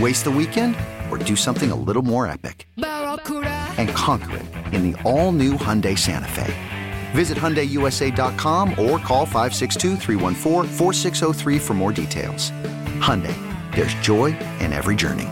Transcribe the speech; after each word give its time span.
Waste 0.00 0.24
the 0.24 0.30
weekend 0.30 0.74
or 1.08 1.18
do 1.18 1.36
something 1.36 1.70
a 1.70 1.76
little 1.76 2.02
more 2.02 2.26
epic? 2.26 2.66
And 2.76 3.88
conquer 3.90 4.38
it 4.38 4.46
in 4.74 4.90
the 4.90 5.00
all 5.02 5.30
new 5.30 5.52
Hyundai 5.52 5.96
Santa 5.96 6.26
Fe. 6.26 6.52
Visit 7.12 7.38
HyundaiUSA.com 7.38 8.70
or 8.70 8.98
call 8.98 9.24
562 9.24 9.96
for 11.60 11.74
more 11.74 11.92
details. 11.92 12.50
Hyundai, 12.98 13.36
there's 13.72 13.94
joy 13.94 14.36
in 14.58 14.72
every 14.72 14.96
journey. 14.96 15.28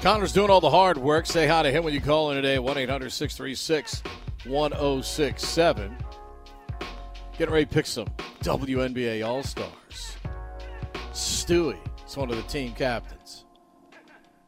Connor's 0.00 0.32
doing 0.32 0.48
all 0.48 0.62
the 0.62 0.70
hard 0.70 0.96
work. 0.96 1.26
Say 1.26 1.46
hi 1.46 1.62
to 1.62 1.70
him 1.70 1.84
when 1.84 1.92
you 1.92 2.00
call 2.00 2.30
in 2.30 2.36
today, 2.36 2.58
1 2.58 2.78
800 2.78 3.10
636 3.10 4.02
1067. 4.46 6.07
Getting 7.38 7.54
ready 7.54 7.66
to 7.66 7.72
pick 7.72 7.86
some 7.86 8.08
WNBA 8.40 9.24
All 9.24 9.44
Stars. 9.44 10.16
Stewie 11.12 11.78
is 12.04 12.16
one 12.16 12.30
of 12.30 12.36
the 12.36 12.42
team 12.42 12.72
captains. 12.72 13.44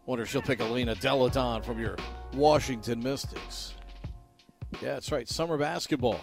Wonder 0.07 0.25
if 0.25 0.31
she'll 0.31 0.43
pick 0.43 0.61
Elena 0.61 0.97
Delle 0.97 1.29
Donne 1.29 1.63
from 1.63 1.79
your 1.79 1.95
Washington 2.35 3.01
Mystics. 3.01 3.75
Yeah, 4.83 4.95
that's 4.95 5.13
right. 5.13 5.29
Summer 5.29 5.57
basketball. 5.57 6.21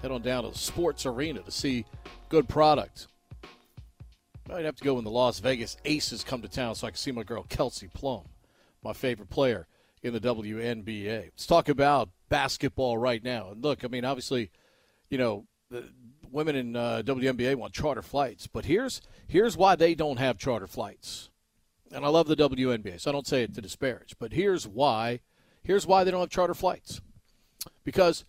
Head 0.00 0.10
on 0.10 0.22
down 0.22 0.44
to 0.44 0.50
the 0.50 0.56
sports 0.56 1.04
arena 1.04 1.42
to 1.42 1.50
see 1.50 1.84
good 2.30 2.48
product. 2.48 3.08
i 4.48 4.54
might 4.54 4.64
have 4.64 4.76
to 4.76 4.84
go 4.84 4.94
when 4.94 5.04
the 5.04 5.10
Las 5.10 5.40
Vegas 5.40 5.76
Aces 5.84 6.24
come 6.24 6.40
to 6.40 6.48
town 6.48 6.74
so 6.74 6.86
I 6.86 6.90
can 6.90 6.96
see 6.96 7.12
my 7.12 7.22
girl 7.22 7.44
Kelsey 7.50 7.88
Plum, 7.88 8.22
my 8.82 8.94
favorite 8.94 9.28
player 9.28 9.66
in 10.02 10.14
the 10.14 10.20
WNBA. 10.20 11.24
Let's 11.24 11.46
talk 11.46 11.68
about 11.68 12.08
basketball 12.30 12.96
right 12.96 13.22
now. 13.22 13.50
And 13.50 13.62
look, 13.62 13.84
I 13.84 13.88
mean, 13.88 14.06
obviously, 14.06 14.50
you 15.10 15.18
know, 15.18 15.44
the 15.70 15.84
women 16.30 16.56
in 16.56 16.76
uh, 16.76 17.02
WNBA 17.04 17.56
want 17.56 17.72
charter 17.72 18.02
flights, 18.02 18.46
but 18.46 18.64
here's 18.64 19.00
here's 19.26 19.56
why 19.56 19.76
they 19.76 19.94
don't 19.94 20.18
have 20.18 20.38
charter 20.38 20.66
flights. 20.66 21.30
And 21.92 22.04
I 22.04 22.08
love 22.08 22.28
the 22.28 22.36
WNBA, 22.36 23.00
so 23.00 23.10
I 23.10 23.12
don't 23.12 23.26
say 23.26 23.42
it 23.42 23.54
to 23.54 23.60
disparage, 23.60 24.16
but 24.18 24.32
here's 24.32 24.66
why. 24.66 25.20
Here's 25.62 25.86
why 25.86 26.04
they 26.04 26.10
don't 26.10 26.20
have 26.20 26.30
charter 26.30 26.54
flights. 26.54 27.00
Because 27.84 28.24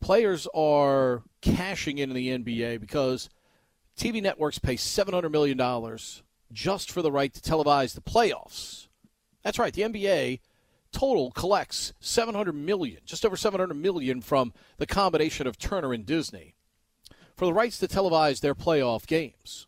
players 0.00 0.46
are 0.54 1.22
cashing 1.40 1.98
in 1.98 2.12
the 2.12 2.28
NBA 2.28 2.80
because 2.80 3.28
TV 3.96 4.22
networks 4.22 4.58
pay 4.58 4.76
$700 4.76 5.30
million 5.30 5.58
just 6.52 6.90
for 6.90 7.02
the 7.02 7.12
right 7.12 7.32
to 7.32 7.40
televise 7.40 7.94
the 7.94 8.00
playoffs. 8.00 8.88
That's 9.42 9.58
right, 9.58 9.72
the 9.72 9.82
NBA 9.82 10.40
total 10.92 11.30
collects 11.30 11.92
700 12.00 12.52
million, 12.52 13.00
just 13.04 13.24
over 13.24 13.36
700 13.36 13.74
million 13.74 14.20
from 14.20 14.52
the 14.78 14.86
combination 14.86 15.46
of 15.46 15.58
Turner 15.58 15.92
and 15.92 16.04
Disney 16.04 16.54
for 17.40 17.46
the 17.46 17.54
rights 17.54 17.78
to 17.78 17.88
televise 17.88 18.40
their 18.40 18.54
playoff 18.54 19.06
games. 19.06 19.66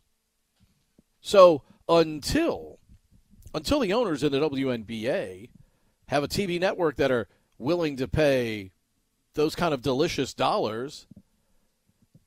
So 1.21 1.63
until 1.89 2.77
until 3.51 3.79
the 3.79 3.91
owners 3.91 4.21
in 4.21 4.31
the 4.31 4.47
WNBA 4.47 5.49
have 6.09 6.23
a 6.23 6.27
TV 6.27 6.59
network 6.59 6.97
that 6.97 7.09
are 7.09 7.27
willing 7.57 7.97
to 7.97 8.07
pay 8.07 8.73
those 9.33 9.55
kind 9.55 9.73
of 9.73 9.81
delicious 9.81 10.35
dollars, 10.35 11.07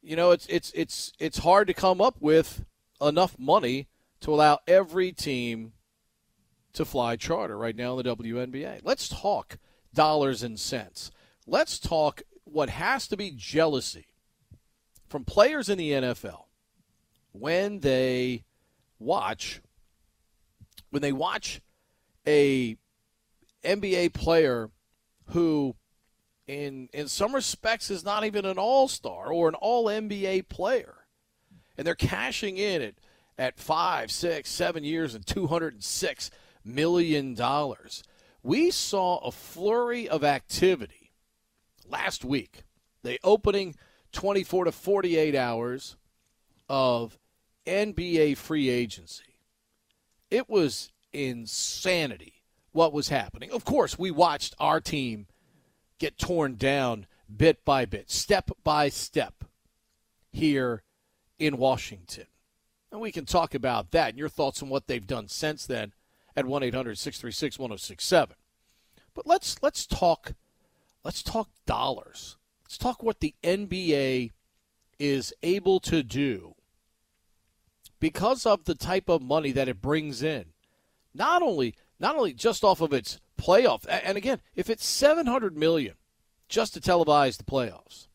you 0.02 0.16
know, 0.16 0.32
it's 0.32 0.48
it's 0.48 0.72
it's 0.74 1.12
it's 1.20 1.38
hard 1.38 1.68
to 1.68 1.74
come 1.74 2.00
up 2.00 2.16
with 2.18 2.64
enough 3.00 3.38
money 3.38 3.86
to 4.22 4.34
allow 4.34 4.58
every 4.66 5.12
team 5.12 5.74
to 6.72 6.84
fly 6.84 7.14
charter 7.14 7.56
right 7.56 7.76
now 7.76 7.96
in 7.96 8.04
the 8.04 8.16
WNBA. 8.16 8.80
Let's 8.82 9.08
talk 9.08 9.58
dollars 9.94 10.42
and 10.42 10.58
cents. 10.58 11.12
Let's 11.46 11.78
talk 11.78 12.22
what 12.42 12.68
has 12.68 13.06
to 13.06 13.16
be 13.16 13.30
jealousy 13.30 14.08
from 15.08 15.24
players 15.24 15.68
in 15.68 15.78
the 15.78 15.92
NFL 15.92 16.44
when 17.32 17.80
they 17.80 18.44
watch 18.98 19.60
when 20.90 21.02
they 21.02 21.12
watch 21.12 21.60
a 22.26 22.76
NBA 23.64 24.12
player 24.12 24.70
who 25.28 25.74
in 26.46 26.88
in 26.92 27.08
some 27.08 27.34
respects 27.34 27.90
is 27.90 28.04
not 28.04 28.24
even 28.24 28.44
an 28.44 28.58
all-star 28.58 29.32
or 29.32 29.48
an 29.48 29.54
all 29.54 29.86
NBA 29.86 30.48
player. 30.48 30.94
And 31.76 31.86
they're 31.86 31.94
cashing 31.94 32.56
in 32.56 32.82
at 32.82 32.94
at 33.38 33.58
five, 33.58 34.10
six, 34.10 34.50
seven 34.50 34.84
years 34.84 35.14
and 35.14 35.26
two 35.26 35.46
hundred 35.46 35.74
and 35.74 35.84
six 35.84 36.30
million 36.64 37.34
dollars. 37.34 38.02
We 38.42 38.70
saw 38.70 39.18
a 39.18 39.32
flurry 39.32 40.08
of 40.08 40.24
activity 40.24 41.12
last 41.86 42.24
week. 42.24 42.62
The 43.02 43.18
opening 43.22 43.74
24 44.16 44.64
to 44.64 44.72
48 44.72 45.34
hours 45.34 45.96
of 46.70 47.18
NBA 47.66 48.38
free 48.38 48.70
agency. 48.70 49.36
It 50.30 50.48
was 50.48 50.90
insanity 51.12 52.42
what 52.72 52.94
was 52.94 53.10
happening. 53.10 53.50
Of 53.50 53.66
course, 53.66 53.98
we 53.98 54.10
watched 54.10 54.54
our 54.58 54.80
team 54.80 55.26
get 55.98 56.18
torn 56.18 56.56
down 56.56 57.06
bit 57.34 57.62
by 57.64 57.84
bit, 57.84 58.10
step 58.10 58.50
by 58.64 58.88
step 58.88 59.44
here 60.32 60.82
in 61.38 61.58
Washington. 61.58 62.26
And 62.90 63.02
we 63.02 63.12
can 63.12 63.26
talk 63.26 63.54
about 63.54 63.90
that 63.90 64.10
and 64.10 64.18
your 64.18 64.30
thoughts 64.30 64.62
on 64.62 64.70
what 64.70 64.86
they've 64.86 65.06
done 65.06 65.28
since 65.28 65.66
then 65.66 65.92
at 66.34 66.46
1-800-636-1067. 66.46 68.30
But 69.14 69.26
let's 69.26 69.56
let's 69.62 69.86
talk 69.86 70.32
let's 71.04 71.22
talk 71.22 71.50
dollars. 71.66 72.36
Let's 72.66 72.78
talk 72.78 73.00
what 73.00 73.20
the 73.20 73.34
NBA 73.44 74.32
is 74.98 75.32
able 75.44 75.78
to 75.80 76.02
do 76.02 76.56
because 78.00 78.44
of 78.44 78.64
the 78.64 78.74
type 78.74 79.08
of 79.08 79.22
money 79.22 79.52
that 79.52 79.68
it 79.68 79.80
brings 79.80 80.20
in. 80.20 80.46
Not 81.14 81.42
only 81.42 81.76
not 82.00 82.16
only 82.16 82.32
just 82.32 82.64
off 82.64 82.80
of 82.80 82.92
its 82.92 83.20
playoff 83.40 83.86
and 83.88 84.18
again, 84.18 84.40
if 84.56 84.68
it's 84.68 84.84
700 84.84 85.56
million 85.56 85.94
just 86.48 86.74
to 86.74 86.80
televise 86.80 87.36
the 87.36 87.44
playoffs. 87.44 88.08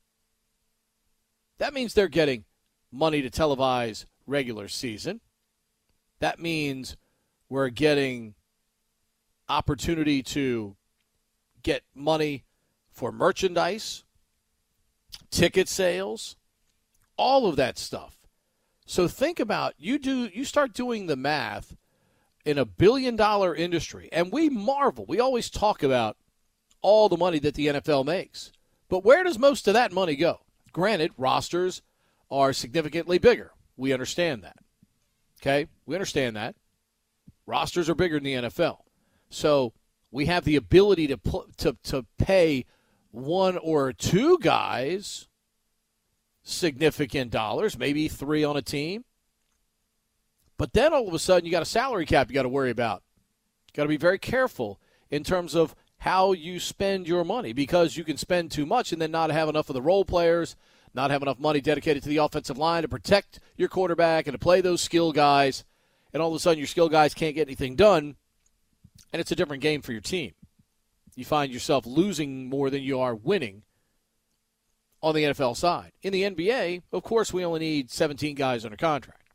That 1.57 1.73
means 1.73 1.93
they're 1.93 2.07
getting 2.09 2.43
money 2.91 3.21
to 3.21 3.29
televise 3.29 4.05
regular 4.27 4.67
season. 4.67 5.21
That 6.19 6.39
means 6.39 6.97
we're 7.47 7.69
getting 7.69 8.35
opportunity 9.47 10.23
to 10.23 10.75
get 11.63 11.83
money 11.95 12.45
for 12.91 13.11
merchandise, 13.11 14.03
ticket 15.29 15.67
sales, 15.67 16.35
all 17.17 17.47
of 17.47 17.55
that 17.55 17.77
stuff. 17.77 18.17
So 18.85 19.07
think 19.07 19.39
about 19.39 19.73
you 19.77 19.97
do 19.97 20.29
you 20.33 20.43
start 20.43 20.73
doing 20.73 21.07
the 21.07 21.15
math 21.15 21.75
in 22.43 22.57
a 22.57 22.65
billion 22.65 23.15
dollar 23.15 23.55
industry 23.55 24.09
and 24.11 24.31
we 24.31 24.49
marvel. 24.49 25.05
We 25.07 25.19
always 25.19 25.49
talk 25.49 25.83
about 25.83 26.17
all 26.81 27.09
the 27.09 27.17
money 27.17 27.39
that 27.39 27.55
the 27.55 27.67
NFL 27.67 28.05
makes. 28.05 28.51
But 28.89 29.05
where 29.05 29.23
does 29.23 29.39
most 29.39 29.67
of 29.67 29.73
that 29.75 29.93
money 29.93 30.15
go? 30.15 30.41
Granted, 30.73 31.11
rosters 31.17 31.81
are 32.29 32.53
significantly 32.53 33.17
bigger. 33.17 33.51
We 33.77 33.93
understand 33.93 34.43
that. 34.43 34.57
Okay? 35.41 35.67
We 35.85 35.95
understand 35.95 36.35
that. 36.35 36.55
Rosters 37.45 37.89
are 37.89 37.95
bigger 37.95 38.15
than 38.15 38.23
the 38.23 38.49
NFL. 38.49 38.79
So 39.29 39.73
we 40.11 40.25
have 40.25 40.43
the 40.43 40.55
ability 40.55 41.07
to, 41.07 41.19
to, 41.57 41.77
to 41.83 42.05
pay 42.17 42.65
one 43.11 43.57
or 43.57 43.93
two 43.93 44.37
guys 44.39 45.27
significant 46.43 47.31
dollars, 47.31 47.77
maybe 47.77 48.07
three 48.07 48.43
on 48.43 48.57
a 48.57 48.61
team. 48.61 49.05
But 50.57 50.73
then 50.73 50.93
all 50.93 51.07
of 51.07 51.13
a 51.13 51.19
sudden, 51.19 51.45
you 51.45 51.51
got 51.51 51.61
a 51.61 51.65
salary 51.65 52.05
cap 52.05 52.29
you 52.29 52.35
got 52.35 52.43
to 52.43 52.49
worry 52.49 52.69
about. 52.69 53.03
You 53.67 53.77
got 53.77 53.83
to 53.83 53.89
be 53.89 53.97
very 53.97 54.19
careful 54.19 54.79
in 55.09 55.23
terms 55.23 55.55
of 55.55 55.75
how 55.97 56.33
you 56.33 56.59
spend 56.59 57.07
your 57.07 57.23
money 57.23 57.53
because 57.53 57.95
you 57.95 58.03
can 58.03 58.17
spend 58.17 58.51
too 58.51 58.65
much 58.65 58.91
and 58.91 59.01
then 59.01 59.11
not 59.11 59.31
have 59.31 59.49
enough 59.49 59.69
of 59.69 59.75
the 59.75 59.81
role 59.81 60.05
players, 60.05 60.55
not 60.93 61.11
have 61.11 61.21
enough 61.21 61.39
money 61.39 61.61
dedicated 61.61 62.03
to 62.03 62.09
the 62.09 62.17
offensive 62.17 62.57
line 62.57 62.81
to 62.81 62.87
protect 62.87 63.39
your 63.55 63.69
quarterback 63.69 64.27
and 64.27 64.33
to 64.33 64.39
play 64.39 64.61
those 64.61 64.81
skill 64.81 65.11
guys. 65.11 65.63
And 66.13 66.21
all 66.21 66.29
of 66.29 66.35
a 66.35 66.39
sudden, 66.39 66.57
your 66.57 66.67
skill 66.67 66.89
guys 66.89 67.13
can't 67.13 67.35
get 67.35 67.47
anything 67.47 67.75
done, 67.75 68.15
and 69.13 69.19
it's 69.19 69.31
a 69.31 69.35
different 69.35 69.63
game 69.63 69.81
for 69.81 69.93
your 69.93 70.01
team. 70.01 70.33
You 71.15 71.25
find 71.25 71.51
yourself 71.51 71.85
losing 71.85 72.47
more 72.47 72.69
than 72.69 72.83
you 72.83 72.99
are 72.99 73.15
winning 73.15 73.63
on 75.01 75.15
the 75.15 75.23
NFL 75.23 75.57
side. 75.57 75.91
In 76.01 76.13
the 76.13 76.23
NBA, 76.23 76.83
of 76.91 77.03
course, 77.03 77.33
we 77.33 77.43
only 77.43 77.59
need 77.59 77.91
17 77.91 78.35
guys 78.35 78.63
under 78.63 78.77
contract. 78.77 79.29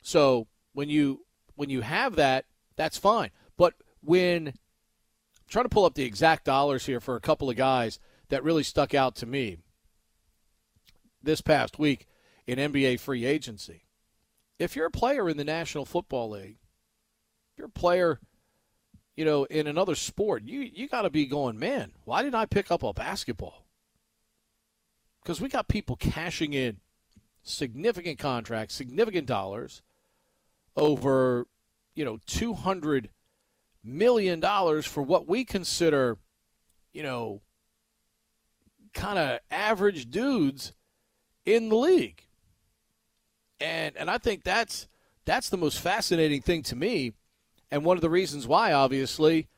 So 0.00 0.48
when 0.72 0.88
you 0.88 1.24
when 1.54 1.70
you 1.70 1.82
have 1.82 2.16
that, 2.16 2.46
that's 2.76 2.96
fine. 2.98 3.30
But 3.56 3.74
when 4.00 4.48
I'm 4.48 4.54
trying 5.48 5.64
to 5.64 5.68
pull 5.68 5.84
up 5.84 5.94
the 5.94 6.04
exact 6.04 6.44
dollars 6.44 6.86
here 6.86 7.00
for 7.00 7.14
a 7.14 7.20
couple 7.20 7.50
of 7.50 7.56
guys 7.56 7.98
that 8.30 8.42
really 8.42 8.62
stuck 8.62 8.94
out 8.94 9.14
to 9.16 9.26
me 9.26 9.58
this 11.22 11.40
past 11.40 11.78
week 11.78 12.06
in 12.46 12.58
NBA 12.58 13.00
free 13.00 13.24
agency. 13.24 13.84
If 14.58 14.74
you're 14.74 14.86
a 14.86 14.90
player 14.90 15.28
in 15.28 15.36
the 15.36 15.44
National 15.44 15.84
Football 15.84 16.30
League, 16.30 16.56
you're 17.56 17.66
a 17.66 17.70
player, 17.70 18.20
you 19.16 19.24
know, 19.24 19.44
in 19.44 19.66
another 19.66 19.94
sport, 19.94 20.44
you 20.44 20.60
you 20.60 20.88
got 20.88 21.02
to 21.02 21.10
be 21.10 21.26
going, 21.26 21.58
man. 21.58 21.92
Why 22.04 22.22
didn't 22.22 22.36
I 22.36 22.46
pick 22.46 22.70
up 22.70 22.82
a 22.82 22.92
basketball? 22.92 23.66
Because 25.22 25.40
we 25.40 25.48
got 25.48 25.68
people 25.68 25.96
cashing 25.96 26.52
in 26.52 26.78
significant 27.42 28.18
contracts, 28.18 28.74
significant 28.74 29.26
dollars 29.26 29.82
over, 30.76 31.46
you 31.94 32.04
know, 32.04 32.18
two 32.26 32.54
hundred 32.54 33.10
million 33.84 34.40
dollars 34.40 34.86
for 34.86 35.02
what 35.02 35.28
we 35.28 35.44
consider, 35.44 36.16
you 36.92 37.02
know, 37.02 37.42
kind 38.94 39.18
of 39.18 39.40
average 39.50 40.10
dudes 40.10 40.72
in 41.44 41.68
the 41.68 41.76
league. 41.76 42.22
And 43.60 43.96
and 43.96 44.10
I 44.10 44.16
think 44.18 44.42
that's 44.42 44.88
that's 45.26 45.50
the 45.50 45.58
most 45.58 45.80
fascinating 45.80 46.40
thing 46.40 46.62
to 46.64 46.76
me 46.76 47.12
and 47.72 47.84
one 47.84 47.96
of 47.96 48.02
the 48.02 48.10
reasons 48.10 48.46
why 48.46 48.72
obviously, 48.72 49.48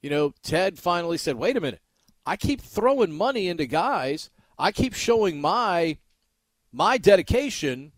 you 0.00 0.10
know, 0.10 0.32
Ted 0.42 0.78
finally 0.78 1.18
said, 1.18 1.36
"Wait 1.36 1.56
a 1.56 1.60
minute. 1.60 1.80
I 2.24 2.36
keep 2.36 2.60
throwing 2.60 3.12
money 3.12 3.46
into 3.46 3.66
guys. 3.66 4.30
I 4.58 4.72
keep 4.72 4.94
showing 4.94 5.40
my 5.40 5.98
my 6.72 6.96
dedication 6.96 7.92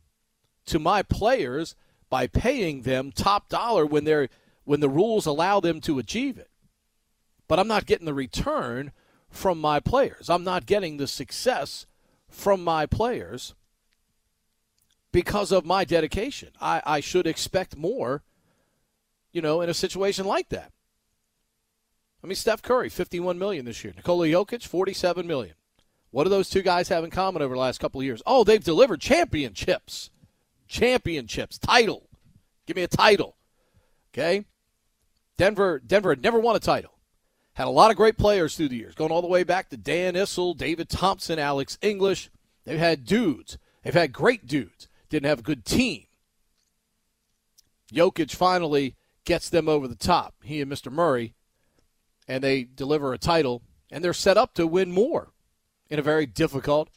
to 0.67 0.79
my 0.79 1.03
players 1.03 1.77
by 2.11 2.27
paying 2.27 2.83
them 2.83 3.13
top 3.13 3.49
dollar 3.49 3.87
when 3.87 4.05
they're 4.05 4.29
when 4.65 4.81
the 4.81 4.89
rules 4.89 5.25
allow 5.25 5.61
them 5.61 5.81
to 5.83 5.99
achieve 5.99 6.37
it. 6.37 6.51
But 7.47 7.61
I'm 7.61 7.69
not 7.69 7.87
getting 7.87 8.07
the 8.07 8.15
return 8.15 8.91
from 9.31 9.61
my 9.61 9.79
players. 9.79 10.29
I'm 10.29 10.45
not 10.45 10.67
getting 10.67 10.97
the 10.97 11.07
success 11.07 11.87
from 12.29 12.65
my 12.65 12.87
players 12.87 13.55
because 15.13 15.53
of 15.53 15.65
my 15.65 15.85
dedication. 15.85 16.51
I, 16.61 16.83
I 16.85 17.01
should 17.01 17.27
expect 17.27 17.77
more, 17.77 18.23
you 19.35 19.43
know, 19.43 19.61
in 19.61 19.69
a 19.69 19.75
situation 19.75 20.25
like 20.25 20.49
that. 20.49 20.73
I 22.23 22.27
mean, 22.27 22.37
Steph 22.37 22.63
Curry, 22.63 22.89
51 22.89 23.39
million 23.39 23.67
this 23.67 23.85
year. 23.85 23.93
Nikola 23.95 24.29
Jokic, 24.29 24.67
47 24.67 25.27
million. 25.27 25.57
What 26.11 26.25
do 26.25 26.31
those 26.31 26.49
two 26.49 26.63
guys 26.63 26.89
have 26.89 27.05
in 27.05 27.11
common 27.11 27.43
over 27.43 27.55
the 27.55 27.61
last 27.61 27.81
couple 27.81 28.01
of 28.01 28.05
years? 28.05 28.23
Oh, 28.25 28.45
they've 28.45 28.63
delivered 28.63 29.01
championships. 29.01 30.11
Championships. 30.69 31.59
Title. 31.59 32.09
Give 32.67 32.77
me 32.77 32.85
a 32.85 32.89
title. 32.89 33.37
Okay? 34.13 34.47
Denver 35.37 35.83
Denver 35.85 36.11
had 36.11 36.23
never 36.23 36.39
won 36.39 36.55
a 36.55 36.61
title. 36.61 36.93
Had 37.55 37.67
a 37.67 37.71
lot 37.71 37.91
of 37.91 37.97
great 37.97 38.17
players 38.17 38.57
through 38.57 38.69
the 38.69 38.77
years, 38.77 38.95
going 38.95 39.11
all 39.11 39.23
the 39.23 39.29
way 39.29 39.43
back 39.43 39.69
to 39.71 39.77
Dan 39.77 40.15
Issel, 40.15 40.57
David 40.57 40.89
Thompson, 40.89 41.39
Alex 41.39 41.77
English. 41.83 42.31
They've 42.65 42.79
had 42.79 43.05
dudes. 43.05 43.59
They've 43.83 43.93
had 43.93 44.13
great 44.13 44.47
dudes. 44.47 44.89
Didn't 45.11 45.29
have 45.29 45.41
a 45.41 45.43
good 45.43 45.65
team. 45.65 46.07
Jokic 47.93 48.35
finally 48.35 48.97
gets 49.25 49.49
them 49.49 49.69
over 49.69 49.89
the 49.89 49.95
top, 49.95 50.35
he 50.43 50.61
and 50.61 50.71
Mr. 50.71 50.91
Murray, 50.91 51.35
and 52.29 52.43
they 52.43 52.65
deliver 52.65 53.13
a 53.13 53.19
title, 53.19 53.63
and 53.91 54.03
they're 54.03 54.13
set 54.13 54.37
up 54.37 54.55
to 54.55 54.67
win 54.67 54.91
more 54.91 55.33
in 55.89 55.99
a 55.99 56.03
very 56.03 56.27
difficult 56.27 56.91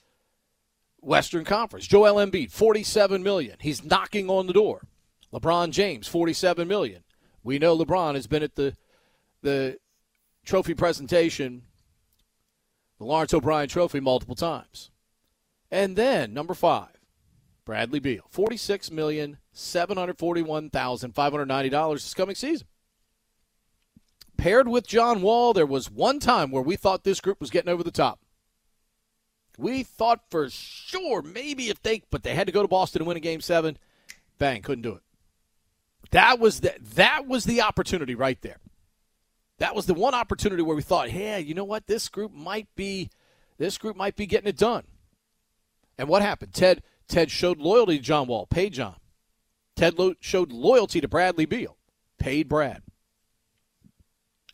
Western 1.00 1.45
Conference. 1.45 1.88
Joel 1.88 2.15
Embiid, 2.15 2.51
47 2.51 3.24
million. 3.24 3.57
He's 3.59 3.83
knocking 3.83 4.29
on 4.29 4.47
the 4.47 4.53
door. 4.53 4.88
LeBron 5.33 5.71
James, 5.71 6.07
47 6.07 6.68
million. 6.68 7.03
We 7.44 7.59
know 7.59 7.77
LeBron 7.77 8.15
has 8.15 8.27
been 8.27 8.44
at 8.44 8.56
the 8.56 8.75
the 9.41 9.77
trophy 10.45 10.73
presentation, 10.73 11.62
the 12.97 13.06
Lawrence 13.06 13.33
O'Brien 13.33 13.69
Trophy, 13.69 14.00
multiple 14.00 14.35
times. 14.35 14.89
And 15.69 15.95
then 15.95 16.33
number 16.33 16.53
five, 16.53 16.96
Bradley 17.68 18.00
Beal, 18.00 18.24
forty-six 18.30 18.90
million 18.90 19.40
seven 19.52 19.98
hundred 19.98 20.18
forty-one 20.18 20.69
thousand 20.69 21.14
five 21.14 21.34
hundred 21.34 21.50
ninety 21.50 21.68
dollars 21.68 22.02
this 22.02 22.14
coming 22.14 22.34
season. 22.34 22.66
Paired 24.38 24.69
with 24.69 24.88
John 24.88 25.22
Wall, 25.22 25.52
there 25.52 25.66
was 25.66 25.92
one 25.92 26.19
time 26.19 26.50
where 26.50 26.64
we 26.64 26.78
thought 26.78 27.04
this 27.04 27.19
group 27.19 27.42
was 27.42 27.50
getting 27.50 27.69
over 27.69 27.84
the 27.84 27.92
top. 27.92 28.22
We 29.58 29.84
thought 29.84 30.22
for 30.30 30.50
sure 30.50 31.22
maybe 31.22 31.68
if 31.68 31.84
they, 31.84 32.04
but 32.10 32.24
they 32.24 32.36
had 32.36 32.48
to 32.48 32.54
go 32.54 32.62
to 32.62 32.69
Boston 32.69 33.02
and 33.02 33.08
win 33.08 33.18
a 33.18 33.19
game 33.19 33.42
seven. 33.42 33.78
Bang, 34.38 34.62
couldn't 34.62 34.84
do 34.84 34.94
it. 34.94 35.02
That 36.12 36.40
was 36.40 36.62
the 36.62 36.74
that 36.96 37.28
was 37.28 37.44
the 37.44 37.64
opportunity 37.64 38.16
right 38.16 38.42
there. 38.42 38.60
That 39.58 39.75
was 39.75 39.88
the 39.88 39.94
one 39.94 40.14
opportunity 40.14 40.62
where 40.64 40.75
we 40.78 40.84
thought, 40.84 41.10
hey, 41.10 41.42
you 41.42 41.54
know 41.54 41.66
what? 41.66 41.88
This 41.88 42.08
group 42.08 42.31
might 42.34 42.74
be 42.78 43.10
this 43.58 43.78
group 43.78 43.98
might 43.98 44.16
be 44.16 44.25
getting 44.25 44.48
it 44.48 44.56
done. 44.56 44.86
And 45.97 46.07
what 46.07 46.21
happened? 46.21 46.54
Ted 46.54 46.81
Ted 47.07 47.31
showed 47.31 47.59
loyalty 47.59 47.97
to 47.97 48.04
John 48.04 48.28
Wall, 48.28 48.45
paid 48.45 48.73
John. 48.73 48.97
Ted 49.76 49.97
lo- 49.97 50.16
showed 50.19 50.52
loyalty 50.52 50.99
to 51.02 51.07
Bradley 51.07 51.45
Beal, 51.45 51.78
paid 52.18 52.49
Brad. 52.49 52.81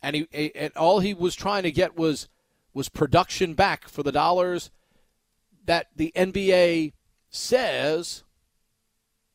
And 0.02 0.16
he 0.16 0.52
and 0.54 0.76
all 0.76 1.00
he 1.00 1.14
was 1.14 1.34
trying 1.34 1.62
to 1.62 1.72
get 1.72 1.96
was 1.96 2.28
was 2.74 2.88
production 2.88 3.54
back 3.54 3.88
for 3.88 4.02
the 4.02 4.12
dollars 4.12 4.70
that 5.64 5.86
the 5.96 6.12
NBA 6.14 6.92
says 7.30 8.22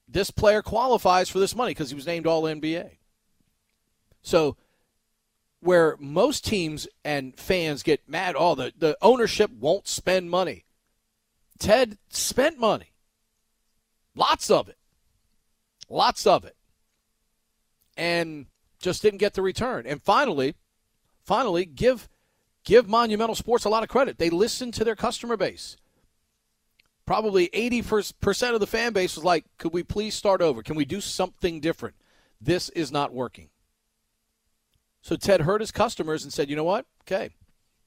this 0.07 0.31
player 0.31 0.61
qualifies 0.61 1.29
for 1.29 1.39
this 1.39 1.55
money 1.55 1.71
because 1.71 1.89
he 1.89 1.95
was 1.95 2.07
named 2.07 2.27
All 2.27 2.43
NBA. 2.43 2.97
So, 4.21 4.57
where 5.61 5.97
most 5.99 6.45
teams 6.45 6.87
and 7.03 7.37
fans 7.37 7.83
get 7.83 8.07
mad, 8.07 8.35
oh, 8.37 8.55
the, 8.55 8.73
the 8.77 8.97
ownership 9.01 9.51
won't 9.51 9.87
spend 9.87 10.29
money. 10.29 10.65
Ted 11.57 11.97
spent 12.09 12.57
money. 12.57 12.88
Lots 14.19 14.51
of 14.51 14.67
it. 14.67 14.77
Lots 15.89 16.27
of 16.27 16.43
it. 16.43 16.55
And 17.95 18.47
just 18.79 19.01
didn't 19.01 19.19
get 19.19 19.33
the 19.33 19.41
return. 19.41 19.85
And 19.87 20.01
finally, 20.01 20.55
finally, 21.23 21.65
give 21.65 22.09
give 22.63 22.87
Monumental 22.87 23.35
Sports 23.35 23.65
a 23.65 23.69
lot 23.69 23.83
of 23.83 23.89
credit. 23.89 24.17
They 24.17 24.29
listened 24.29 24.73
to 24.75 24.83
their 24.83 24.95
customer 24.95 25.37
base 25.37 25.77
probably 27.09 27.47
80% 27.47 28.53
of 28.53 28.59
the 28.59 28.67
fan 28.67 28.93
base 28.93 29.15
was 29.15 29.25
like, 29.25 29.43
could 29.57 29.73
we 29.73 29.81
please 29.81 30.13
start 30.13 30.43
over? 30.43 30.61
Can 30.61 30.75
we 30.75 30.85
do 30.85 31.01
something 31.01 31.59
different? 31.59 31.95
This 32.39 32.69
is 32.69 32.91
not 32.91 33.11
working. 33.11 33.49
So 35.01 35.15
Ted 35.15 35.41
heard 35.41 35.61
his 35.61 35.71
customers 35.71 36.23
and 36.23 36.31
said, 36.31 36.51
you 36.51 36.55
know 36.55 36.63
what? 36.63 36.85
Okay. 37.05 37.31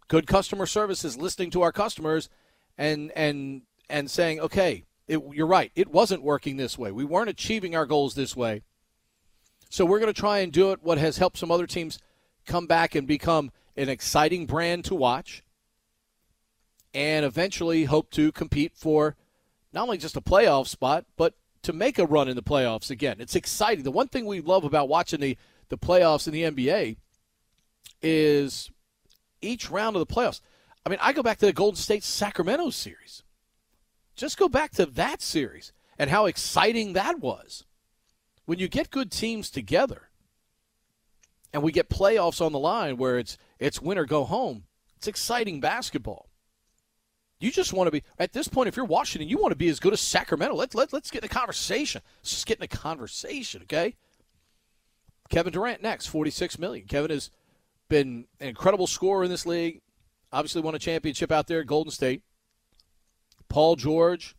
Good 0.09 0.27
customer 0.27 0.67
service 0.67 1.05
is 1.05 1.17
listening 1.17 1.53
to 1.53 1.63
our 1.63 1.71
customers 1.71 2.29
and 2.77 3.13
and 3.15 3.63
and 3.89 4.11
saying, 4.11 4.41
okay, 4.41 4.87
it, 5.13 5.23
you're 5.33 5.47
right. 5.47 5.71
It 5.75 5.89
wasn't 5.89 6.23
working 6.23 6.57
this 6.57 6.79
way. 6.79 6.91
We 6.91 7.05
weren't 7.05 7.29
achieving 7.29 7.77
our 7.77 7.85
goals 7.85 8.15
this 8.15 8.35
way. 8.35 8.63
So 9.69 9.85
we're 9.85 9.99
going 9.99 10.13
to 10.13 10.19
try 10.19 10.39
and 10.39 10.53
do 10.53 10.73
it 10.73 10.83
what 10.83 10.99
has 10.99 11.19
helped 11.19 11.39
some 11.39 11.51
other 11.51 11.67
teams 11.67 11.99
come 12.47 12.67
back 12.67 12.95
and 12.95 13.07
become 13.07 13.51
an 13.77 13.89
exciting 13.89 14.47
brand 14.47 14.85
to 14.87 14.95
watch 14.95 15.43
and 16.95 17.25
eventually 17.25 17.85
hope 17.85 18.11
to 18.13 18.33
compete 18.33 18.73
for 18.75 19.17
not 19.73 19.83
only 19.83 19.99
just 19.99 20.17
a 20.17 20.21
playoff 20.21 20.67
spot, 20.67 21.05
but 21.17 21.35
to 21.63 21.73
make 21.73 21.99
a 21.99 22.07
run 22.07 22.29
in 22.29 22.37
the 22.37 22.43
playoffs 22.43 22.91
again. 22.91 23.17
It's 23.19 23.37
exciting. 23.37 23.85
The 23.85 23.91
one 23.91 24.09
thing 24.09 24.27
we 24.27 24.41
love 24.41 24.65
about 24.65 24.89
watching 24.89 25.21
the, 25.21 25.37
the 25.69 25.79
playoffs 25.79 26.27
in 26.27 26.33
the 26.33 26.43
NBA 26.43 26.97
is 28.03 28.71
each 29.41 29.71
round 29.71 29.97
of 29.97 30.07
the 30.07 30.15
playoffs. 30.15 30.41
I 30.85 30.89
mean, 30.89 30.99
I 31.03 31.13
go 31.13 31.23
back 31.23 31.39
to 31.39 31.47
the 31.47 31.53
Golden 31.53 31.77
State 31.77 32.03
Sacramento 32.03 32.71
series. 32.71 33.23
Just 34.23 34.39
go 34.39 34.49
back 34.49 34.71
to 34.75 34.87
that 34.87 35.21
series 35.21 35.73
and 35.99 36.09
how 36.09 36.27
exciting 36.27 36.93
that 36.93 37.19
was. 37.19 37.65
When 38.45 38.61
you 38.61 38.69
get 38.69 38.93
good 38.93 39.11
teams 39.11 39.51
together 39.51 40.11
and 41.53 41.61
we 41.61 41.73
get 41.73 41.91
playoffs 41.91 42.41
on 42.41 42.53
the 42.53 42.59
line 42.61 42.99
where 42.99 43.19
it's 43.19 43.37
it's 43.59 43.83
win 43.83 43.99
or 43.99 44.07
go 44.07 44.23
home, 44.23 44.63
it's 44.97 45.09
exciting 45.09 45.59
basketball. 45.59 46.29
You 47.41 47.51
just 47.51 47.73
want 47.73 47.89
to 47.89 47.91
be 47.91 48.05
at 48.17 48.33
this 48.33 48.47
point. 48.47 48.69
If 48.69 48.77
you're 48.77 48.85
Washington, 48.85 49.29
you 49.29 49.39
want 49.39 49.51
to 49.51 49.57
be 49.57 49.69
as 49.69 49.81
good 49.81 49.93
as 49.93 50.01
Sacramento. 50.01 50.55
Let 50.55 50.73
let 50.77 50.93
let's 50.93 51.11
get 51.11 51.25
in 51.25 51.27
a 51.27 51.29
conversation. 51.29 52.01
Let's 52.21 52.31
just 52.31 52.47
get 52.47 52.59
in 52.59 52.63
a 52.63 52.69
conversation, 52.69 53.63
okay? 53.63 53.97
Kevin 55.31 55.53
Durant 55.53 55.83
next, 55.83 56.07
forty 56.07 56.31
six 56.31 56.61
million. 56.61 56.87
Kevin 56.87 57.11
has 57.11 57.29
been 57.89 58.27
an 58.39 58.51
incredible 58.51 58.87
scorer 58.87 59.25
in 59.25 59.31
this 59.31 59.47
league. 59.47 59.81
Obviously, 60.33 60.63
won 60.63 60.77
a 60.77 60.79
championship 60.79 61.33
out 61.33 61.49
there 61.49 61.63
at 61.63 61.67
Golden 61.67 61.91
State. 61.91 62.23
Paul 63.53 63.77
George, 63.77 64.35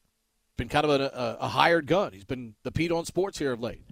been 0.57 0.69
kind 0.69 0.85
of 0.85 0.99
a, 0.99 1.37
a, 1.39 1.47
hired 1.49 1.85
gun. 1.85 2.13
He's 2.13 2.23
been 2.25 2.55
the 2.63 2.71
Pete 2.71 2.91
on 2.91 3.05
Sports 3.05 3.37
here 3.37 3.51
of 3.51 3.61
late. 3.61 3.83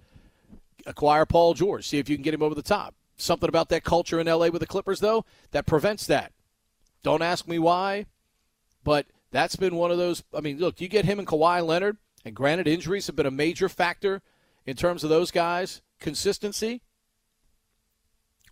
Acquire 0.84 1.24
Paul 1.24 1.54
George. 1.54 1.86
See 1.86 1.98
if 1.98 2.08
you 2.08 2.16
can 2.16 2.24
get 2.24 2.34
him 2.34 2.42
over 2.42 2.56
the 2.56 2.60
top. 2.60 2.96
Something 3.16 3.48
about 3.48 3.68
that 3.68 3.84
culture 3.84 4.18
in 4.18 4.26
LA 4.26 4.48
with 4.48 4.58
the 4.58 4.66
Clippers, 4.66 4.98
though, 4.98 5.24
that 5.52 5.64
prevents 5.64 6.06
that. 6.06 6.32
Don't 7.04 7.22
ask 7.22 7.46
me 7.46 7.60
why. 7.60 8.06
But 8.82 9.06
that's 9.30 9.54
been 9.54 9.76
one 9.76 9.92
of 9.92 9.98
those. 9.98 10.24
I 10.36 10.40
mean, 10.40 10.58
look, 10.58 10.80
you 10.80 10.88
get 10.88 11.04
him 11.04 11.20
and 11.20 11.28
Kawhi 11.28 11.64
Leonard, 11.64 11.98
and 12.24 12.34
granted, 12.34 12.66
injuries 12.66 13.06
have 13.06 13.14
been 13.14 13.24
a 13.24 13.30
major 13.30 13.68
factor 13.68 14.22
in 14.66 14.74
terms 14.74 15.04
of 15.04 15.10
those 15.10 15.30
guys' 15.30 15.82
consistency. 16.00 16.82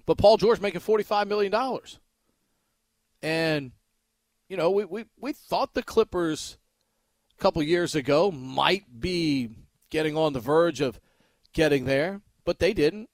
But 0.07 0.19
Paul 0.19 0.37
George 0.37 0.61
making 0.61 0.83
$45 0.83 1.27
million. 1.27 1.53
And, 3.23 3.73
you 4.49 4.57
know, 4.57 4.71
we, 4.71 4.85
we, 4.85 5.05
we 5.19 5.33
thought 5.33 5.75
the 5.75 5.83
Clippers 5.83 6.59
couple 7.40 7.62
years 7.62 7.94
ago 7.94 8.30
might 8.30 9.00
be 9.00 9.50
getting 9.88 10.16
on 10.16 10.32
the 10.32 10.40
verge 10.40 10.80
of 10.80 11.00
getting 11.52 11.87
there, 11.87 12.20
but 12.44 12.59
they 12.59 12.73
didn't. 12.73 13.09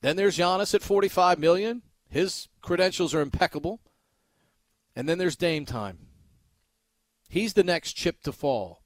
Then 0.00 0.16
there's 0.16 0.38
Giannis 0.38 0.74
at 0.74 0.82
45 0.82 1.38
million. 1.38 1.82
His 2.08 2.48
credentials 2.62 3.14
are 3.14 3.20
impeccable. 3.20 3.80
And 4.94 5.08
then 5.08 5.18
there's 5.18 5.36
Dame 5.36 5.66
time. 5.66 5.98
He's 7.28 7.52
the 7.52 7.64
next 7.64 7.92
chip 7.92 8.22
to 8.22 8.32
fall. 8.32 8.82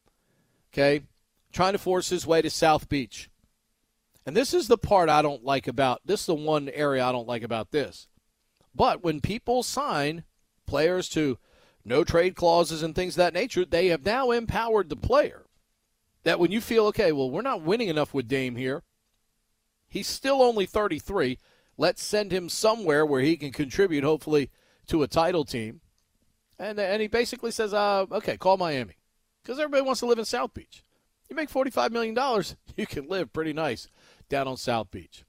Okay? 0.72 1.02
Trying 1.52 1.72
to 1.74 1.78
force 1.78 2.08
his 2.08 2.26
way 2.26 2.42
to 2.42 2.50
South 2.50 2.88
Beach. 2.88 3.30
And 4.24 4.36
this 4.36 4.54
is 4.54 4.68
the 4.68 4.78
part 4.78 5.08
I 5.08 5.20
don't 5.20 5.44
like 5.44 5.68
about 5.68 6.00
this 6.04 6.20
is 6.20 6.26
the 6.26 6.34
one 6.34 6.68
area 6.70 7.04
I 7.04 7.12
don't 7.12 7.28
like 7.28 7.42
about 7.42 7.72
this. 7.72 8.08
But 8.74 9.04
when 9.04 9.20
people 9.20 9.62
sign 9.62 10.24
players 10.66 11.08
to 11.10 11.38
no 11.84 12.04
trade 12.04 12.36
clauses 12.36 12.82
and 12.82 12.94
things 12.94 13.14
of 13.14 13.18
that 13.18 13.34
nature, 13.34 13.64
they 13.64 13.88
have 13.88 14.04
now 14.04 14.30
empowered 14.30 14.88
the 14.88 14.96
player. 14.96 15.46
That 16.24 16.38
when 16.38 16.52
you 16.52 16.60
feel, 16.60 16.86
okay, 16.86 17.10
well, 17.10 17.30
we're 17.30 17.42
not 17.42 17.62
winning 17.62 17.88
enough 17.88 18.14
with 18.14 18.28
Dame 18.28 18.56
here, 18.56 18.82
he's 19.88 20.06
still 20.06 20.40
only 20.40 20.66
33. 20.66 21.38
Let's 21.76 22.02
send 22.02 22.32
him 22.32 22.48
somewhere 22.48 23.04
where 23.04 23.22
he 23.22 23.36
can 23.36 23.50
contribute, 23.50 24.04
hopefully, 24.04 24.50
to 24.86 25.02
a 25.02 25.08
title 25.08 25.44
team. 25.44 25.80
And, 26.58 26.78
and 26.78 27.02
he 27.02 27.08
basically 27.08 27.50
says, 27.50 27.74
uh, 27.74 28.06
okay, 28.12 28.36
call 28.36 28.56
Miami. 28.56 28.94
Because 29.42 29.58
everybody 29.58 29.82
wants 29.82 30.00
to 30.00 30.06
live 30.06 30.18
in 30.18 30.24
South 30.24 30.54
Beach. 30.54 30.84
You 31.28 31.34
make 31.34 31.50
$45 31.50 31.90
million, 31.90 32.16
you 32.76 32.86
can 32.86 33.08
live 33.08 33.32
pretty 33.32 33.52
nice 33.52 33.88
down 34.28 34.46
on 34.46 34.56
South 34.56 34.90
Beach. 34.90 35.24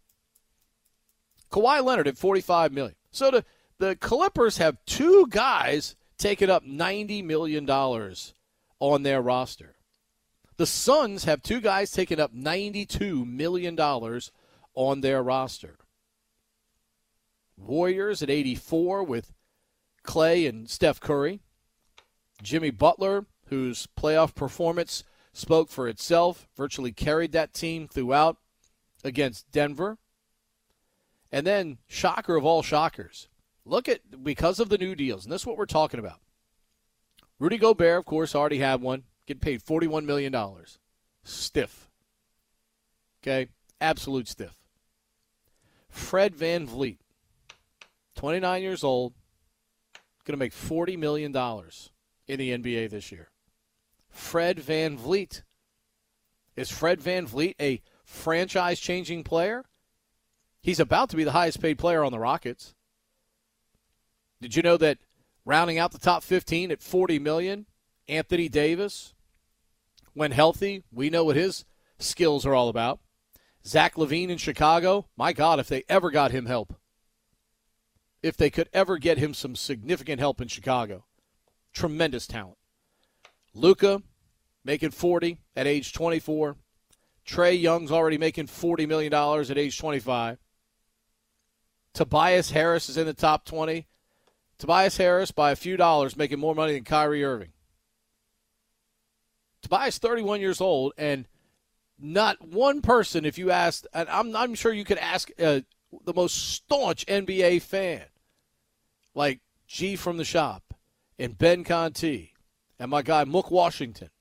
Kawhi 1.51 1.83
Leonard 1.83 2.07
at 2.07 2.17
45 2.17 2.72
million. 2.72 2.95
So 3.12 3.31
the, 3.31 3.45
the 3.79 3.95
Clippers 3.95 4.57
have 4.57 4.77
two 4.86 5.27
guys 5.29 5.95
taking 6.24 6.50
up 6.50 6.65
$90 6.65 7.22
million 7.22 7.70
on 7.70 9.03
their 9.03 9.22
roster. 9.22 9.75
The 10.56 10.65
Suns 10.65 11.25
have 11.25 11.44
two 11.44 11.60
guys 11.60 11.92
taking 11.92 12.18
up 12.18 12.34
$92 12.34 13.27
million 13.27 13.77
on 13.77 15.01
their 15.01 15.22
roster. 15.22 15.75
Warriors 17.58 18.24
at 18.24 18.30
84 18.30 19.03
with 19.03 19.34
Clay 20.03 20.46
and 20.46 20.70
Steph 20.70 21.01
Curry. 21.01 21.42
Jimmy 22.42 22.72
Butler, 22.72 23.25
whose 23.48 23.89
playoff 24.00 24.34
performance 24.34 25.03
spoke 25.34 25.70
for 25.70 25.89
itself, 25.89 26.48
virtually 26.56 26.94
carried 26.94 27.34
that 27.34 27.53
team 27.53 27.86
throughout 27.89 28.38
against 29.03 29.51
Denver. 29.51 29.98
And 31.34 31.46
then, 31.46 31.80
shocker 31.89 32.38
of 32.38 32.46
all 32.46 32.63
shockers, 32.63 33.27
look 33.65 33.88
at 33.88 34.24
because 34.24 34.60
of 34.60 34.70
the 34.70 34.77
new 34.77 34.96
deals, 34.96 35.25
and 35.25 35.32
this 35.32 35.41
is 35.41 35.48
what 35.48 35.58
we're 35.58 35.65
talking 35.65 36.00
about. 36.00 36.20
Rudy 37.39 37.58
Gobert, 37.58 38.00
of 38.00 38.05
course, 38.05 38.36
already 38.36 38.60
had 38.60 38.82
one, 38.82 39.03
getting 39.25 39.41
paid 39.41 39.63
$41 39.63 40.05
million. 40.05 40.34
Stiff. 41.24 41.89
Okay? 43.22 43.50
Absolute 43.82 44.27
stiff. 44.27 44.55
Fred 45.89 46.36
Van 46.36 46.67
VanVleet, 46.67 46.98
29 48.15 48.62
years 48.62 48.84
old, 48.84 49.13
going 50.25 50.34
to 50.34 50.43
make 50.43 50.53
$40 50.53 50.98
million 50.98 51.32
in 52.27 52.39
the 52.39 52.58
NBA 52.58 52.89
this 52.89 53.12
year. 53.12 53.29
Fred 54.10 54.60
Van 54.60 54.98
VanVleet. 54.98 55.43
Is 56.55 56.72
Fred 56.72 57.01
Van 57.01 57.27
VanVleet 57.27 57.55
a 57.60 57.82
franchise 58.05 58.79
changing 58.79 59.24
player? 59.24 59.65
He's 60.62 60.79
about 60.79 61.10
to 61.10 61.15
be 61.15 61.24
the 61.24 61.32
highest 61.32 61.62
paid 61.62 61.77
player 61.77 62.03
on 62.03 62.12
the 62.12 62.20
Rockets. 62.20 62.74
Did 64.44 64.56
you 64.56 64.62
know 64.62 64.78
that 64.78 65.00
rounding 65.46 65.80
out 65.80 65.92
the 65.92 65.98
top 65.98 66.24
15 66.24 66.72
at 66.72 66.82
40 66.82 67.18
million, 67.20 67.66
Anthony 68.08 68.48
Davis, 68.48 69.14
when 70.14 70.32
healthy, 70.32 70.84
we 70.92 71.10
know 71.10 71.24
what 71.24 71.36
his 71.36 71.66
skills 71.98 72.46
are 72.46 72.54
all 72.54 72.70
about. 72.70 73.00
Zach 73.66 73.96
LaVine 73.96 74.30
in 74.30 74.38
Chicago, 74.38 75.08
my 75.18 75.34
God, 75.34 75.60
if 75.60 75.68
they 75.68 75.84
ever 75.90 76.12
got 76.12 76.32
him 76.32 76.46
help 76.46 76.76
if 78.24 78.38
they 78.38 78.50
could 78.50 78.70
ever 78.74 78.98
get 78.98 79.18
him 79.18 79.34
some 79.34 79.56
significant 79.56 80.20
help 80.20 80.42
in 80.42 80.48
Chicago. 80.48 81.06
Tremendous 81.74 82.26
talent. 82.26 82.58
Luka 83.54 84.02
making 84.64 84.92
40 84.92 85.40
at 85.56 85.68
age 85.68 85.92
24. 85.92 86.56
Trae 87.28 87.62
Young's 87.62 87.92
already 87.92 88.18
making 88.18 88.48
$40 88.48 88.88
million 88.88 89.14
at 89.14 89.58
age 89.58 89.78
25. 89.78 90.38
Tobias 91.94 92.52
Harris 92.52 92.90
is 92.90 92.98
in 92.98 93.06
the 93.06 93.14
top 93.14 93.46
20. 93.46 93.88
Tobias 94.63 94.96
Harris, 94.96 95.32
by 95.32 95.51
a 95.51 95.58
few 95.58 95.75
dollars, 95.75 96.15
making 96.15 96.39
more 96.39 96.55
money 96.55 96.72
than 96.72 96.86
Kyrie 96.86 97.25
Irving. 97.25 97.51
Tobias, 99.62 99.98
31 99.98 100.39
years 100.39 100.62
old, 100.62 100.93
and 100.98 101.27
not 102.00 102.41
one 102.41 102.82
person, 102.82 103.25
if 103.25 103.38
you 103.38 103.51
asked, 103.51 103.88
and 103.93 104.08
I'm, 104.08 104.34
I'm 104.34 104.55
sure 104.55 104.72
you 104.72 104.86
could 104.86 105.00
ask 105.00 105.29
uh, 105.38 105.60
the 106.05 106.13
most 106.13 106.53
staunch 106.53 107.05
NBA 107.08 107.62
fan, 107.62 108.03
like 109.13 109.41
G 109.67 109.98
from 109.98 110.15
the 110.15 110.24
shop 110.24 110.74
and 111.20 111.38
Ben 111.38 111.65
Conti 111.65 112.32
and 112.79 112.89
my 112.89 113.01
guy 113.01 113.25
Mook 113.25 113.51
Washington, 113.51 114.12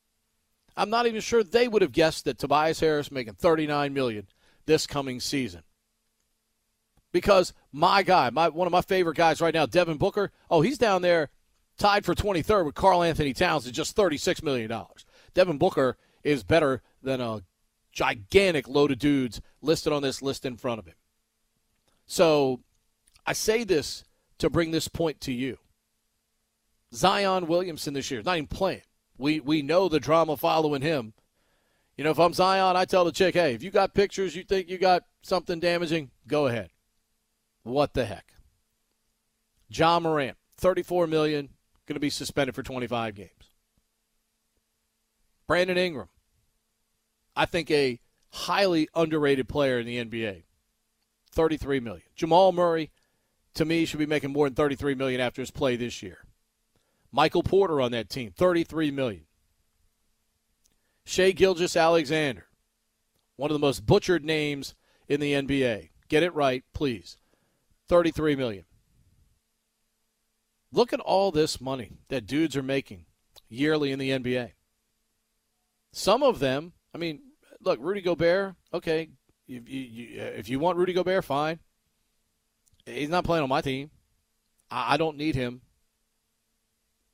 I'm 0.76 0.90
not 0.90 1.06
even 1.06 1.20
sure 1.20 1.44
they 1.44 1.68
would 1.68 1.82
have 1.82 1.92
guessed 1.92 2.24
that 2.24 2.38
Tobias 2.38 2.80
Harris 2.80 3.12
making 3.12 3.34
39 3.34 3.94
million 3.94 4.26
this 4.66 4.88
coming 4.88 5.20
season. 5.20 5.62
Because 7.12 7.52
my 7.72 8.02
guy, 8.02 8.30
my 8.30 8.48
one 8.48 8.66
of 8.66 8.72
my 8.72 8.80
favorite 8.80 9.16
guys 9.16 9.40
right 9.40 9.54
now, 9.54 9.66
Devin 9.66 9.98
Booker, 9.98 10.32
oh, 10.50 10.62
he's 10.62 10.78
down 10.78 11.02
there 11.02 11.30
tied 11.78 12.04
for 12.04 12.14
23rd 12.14 12.64
with 12.66 12.74
Karl-Anthony 12.74 13.32
Towns 13.32 13.66
at 13.66 13.72
just 13.72 13.96
$36 13.96 14.42
million. 14.42 14.70
Devin 15.34 15.58
Booker 15.58 15.96
is 16.22 16.42
better 16.42 16.82
than 17.02 17.20
a 17.20 17.42
gigantic 17.92 18.68
load 18.68 18.90
of 18.90 18.98
dudes 18.98 19.40
listed 19.60 19.92
on 19.92 20.02
this 20.02 20.22
list 20.22 20.46
in 20.46 20.56
front 20.56 20.78
of 20.78 20.86
him. 20.86 20.94
So 22.06 22.60
I 23.26 23.32
say 23.32 23.64
this 23.64 24.04
to 24.38 24.50
bring 24.50 24.70
this 24.70 24.88
point 24.88 25.20
to 25.22 25.32
you. 25.32 25.58
Zion 26.94 27.46
Williamson 27.46 27.94
this 27.94 28.10
year 28.10 28.22
not 28.22 28.36
even 28.36 28.46
playing. 28.46 28.82
We 29.16 29.40
we 29.40 29.62
know 29.62 29.88
the 29.88 30.00
drama 30.00 30.36
following 30.36 30.82
him. 30.82 31.14
You 31.96 32.04
know, 32.04 32.10
if 32.10 32.18
I'm 32.18 32.32
Zion, 32.32 32.76
I 32.76 32.86
tell 32.86 33.04
the 33.04 33.12
chick, 33.12 33.34
hey, 33.34 33.54
if 33.54 33.62
you 33.62 33.70
got 33.70 33.94
pictures, 33.94 34.34
you 34.34 34.44
think 34.44 34.68
you 34.68 34.78
got 34.78 35.04
something 35.22 35.60
damaging, 35.60 36.10
go 36.26 36.46
ahead. 36.46 36.70
What 37.62 37.94
the 37.94 38.04
heck? 38.04 38.32
John 39.70 40.02
Morant, 40.02 40.36
34 40.56 41.06
million, 41.06 41.48
going 41.86 41.94
to 41.94 42.00
be 42.00 42.10
suspended 42.10 42.54
for 42.54 42.62
25 42.62 43.14
games. 43.14 43.30
Brandon 45.46 45.78
Ingram, 45.78 46.08
I 47.34 47.46
think 47.46 47.70
a 47.70 48.00
highly 48.30 48.88
underrated 48.94 49.48
player 49.48 49.78
in 49.78 49.86
the 49.86 50.04
NBA, 50.04 50.44
33 51.30 51.80
million. 51.80 52.06
Jamal 52.14 52.52
Murray, 52.52 52.90
to 53.54 53.64
me, 53.64 53.84
should 53.84 53.98
be 53.98 54.06
making 54.06 54.32
more 54.32 54.46
than 54.46 54.54
33 54.54 54.94
million 54.94 55.20
after 55.20 55.42
his 55.42 55.50
play 55.50 55.76
this 55.76 56.02
year. 56.02 56.18
Michael 57.10 57.42
Porter 57.42 57.80
on 57.80 57.92
that 57.92 58.08
team, 58.08 58.32
33 58.36 58.90
million. 58.90 59.24
Shai 61.04 61.32
Gilgeous 61.32 61.76
Alexander, 61.76 62.46
one 63.36 63.50
of 63.50 63.54
the 63.54 63.66
most 63.66 63.84
butchered 63.84 64.24
names 64.24 64.74
in 65.08 65.20
the 65.20 65.32
NBA. 65.32 65.90
Get 66.08 66.22
it 66.22 66.34
right, 66.34 66.64
please. 66.72 67.18
33 67.92 68.36
million. 68.36 68.64
Look 70.72 70.94
at 70.94 71.00
all 71.00 71.30
this 71.30 71.60
money 71.60 71.98
that 72.08 72.26
dudes 72.26 72.56
are 72.56 72.62
making 72.62 73.04
yearly 73.50 73.92
in 73.92 73.98
the 73.98 74.08
NBA. 74.08 74.52
Some 75.92 76.22
of 76.22 76.38
them, 76.38 76.72
I 76.94 76.98
mean, 76.98 77.20
look, 77.60 77.78
Rudy 77.82 78.00
Gobert, 78.00 78.54
okay, 78.72 79.10
you, 79.46 79.62
you, 79.66 80.22
if 80.22 80.48
you 80.48 80.58
want 80.58 80.78
Rudy 80.78 80.94
Gobert, 80.94 81.22
fine. 81.26 81.58
He's 82.86 83.10
not 83.10 83.24
playing 83.24 83.42
on 83.42 83.50
my 83.50 83.60
team. 83.60 83.90
I, 84.70 84.94
I 84.94 84.96
don't 84.96 85.18
need 85.18 85.34
him. 85.34 85.60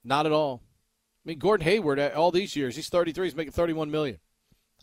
Not 0.05 0.27
at 0.27 0.33
all. 0.33 0.63
I 1.25 1.29
mean, 1.29 1.41
Gordon 1.41 1.65
Hayward, 1.65 1.99
uh, 1.99 2.13
all 2.15 2.31
these 2.31 2.55
years, 2.55 2.77
he's 2.77 2.89
33, 2.89 3.27
he's 3.27 3.35
making 3.35 3.53
31 3.53 3.91
million. 3.91 4.19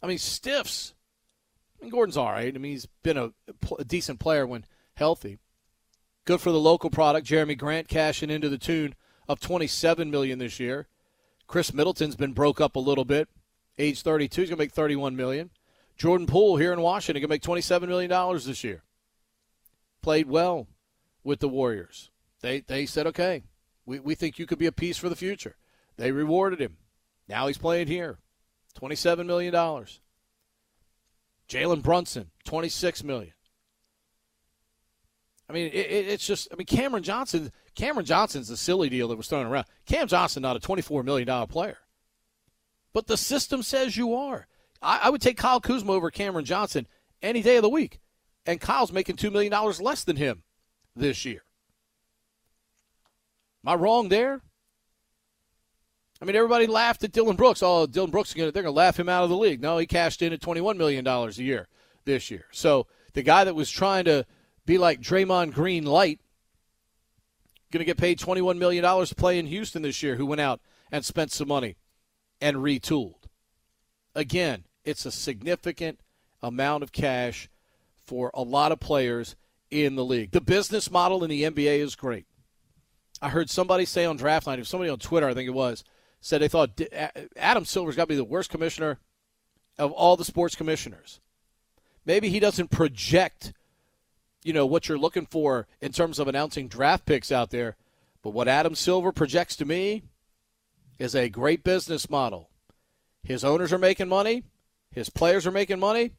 I 0.03 0.07
mean, 0.07 0.17
stiffs. 0.17 0.93
I 1.79 1.85
mean, 1.85 1.91
Gordon's 1.93 2.17
all 2.17 2.33
right. 2.33 2.53
I 2.53 2.57
mean, 2.57 2.73
he's 2.73 2.87
been 3.01 3.15
a, 3.15 3.31
a 3.79 3.85
decent 3.85 4.19
player 4.19 4.45
when 4.45 4.65
healthy. 4.97 5.39
Good 6.25 6.41
for 6.41 6.51
the 6.51 6.59
local 6.59 6.89
product. 6.89 7.27
Jerami 7.27 7.57
Grant 7.57 7.87
cashing 7.87 8.31
into 8.31 8.49
the 8.49 8.57
tune 8.57 8.95
of 9.27 9.39
27 9.39 10.09
million 10.09 10.39
this 10.39 10.59
year. 10.59 10.87
Khris 11.47 11.73
Middleton's 11.73 12.15
been 12.15 12.33
broke 12.33 12.59
up 12.59 12.75
a 12.75 12.79
little 12.79 13.05
bit. 13.05 13.29
Age 13.77 14.01
32, 14.01 14.41
he's 14.41 14.49
going 14.49 14.57
to 14.57 14.63
make 14.63 14.71
31 14.71 15.15
million. 15.15 15.51
Jordan 15.97 16.27
Poole 16.27 16.57
here 16.57 16.73
in 16.73 16.81
Washington 16.81 17.21
going 17.21 17.29
to 17.29 17.33
make 17.33 17.41
27 17.41 17.87
million 17.87 18.09
dollars 18.09 18.45
this 18.45 18.63
year. 18.63 18.83
Played 20.01 20.27
well 20.27 20.67
with 21.23 21.39
the 21.39 21.47
Warriors. 21.47 22.09
They 22.41 22.59
they 22.59 22.85
said, 22.85 23.07
"Okay, 23.07 23.43
we 23.85 23.99
we 23.99 24.13
think 24.15 24.37
you 24.37 24.45
could 24.45 24.59
be 24.59 24.65
a 24.65 24.71
piece 24.71 24.97
for 24.97 25.09
the 25.09 25.15
future." 25.15 25.55
They 25.97 26.11
rewarded 26.11 26.59
him. 26.59 26.77
Now 27.27 27.47
he's 27.47 27.57
playing 27.57 27.87
here. 27.87 28.17
27 28.75 29.25
million 29.25 29.53
dollars. 29.53 29.99
Jalen 31.47 31.81
Brunson, 31.81 32.31
26 32.43 33.03
million. 33.03 33.33
I 35.49 35.53
mean, 35.53 35.67
it, 35.67 35.75
it, 35.75 36.07
it's 36.07 36.25
just. 36.25 36.47
I 36.51 36.55
mean, 36.55 36.65
Cameron 36.65 37.03
Johnson. 37.03 37.51
Cameron 37.75 38.05
Johnson's 38.05 38.49
a 38.49 38.57
silly 38.57 38.89
deal 38.89 39.09
that 39.09 39.17
was 39.17 39.27
thrown 39.27 39.45
around. 39.45 39.65
Cam 39.85 40.07
Johnson, 40.07 40.41
not 40.41 40.55
a 40.55 40.59
twenty-four 40.59 41.03
million 41.03 41.27
dollar 41.27 41.45
player, 41.45 41.77
but 42.93 43.07
the 43.07 43.17
system 43.17 43.61
says 43.61 43.97
you 43.97 44.15
are. 44.15 44.47
I, 44.81 45.01
I, 45.03 45.09
would 45.09 45.21
take 45.21 45.37
Kyle 45.37 45.61
Kuzma 45.61 45.91
over 45.91 46.09
Cameron 46.09 46.45
Johnson 46.45 46.87
any 47.21 47.41
day 47.41 47.57
of 47.57 47.63
the 47.63 47.69
week, 47.69 47.99
and 48.45 48.59
Kyle's 48.61 48.91
making 48.91 49.17
two 49.17 49.31
million 49.31 49.51
dollars 49.51 49.81
less 49.81 50.03
than 50.03 50.15
him 50.15 50.43
this 50.95 51.25
year. 51.25 51.43
Am 53.65 53.73
I 53.73 53.75
wrong 53.75 54.09
there? 54.09 54.41
I 56.21 56.25
mean, 56.25 56.35
everybody 56.35 56.65
laughed 56.65 57.03
at 57.03 57.11
Dillon 57.11 57.35
Brooks. 57.35 57.61
Oh, 57.61 57.85
Dillon 57.85 58.09
Brooks 58.09 58.33
they're 58.33 58.51
going 58.51 58.65
to 58.65 58.71
laugh 58.71 58.97
him 58.97 59.09
out 59.09 59.23
of 59.23 59.29
the 59.29 59.37
league. 59.37 59.61
No, 59.61 59.77
he 59.77 59.85
cashed 59.85 60.21
in 60.21 60.33
at 60.33 60.41
twenty-one 60.41 60.77
million 60.77 61.03
dollars 61.03 61.37
a 61.37 61.43
year 61.43 61.67
this 62.05 62.31
year. 62.31 62.45
So 62.51 62.87
the 63.13 63.21
guy 63.21 63.43
that 63.43 63.55
was 63.55 63.69
trying 63.69 64.05
to 64.05 64.25
be 64.65 64.77
like 64.77 65.01
Draymond 65.01 65.53
Green 65.53 65.85
light. 65.85 66.19
Going 67.71 67.79
to 67.79 67.85
get 67.85 67.97
paid 67.97 68.19
$21 68.19 68.57
million 68.57 68.83
to 69.05 69.15
play 69.15 69.37
in 69.37 69.47
Houston 69.47 69.81
this 69.81 70.01
year, 70.01 70.15
who 70.15 70.25
went 70.25 70.41
out 70.41 70.61
and 70.91 71.03
spent 71.03 71.31
some 71.31 71.47
money 71.47 71.75
and 72.39 72.57
retooled. 72.57 73.25
Again, 74.13 74.65
it's 74.83 75.05
a 75.05 75.11
significant 75.11 75.99
amount 76.41 76.83
of 76.83 76.91
cash 76.91 77.49
for 78.05 78.31
a 78.33 78.43
lot 78.43 78.71
of 78.71 78.79
players 78.79 79.35
in 79.71 79.95
the 79.95 80.05
league. 80.05 80.31
The 80.31 80.41
business 80.41 80.91
model 80.91 81.23
in 81.23 81.29
the 81.29 81.43
NBA 81.43 81.79
is 81.79 81.95
great. 81.95 82.25
I 83.21 83.29
heard 83.29 83.49
somebody 83.49 83.85
say 83.85 84.05
on 84.05 84.17
draft 84.17 84.47
night, 84.47 84.59
if 84.59 84.67
somebody 84.67 84.89
on 84.89 84.99
Twitter, 84.99 85.27
I 85.27 85.33
think 85.33 85.47
it 85.47 85.53
was, 85.53 85.83
said 86.21 86.41
they 86.41 86.47
thought 86.47 86.79
Adam 87.35 87.65
Silver's 87.65 87.95
got 87.95 88.03
to 88.03 88.07
be 88.07 88.15
the 88.15 88.23
worst 88.23 88.51
commissioner 88.51 88.99
of 89.77 89.91
all 89.91 90.15
the 90.15 90.25
sports 90.25 90.55
commissioners. 90.55 91.19
Maybe 92.05 92.29
he 92.29 92.39
doesn't 92.39 92.71
project– 92.71 93.51
you 94.45 94.53
know 94.53 94.65
what 94.65 94.87
you're 94.87 94.97
looking 94.97 95.25
for 95.25 95.67
in 95.81 95.91
terms 95.91 96.19
of 96.19 96.27
announcing 96.27 96.67
draft 96.67 97.05
picks 97.05 97.31
out 97.31 97.49
there. 97.49 97.75
But 98.21 98.29
what 98.29 98.47
Adam 98.47 98.75
Silver 98.75 99.11
projects 99.11 99.55
to 99.55 99.65
me 99.65 100.03
is 100.99 101.15
a 101.15 101.29
great 101.29 101.63
business 101.63 102.09
model. 102.11 102.51
His 103.23 103.43
owners 103.43 103.73
are 103.73 103.79
making 103.79 104.07
money, 104.07 104.43
his 104.91 105.09
players 105.09 105.47
are 105.47 105.51
making 105.51 105.79
money, 105.79 106.11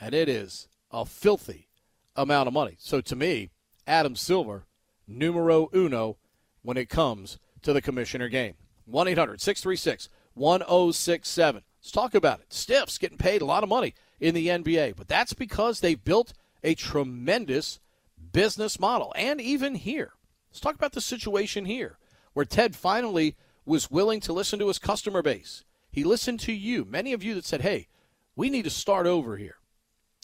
and 0.00 0.14
it 0.14 0.26
is 0.26 0.68
a 0.90 1.04
filthy 1.04 1.68
amount 2.16 2.46
of 2.46 2.54
money. 2.54 2.76
So 2.78 3.02
to 3.02 3.14
me, 3.14 3.50
Adam 3.86 4.16
Silver, 4.16 4.64
numero 5.06 5.68
uno 5.74 6.16
when 6.62 6.78
it 6.78 6.88
comes 6.88 7.38
to 7.60 7.74
the 7.74 7.82
commissioner 7.82 8.30
game. 8.30 8.54
1 8.86 9.06
800 9.06 9.40
636 9.42 10.08
1067. 10.32 11.62
Let's 11.78 11.90
talk 11.90 12.14
about 12.14 12.40
it. 12.40 12.54
Stiffs 12.54 12.96
getting 12.96 13.18
paid 13.18 13.42
a 13.42 13.46
lot 13.46 13.62
of 13.62 13.68
money 13.68 13.94
in 14.18 14.34
the 14.34 14.48
NBA, 14.48 14.96
but 14.96 15.08
that's 15.08 15.34
because 15.34 15.80
they 15.80 15.94
built 15.94 16.32
a 16.62 16.74
tremendous 16.74 17.80
business 18.32 18.78
model. 18.78 19.12
And 19.16 19.40
even 19.40 19.74
here, 19.74 20.12
let's 20.50 20.60
talk 20.60 20.74
about 20.74 20.92
the 20.92 21.00
situation 21.00 21.64
here 21.64 21.98
where 22.32 22.44
Ted 22.44 22.76
finally 22.76 23.36
was 23.64 23.90
willing 23.90 24.20
to 24.20 24.32
listen 24.32 24.58
to 24.58 24.68
his 24.68 24.78
customer 24.78 25.22
base. 25.22 25.64
He 25.90 26.04
listened 26.04 26.40
to 26.40 26.52
you, 26.52 26.84
many 26.84 27.12
of 27.12 27.22
you 27.22 27.34
that 27.34 27.44
said, 27.44 27.62
hey, 27.62 27.88
we 28.36 28.50
need 28.50 28.62
to 28.62 28.70
start 28.70 29.06
over 29.06 29.36
here. 29.36 29.56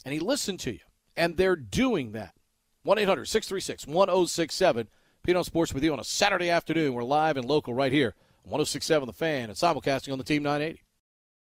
And 0.04 0.12
he 0.12 0.20
listened 0.20 0.60
to 0.60 0.72
you. 0.72 0.80
And 1.16 1.36
they're 1.36 1.56
doing 1.56 2.12
that. 2.12 2.34
1 2.82 2.98
800 2.98 3.24
636 3.26 3.86
1067. 3.86 4.88
Pete 5.22 5.36
on 5.36 5.44
Sports 5.44 5.72
with 5.72 5.82
you 5.82 5.92
on 5.92 6.00
a 6.00 6.04
Saturday 6.04 6.50
afternoon. 6.50 6.92
We're 6.92 7.02
live 7.02 7.36
and 7.36 7.46
local 7.46 7.72
right 7.72 7.92
here 7.92 8.14
on 8.44 8.50
1067 8.50 9.06
The 9.06 9.12
Fan 9.12 9.48
and 9.48 9.56
simulcasting 9.56 10.12
on 10.12 10.18
the 10.18 10.24
Team 10.24 10.42
980. 10.42 10.82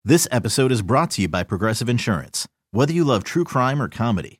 This 0.03 0.27
episode 0.29 0.71
is 0.71 0.83
brought 0.83 1.09
to 1.11 1.23
you 1.23 1.27
by 1.27 1.41
Progressive 1.41 1.89
Insurance. 1.89 2.47
Whether 2.69 2.93
you 2.93 3.03
love 3.03 3.23
true 3.23 3.43
crime 3.43 3.81
or 3.81 3.89
comedy, 3.89 4.39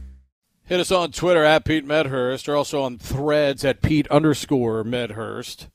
Hit 0.71 0.79
us 0.79 0.89
on 0.89 1.11
Twitter 1.11 1.43
at 1.43 1.65
Pete 1.65 1.83
Medhurst 1.83 2.47
or 2.47 2.55
also 2.55 2.83
on 2.83 2.97
threads 2.97 3.65
at 3.65 3.81
Pete 3.81 4.07
underscore 4.07 4.85
Medhurst. 4.85 5.67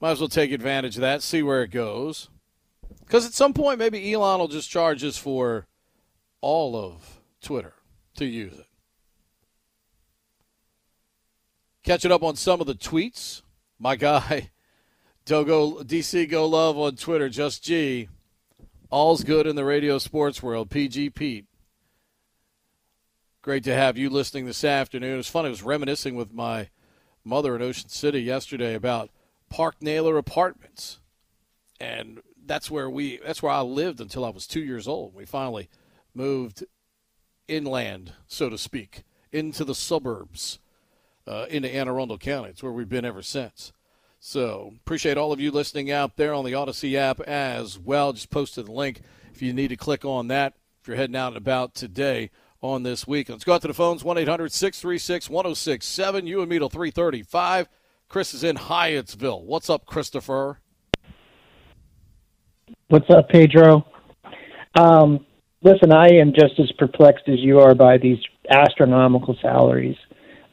Might 0.00 0.12
as 0.12 0.20
well 0.20 0.28
take 0.30 0.52
advantage 0.52 0.94
of 0.94 1.02
that, 1.02 1.22
see 1.22 1.42
where 1.42 1.62
it 1.62 1.70
goes. 1.70 2.30
Because 3.00 3.26
at 3.26 3.34
some 3.34 3.52
point, 3.52 3.78
maybe 3.78 4.10
Elon 4.10 4.40
will 4.40 4.48
just 4.48 4.70
charge 4.70 5.04
us 5.04 5.18
for 5.18 5.66
all 6.40 6.76
of 6.76 7.20
Twitter 7.42 7.74
to 8.14 8.24
use 8.24 8.54
it. 8.54 8.64
Catching 11.82 12.10
up 12.10 12.22
on 12.22 12.36
some 12.36 12.62
of 12.62 12.66
the 12.66 12.74
tweets. 12.74 13.42
My 13.78 13.96
guy, 13.96 14.48
Dogo 15.26 15.82
DC 15.82 16.26
Go 16.30 16.46
Love 16.46 16.78
on 16.78 16.96
Twitter, 16.96 17.28
just 17.28 17.64
G. 17.64 18.08
All's 18.88 19.24
good 19.24 19.46
in 19.46 19.56
the 19.56 19.64
radio 19.66 19.98
sports 19.98 20.42
world. 20.42 20.70
PG 20.70 21.10
Pete. 21.10 21.47
Great 23.48 23.64
to 23.64 23.74
have 23.74 23.96
you 23.96 24.10
listening 24.10 24.44
this 24.44 24.62
afternoon. 24.62 25.14
It 25.14 25.16
was 25.16 25.26
fun. 25.26 25.46
I 25.46 25.48
was 25.48 25.62
reminiscing 25.62 26.14
with 26.14 26.34
my 26.34 26.68
mother 27.24 27.56
in 27.56 27.62
Ocean 27.62 27.88
City 27.88 28.20
yesterday 28.20 28.74
about 28.74 29.08
Park 29.48 29.76
Naylor 29.80 30.18
Apartments, 30.18 31.00
and 31.80 32.20
that's 32.44 32.70
where 32.70 32.90
we 32.90 33.18
that's 33.24 33.42
where 33.42 33.50
I 33.50 33.62
lived 33.62 34.02
until 34.02 34.26
I 34.26 34.28
was 34.28 34.46
two 34.46 34.60
years 34.60 34.86
old. 34.86 35.14
We 35.14 35.24
finally 35.24 35.70
moved 36.12 36.66
inland, 37.48 38.12
so 38.26 38.50
to 38.50 38.58
speak, 38.58 39.04
into 39.32 39.64
the 39.64 39.74
suburbs, 39.74 40.58
uh, 41.26 41.46
into 41.48 41.74
Anne 41.74 41.88
Arundel 41.88 42.18
County. 42.18 42.50
It's 42.50 42.62
where 42.62 42.70
we've 42.70 42.86
been 42.86 43.06
ever 43.06 43.22
since. 43.22 43.72
So 44.20 44.74
appreciate 44.76 45.16
all 45.16 45.32
of 45.32 45.40
you 45.40 45.50
listening 45.50 45.90
out 45.90 46.18
there 46.18 46.34
on 46.34 46.44
the 46.44 46.52
Audacy 46.52 46.96
app 46.96 47.20
as 47.20 47.78
well. 47.78 48.12
Just 48.12 48.28
posted 48.28 48.66
the 48.66 48.72
link 48.72 49.00
if 49.32 49.40
you 49.40 49.54
need 49.54 49.68
to 49.68 49.76
click 49.76 50.04
on 50.04 50.28
that 50.28 50.52
if 50.82 50.86
you're 50.86 50.98
heading 50.98 51.16
out 51.16 51.28
and 51.28 51.38
about 51.38 51.74
today 51.74 52.30
on 52.60 52.82
this 52.82 53.06
week. 53.06 53.28
Let's 53.28 53.44
go 53.44 53.54
out 53.54 53.62
to 53.62 53.68
the 53.68 53.74
phones 53.74 54.02
1 54.04 54.18
800 54.18 54.52
636 54.52 55.30
1067. 55.30 56.26
You 56.26 56.40
and 56.40 56.50
me 56.50 56.58
till 56.58 56.68
335. 56.68 57.68
Chris 58.08 58.34
is 58.34 58.42
in 58.42 58.56
Hyattsville. 58.56 59.42
What's 59.42 59.68
up, 59.68 59.86
Christopher? 59.86 60.60
What's 62.88 63.08
up, 63.10 63.28
Pedro? 63.28 63.86
Um, 64.74 65.26
listen, 65.62 65.92
I 65.92 66.08
am 66.14 66.32
just 66.32 66.58
as 66.58 66.72
perplexed 66.78 67.28
as 67.28 67.38
you 67.40 67.60
are 67.60 67.74
by 67.74 67.98
these 67.98 68.18
astronomical 68.50 69.36
salaries. 69.42 69.96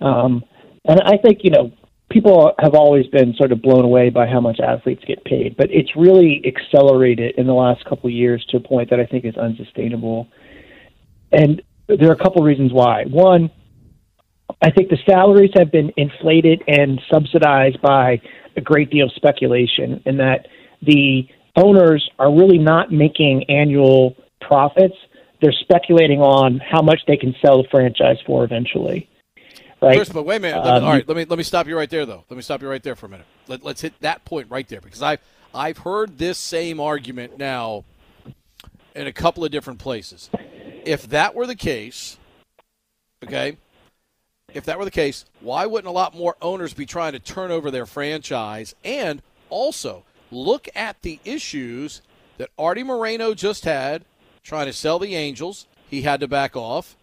Um, 0.01 0.43
and 0.83 0.99
I 1.01 1.17
think, 1.17 1.39
you 1.43 1.51
know, 1.51 1.71
people 2.11 2.53
have 2.59 2.75
always 2.75 3.07
been 3.07 3.33
sort 3.35 3.51
of 3.51 3.61
blown 3.61 3.85
away 3.85 4.09
by 4.09 4.27
how 4.27 4.41
much 4.41 4.59
athletes 4.59 5.03
get 5.07 5.23
paid, 5.23 5.55
but 5.57 5.67
it's 5.71 5.95
really 5.95 6.43
accelerated 6.45 7.35
in 7.37 7.47
the 7.47 7.53
last 7.53 7.85
couple 7.85 8.07
of 8.07 8.13
years 8.13 8.45
to 8.49 8.57
a 8.57 8.59
point 8.59 8.89
that 8.89 8.99
I 8.99 9.05
think 9.05 9.25
is 9.25 9.37
unsustainable. 9.37 10.27
And 11.31 11.61
there 11.87 12.09
are 12.09 12.13
a 12.13 12.17
couple 12.17 12.41
of 12.41 12.45
reasons 12.45 12.71
why. 12.73 13.05
One, 13.05 13.51
I 14.61 14.71
think 14.71 14.89
the 14.89 14.97
salaries 15.07 15.51
have 15.55 15.71
been 15.71 15.91
inflated 15.97 16.63
and 16.67 17.01
subsidized 17.11 17.81
by 17.81 18.21
a 18.55 18.61
great 18.61 18.89
deal 18.89 19.07
of 19.07 19.13
speculation, 19.13 20.01
in 20.05 20.17
that 20.17 20.47
the 20.81 21.27
owners 21.55 22.09
are 22.19 22.33
really 22.33 22.57
not 22.57 22.91
making 22.91 23.49
annual 23.49 24.15
profits. 24.41 24.95
They're 25.41 25.51
speculating 25.51 26.21
on 26.21 26.59
how 26.59 26.81
much 26.81 27.01
they 27.07 27.17
can 27.17 27.35
sell 27.43 27.61
the 27.61 27.69
franchise 27.69 28.17
for 28.25 28.43
eventually. 28.43 29.09
Right? 29.81 29.97
First, 29.97 30.13
but 30.13 30.23
wait 30.23 30.37
a 30.37 30.39
minute. 30.39 30.59
Um, 30.59 30.83
all 30.83 30.91
right, 30.91 31.07
let 31.07 31.17
me 31.17 31.25
let 31.25 31.37
me 31.37 31.43
stop 31.43 31.67
you 31.67 31.77
right 31.77 31.89
there, 31.89 32.05
though. 32.05 32.23
Let 32.29 32.37
me 32.37 32.41
stop 32.41 32.61
you 32.61 32.69
right 32.69 32.81
there 32.81 32.95
for 32.95 33.07
a 33.07 33.09
minute. 33.09 33.25
Let, 33.47 33.63
let's 33.63 33.81
hit 33.81 33.93
that 34.01 34.25
point 34.25 34.49
right 34.49 34.67
there 34.67 34.81
because 34.81 35.01
I've 35.01 35.19
I've 35.53 35.79
heard 35.79 36.17
this 36.17 36.37
same 36.37 36.79
argument 36.79 37.37
now 37.37 37.83
in 38.95 39.05
a 39.05 39.13
couple 39.13 39.43
of 39.43 39.51
different 39.51 39.79
places. 39.79 40.29
If 40.85 41.09
that 41.09 41.35
were 41.35 41.47
the 41.47 41.55
case, 41.55 42.17
okay, 43.23 43.57
if 44.53 44.65
that 44.65 44.77
were 44.77 44.85
the 44.85 44.91
case, 44.91 45.25
why 45.41 45.65
wouldn't 45.65 45.89
a 45.89 45.91
lot 45.91 46.15
more 46.15 46.37
owners 46.41 46.73
be 46.73 46.85
trying 46.85 47.13
to 47.13 47.19
turn 47.19 47.51
over 47.51 47.71
their 47.71 47.85
franchise? 47.85 48.75
And 48.83 49.21
also, 49.49 50.03
look 50.31 50.69
at 50.75 51.01
the 51.01 51.19
issues 51.25 52.01
that 52.37 52.49
Arte 52.57 52.83
Moreno 52.83 53.33
just 53.33 53.65
had 53.65 54.05
trying 54.43 54.67
to 54.67 54.73
sell 54.73 54.99
the 54.99 55.15
Angels. 55.15 55.67
He 55.89 56.03
had 56.03 56.19
to 56.19 56.27
back 56.27 56.55
off. 56.55 56.95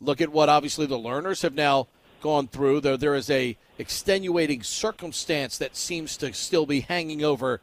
Look 0.00 0.20
at 0.20 0.32
what 0.32 0.48
obviously 0.48 0.86
the 0.86 0.98
Lerners 0.98 1.42
have 1.42 1.54
now 1.54 1.86
gone 2.20 2.48
through. 2.48 2.80
There, 2.80 2.96
there 2.96 3.14
is 3.14 3.30
a 3.30 3.56
extenuating 3.78 4.62
circumstance 4.62 5.56
that 5.58 5.76
seems 5.76 6.16
to 6.18 6.32
still 6.32 6.66
be 6.66 6.80
hanging 6.80 7.24
over 7.24 7.60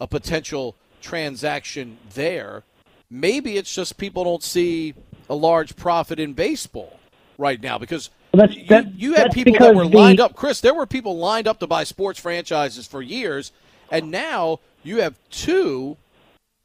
a 0.00 0.06
potential 0.06 0.76
transaction 1.00 1.98
there. 2.14 2.64
Maybe 3.10 3.56
it's 3.56 3.74
just 3.74 3.98
people 3.98 4.24
don't 4.24 4.42
see 4.42 4.94
a 5.30 5.34
large 5.34 5.76
profit 5.76 6.18
in 6.18 6.34
baseball 6.34 6.98
right 7.38 7.62
now 7.62 7.78
because 7.78 8.10
well, 8.34 8.46
that's, 8.46 8.68
that, 8.68 8.94
you, 8.94 9.10
you 9.10 9.14
had 9.14 9.32
people 9.32 9.54
that 9.58 9.74
were 9.74 9.88
the, 9.88 9.96
lined 9.96 10.20
up. 10.20 10.36
Chris, 10.36 10.60
there 10.60 10.74
were 10.74 10.86
people 10.86 11.16
lined 11.16 11.48
up 11.48 11.60
to 11.60 11.66
buy 11.66 11.84
sports 11.84 12.20
franchises 12.20 12.86
for 12.86 13.00
years, 13.00 13.52
and 13.90 14.10
now 14.10 14.60
you 14.82 15.00
have 15.00 15.14
two 15.30 15.96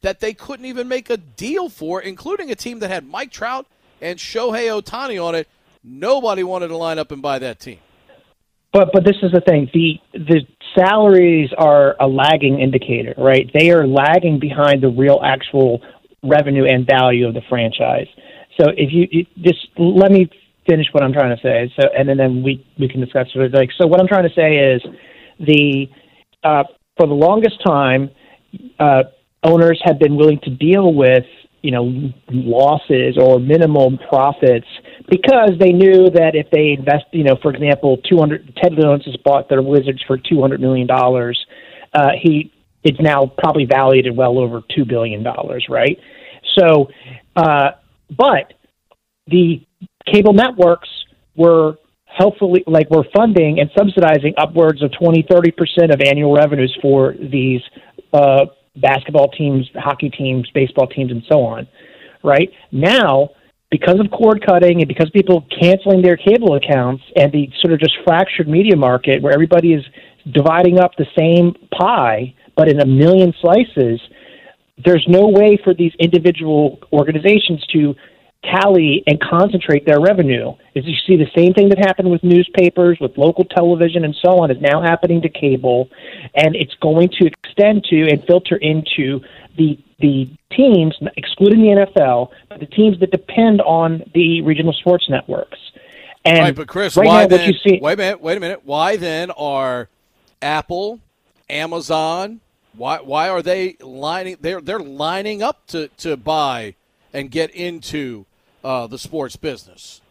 that 0.01 0.19
they 0.19 0.33
couldn't 0.33 0.65
even 0.65 0.87
make 0.87 1.09
a 1.09 1.17
deal 1.17 1.69
for, 1.69 2.01
including 2.01 2.51
a 2.51 2.55
team 2.55 2.79
that 2.79 2.89
had 2.89 3.07
Mike 3.07 3.31
Trout 3.31 3.65
and 4.01 4.19
Shohei 4.19 4.69
Ohtani 4.69 5.23
on 5.23 5.35
it. 5.35 5.47
Nobody 5.83 6.43
wanted 6.43 6.67
to 6.67 6.77
line 6.77 6.99
up 6.99 7.11
and 7.11 7.21
buy 7.21 7.39
that 7.39 7.59
team. 7.59 7.79
But 8.73 8.89
but 8.91 9.05
this 9.05 9.15
is 9.23 9.31
the 9.31 9.41
thing 9.41 9.69
the 9.73 9.99
the 10.13 10.41
salaries 10.75 11.49
are 11.57 11.95
a 11.99 12.07
lagging 12.07 12.59
indicator, 12.59 13.13
right? 13.17 13.49
They 13.53 13.71
are 13.71 13.87
lagging 13.87 14.39
behind 14.39 14.83
the 14.83 14.89
real 14.89 15.21
actual 15.23 15.81
revenue 16.21 16.65
and 16.65 16.85
value 16.85 17.27
of 17.27 17.33
the 17.33 17.41
franchise. 17.47 18.07
So 18.59 18.69
if 18.75 18.91
you, 18.91 19.07
you 19.11 19.25
just 19.43 19.67
let 19.77 20.11
me 20.11 20.29
finish 20.67 20.87
what 20.91 21.03
I'm 21.03 21.13
trying 21.13 21.35
to 21.35 21.41
say. 21.41 21.71
So, 21.79 21.87
and 21.97 22.07
then, 22.07 22.17
then 22.17 22.43
we 22.43 22.65
we 22.79 22.87
can 22.87 23.01
discuss 23.01 23.27
it. 23.35 23.53
Like, 23.53 23.69
so 23.77 23.87
what 23.87 23.99
I'm 23.99 24.07
trying 24.07 24.27
to 24.27 24.35
say 24.35 24.57
is 24.57 24.81
the 25.39 25.87
uh, 26.43 26.63
for 26.97 27.07
the 27.07 27.13
longest 27.13 27.61
time, 27.65 28.09
uh, 28.79 29.03
owners 29.43 29.81
have 29.83 29.99
been 29.99 30.15
willing 30.15 30.39
to 30.43 30.49
deal 30.49 30.93
with 30.93 31.25
you 31.61 31.71
know 31.71 32.11
losses 32.29 33.17
or 33.19 33.39
minimum 33.39 33.97
profits 34.09 34.67
because 35.09 35.51
they 35.59 35.71
knew 35.71 36.09
that 36.11 36.31
if 36.33 36.49
they 36.51 36.75
invest, 36.77 37.05
you 37.11 37.23
know, 37.23 37.37
for 37.41 37.53
example, 37.53 37.97
200 38.09 38.55
Ted 38.61 38.73
has 38.73 39.17
bought 39.23 39.49
their 39.49 39.61
Wizards 39.61 40.03
for 40.07 40.17
200 40.17 40.59
million 40.59 40.87
dollars. 40.87 41.37
Uh, 41.93 42.09
he 42.21 42.51
it's 42.83 42.99
now 43.01 43.31
probably 43.37 43.65
valued 43.65 44.05
at 44.05 44.15
well 44.15 44.37
over 44.37 44.61
two 44.75 44.85
billion 44.85 45.23
dollars, 45.23 45.65
right? 45.69 45.97
So, 46.57 46.89
uh, 47.35 47.71
but 48.09 48.53
the 49.27 49.65
cable 50.11 50.33
networks 50.33 50.89
were 51.35 51.75
helpfully 52.05 52.63
like 52.67 52.89
were 52.89 53.05
funding 53.15 53.59
and 53.59 53.69
subsidizing 53.77 54.33
upwards 54.37 54.81
of 54.81 54.91
20 54.97 55.23
30% 55.23 55.93
of 55.93 56.01
annual 56.01 56.33
revenues 56.33 56.75
for 56.81 57.13
these 57.19 57.61
uh, 58.13 58.45
basketball 58.77 59.29
teams 59.29 59.69
hockey 59.75 60.09
teams 60.09 60.49
baseball 60.53 60.87
teams 60.87 61.11
and 61.11 61.23
so 61.29 61.41
on 61.41 61.67
right? 62.23 62.49
Now 62.71 63.29
because 63.71 63.99
of 63.99 64.09
cord 64.11 64.45
cutting 64.45 64.79
and 64.81 64.87
because 64.87 65.09
people 65.11 65.45
canceling 65.59 66.01
their 66.01 66.17
cable 66.17 66.55
accounts 66.55 67.03
and 67.15 67.31
the 67.31 67.49
sort 67.61 67.73
of 67.73 67.79
just 67.79 67.93
fractured 68.05 68.47
media 68.47 68.75
market 68.75 69.21
where 69.21 69.33
everybody 69.33 69.73
is 69.73 69.83
dividing 70.31 70.79
up 70.79 70.91
the 70.97 71.05
same 71.17 71.53
pie 71.77 72.33
but 72.55 72.69
in 72.69 72.79
a 72.79 72.85
million 72.85 73.33
slices 73.41 73.99
there's 74.83 75.05
no 75.07 75.27
way 75.27 75.57
for 75.63 75.73
these 75.73 75.93
individual 75.99 76.79
organizations 76.91 77.65
to 77.67 77.95
tally 78.43 79.03
and 79.07 79.19
concentrate 79.21 79.85
their 79.85 79.99
revenue. 79.99 80.53
Is 80.75 80.85
you 80.85 80.95
see 81.07 81.15
the 81.15 81.29
same 81.35 81.53
thing 81.53 81.69
that 81.69 81.79
happened 81.79 82.11
with 82.11 82.23
newspapers, 82.23 82.97
with 82.99 83.17
local 83.17 83.45
television, 83.45 84.05
and 84.05 84.15
so 84.23 84.41
on 84.41 84.51
is 84.51 84.61
now 84.61 84.81
happening 84.81 85.21
to 85.21 85.29
cable, 85.29 85.89
and 86.35 86.55
it's 86.55 86.75
going 86.75 87.09
to 87.19 87.27
extend 87.27 87.83
to 87.85 88.07
and 88.09 88.23
filter 88.25 88.57
into 88.57 89.21
the 89.57 89.79
the 89.99 90.29
teams, 90.51 90.93
excluding 91.15 91.61
the 91.61 91.85
NFL, 91.85 92.29
but 92.49 92.59
the 92.59 92.65
teams 92.65 92.99
that 92.99 93.11
depend 93.11 93.61
on 93.61 94.03
the 94.13 94.41
regional 94.41 94.73
sports 94.73 95.09
networks. 95.09 95.57
And 96.25 96.39
right, 96.39 96.55
but 96.55 96.67
Chris, 96.67 96.97
right 96.97 97.07
why 97.07 97.21
now, 97.21 97.37
then? 97.37 97.53
See, 97.63 97.79
wait 97.81 97.93
a 97.93 97.97
minute, 97.97 98.21
wait 98.21 98.37
a 98.37 98.39
minute. 98.39 98.61
Why 98.65 98.97
then 98.97 99.31
are 99.31 99.87
Apple, 100.41 100.99
Amazon? 101.49 102.41
Why 102.77 102.99
why 102.99 103.29
are 103.29 103.41
they 103.41 103.77
lining? 103.81 104.37
They're 104.39 104.61
they're 104.61 104.79
lining 104.79 105.41
up 105.43 105.67
to 105.67 105.87
to 105.97 106.17
buy 106.17 106.75
and 107.13 107.31
get 107.31 107.51
into 107.51 108.25
uh, 108.63 108.87
the 108.87 108.97
sports 108.97 109.35
business. 109.35 110.01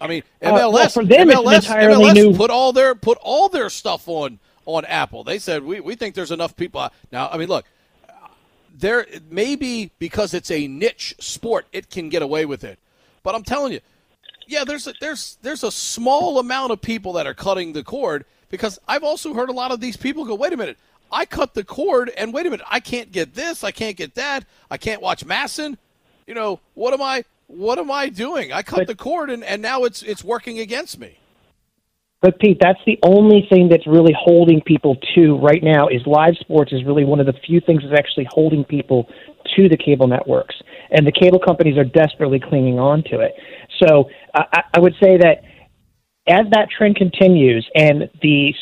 I 0.00 0.08
mean, 0.08 0.22
MLS, 0.42 0.66
uh, 0.66 0.70
well, 0.70 0.88
for 0.88 1.04
them, 1.04 1.28
MLS, 1.28 1.66
MLS 1.66 2.14
new... 2.14 2.34
put 2.34 2.50
all 2.50 2.72
their 2.72 2.94
put 2.94 3.18
all 3.22 3.48
their 3.48 3.70
stuff 3.70 4.08
on 4.08 4.40
on 4.66 4.84
Apple. 4.84 5.24
They 5.24 5.38
said 5.38 5.62
we, 5.62 5.80
we 5.80 5.94
think 5.94 6.14
there's 6.14 6.32
enough 6.32 6.56
people. 6.56 6.88
Now, 7.12 7.28
I 7.28 7.38
mean, 7.38 7.48
look, 7.48 7.64
there 8.76 9.06
maybe 9.30 9.92
because 9.98 10.34
it's 10.34 10.50
a 10.50 10.66
niche 10.66 11.14
sport, 11.20 11.66
it 11.72 11.90
can 11.90 12.08
get 12.08 12.22
away 12.22 12.44
with 12.44 12.64
it. 12.64 12.78
But 13.22 13.34
I'm 13.34 13.44
telling 13.44 13.72
you, 13.72 13.80
yeah, 14.46 14.64
there's 14.64 14.86
a, 14.86 14.94
there's 15.00 15.38
there's 15.42 15.62
a 15.62 15.70
small 15.70 16.38
amount 16.38 16.72
of 16.72 16.80
people 16.80 17.12
that 17.14 17.26
are 17.26 17.34
cutting 17.34 17.72
the 17.72 17.84
cord 17.84 18.24
because 18.50 18.78
I've 18.86 19.04
also 19.04 19.32
heard 19.34 19.48
a 19.48 19.52
lot 19.52 19.70
of 19.70 19.80
these 19.80 19.96
people 19.96 20.24
go, 20.24 20.34
wait 20.34 20.52
a 20.52 20.56
minute, 20.56 20.78
I 21.10 21.26
cut 21.26 21.54
the 21.54 21.64
cord, 21.64 22.10
and 22.16 22.32
wait 22.32 22.46
a 22.46 22.50
minute, 22.50 22.66
I 22.68 22.80
can't 22.80 23.12
get 23.12 23.34
this, 23.34 23.62
I 23.62 23.70
can't 23.70 23.96
get 23.96 24.14
that, 24.16 24.44
I 24.70 24.76
can't 24.76 25.00
watch 25.00 25.24
MASN. 25.24 25.76
You 26.26 26.34
know, 26.34 26.60
what 26.74 26.92
am 26.94 27.02
I? 27.02 27.24
what 27.46 27.78
am 27.78 27.90
I 27.90 28.08
doing? 28.08 28.52
I 28.52 28.62
cut 28.62 28.80
but, 28.80 28.86
the 28.86 28.94
cord 28.94 29.30
and, 29.30 29.44
and 29.44 29.62
now 29.62 29.84
it's 29.84 30.02
it's 30.02 30.24
working 30.24 30.58
against 30.58 30.98
me. 30.98 31.18
But 32.20 32.38
Pete, 32.38 32.58
that's 32.58 32.78
the 32.86 32.98
only 33.02 33.46
thing 33.50 33.68
that's 33.68 33.86
really 33.86 34.14
holding 34.18 34.62
people 34.62 34.96
to 35.14 35.36
right 35.38 35.62
now 35.62 35.88
is 35.88 36.00
live 36.06 36.34
sports 36.40 36.72
is 36.72 36.82
really 36.84 37.04
one 37.04 37.20
of 37.20 37.26
the 37.26 37.34
few 37.46 37.60
things 37.60 37.82
that's 37.82 37.98
actually 37.98 38.26
holding 38.30 38.64
people 38.64 39.06
to 39.56 39.68
the 39.68 39.76
cable 39.76 40.08
networks. 40.08 40.54
And 40.90 41.06
the 41.06 41.12
cable 41.12 41.38
companies 41.38 41.76
are 41.76 41.84
desperately 41.84 42.40
clinging 42.40 42.78
on 42.78 43.04
to 43.10 43.20
it. 43.20 43.34
So 43.82 44.08
I, 44.34 44.62
I 44.72 44.80
would 44.80 44.94
say 45.02 45.18
that 45.18 45.42
as 46.26 46.46
that 46.52 46.68
trend 46.70 46.96
continues 46.96 47.68
and 47.74 48.08
the 48.22 48.54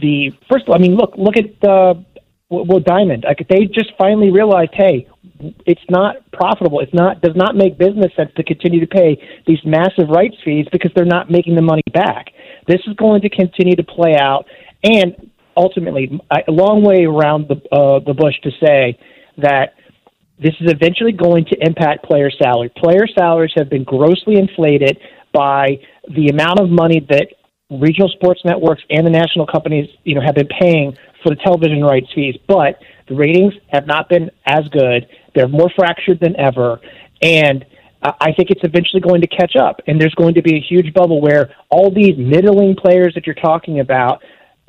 the 0.00 0.32
first 0.50 0.64
I 0.72 0.78
mean 0.78 0.96
look 0.96 1.14
look 1.16 1.36
at 1.36 1.60
the 1.60 2.04
well 2.48 2.80
Diamond 2.80 3.24
like 3.26 3.46
they 3.48 3.66
just 3.66 3.92
finally 3.98 4.30
realized 4.30 4.72
hey 4.74 5.06
it's 5.66 5.82
not 5.88 6.16
profitable. 6.32 6.80
It's 6.80 6.92
not 6.94 7.20
does 7.22 7.36
not 7.36 7.56
make 7.56 7.78
business 7.78 8.12
sense 8.16 8.30
to 8.36 8.44
continue 8.44 8.80
to 8.80 8.86
pay 8.86 9.16
these 9.46 9.58
massive 9.64 10.08
rights 10.08 10.36
fees 10.44 10.66
because 10.72 10.90
they're 10.94 11.04
not 11.04 11.30
making 11.30 11.54
the 11.54 11.62
money 11.62 11.82
back. 11.92 12.26
This 12.66 12.80
is 12.86 12.94
going 12.96 13.22
to 13.22 13.30
continue 13.30 13.76
to 13.76 13.82
play 13.82 14.16
out, 14.16 14.46
and 14.84 15.30
ultimately 15.56 16.20
a 16.30 16.50
long 16.50 16.82
way 16.82 17.04
around 17.04 17.48
the 17.48 17.56
uh, 17.74 18.00
the 18.00 18.14
bush 18.14 18.34
to 18.42 18.50
say 18.64 18.98
that 19.38 19.74
this 20.38 20.54
is 20.60 20.70
eventually 20.70 21.12
going 21.12 21.44
to 21.46 21.56
impact 21.60 22.04
player 22.04 22.30
salary. 22.30 22.70
Player 22.76 23.06
salaries 23.18 23.52
have 23.56 23.68
been 23.68 23.84
grossly 23.84 24.36
inflated 24.36 24.98
by 25.32 25.78
the 26.14 26.28
amount 26.28 26.60
of 26.60 26.70
money 26.70 27.06
that 27.08 27.28
regional 27.70 28.08
sports 28.08 28.40
networks 28.44 28.82
and 28.90 29.06
the 29.06 29.10
national 29.10 29.46
companies, 29.46 29.88
you 30.04 30.14
know, 30.14 30.20
have 30.20 30.34
been 30.34 30.48
paying 30.48 30.96
for 31.22 31.30
the 31.30 31.36
television 31.36 31.82
rights 31.82 32.08
fees, 32.14 32.36
but 32.48 32.80
the 33.08 33.14
ratings 33.14 33.54
have 33.68 33.86
not 33.86 34.08
been 34.08 34.30
as 34.46 34.66
good. 34.68 35.06
They're 35.34 35.48
more 35.48 35.70
fractured 35.76 36.20
than 36.20 36.34
ever, 36.36 36.80
and 37.22 37.64
I 38.02 38.32
think 38.32 38.50
it's 38.50 38.64
eventually 38.64 39.00
going 39.00 39.20
to 39.20 39.26
catch 39.26 39.56
up. 39.56 39.82
And 39.86 40.00
there's 40.00 40.14
going 40.14 40.34
to 40.34 40.42
be 40.42 40.56
a 40.56 40.60
huge 40.60 40.94
bubble 40.94 41.20
where 41.20 41.54
all 41.68 41.90
these 41.90 42.16
middling 42.16 42.74
players 42.74 43.12
that 43.14 43.26
you're 43.26 43.34
talking 43.34 43.80
about 43.80 44.22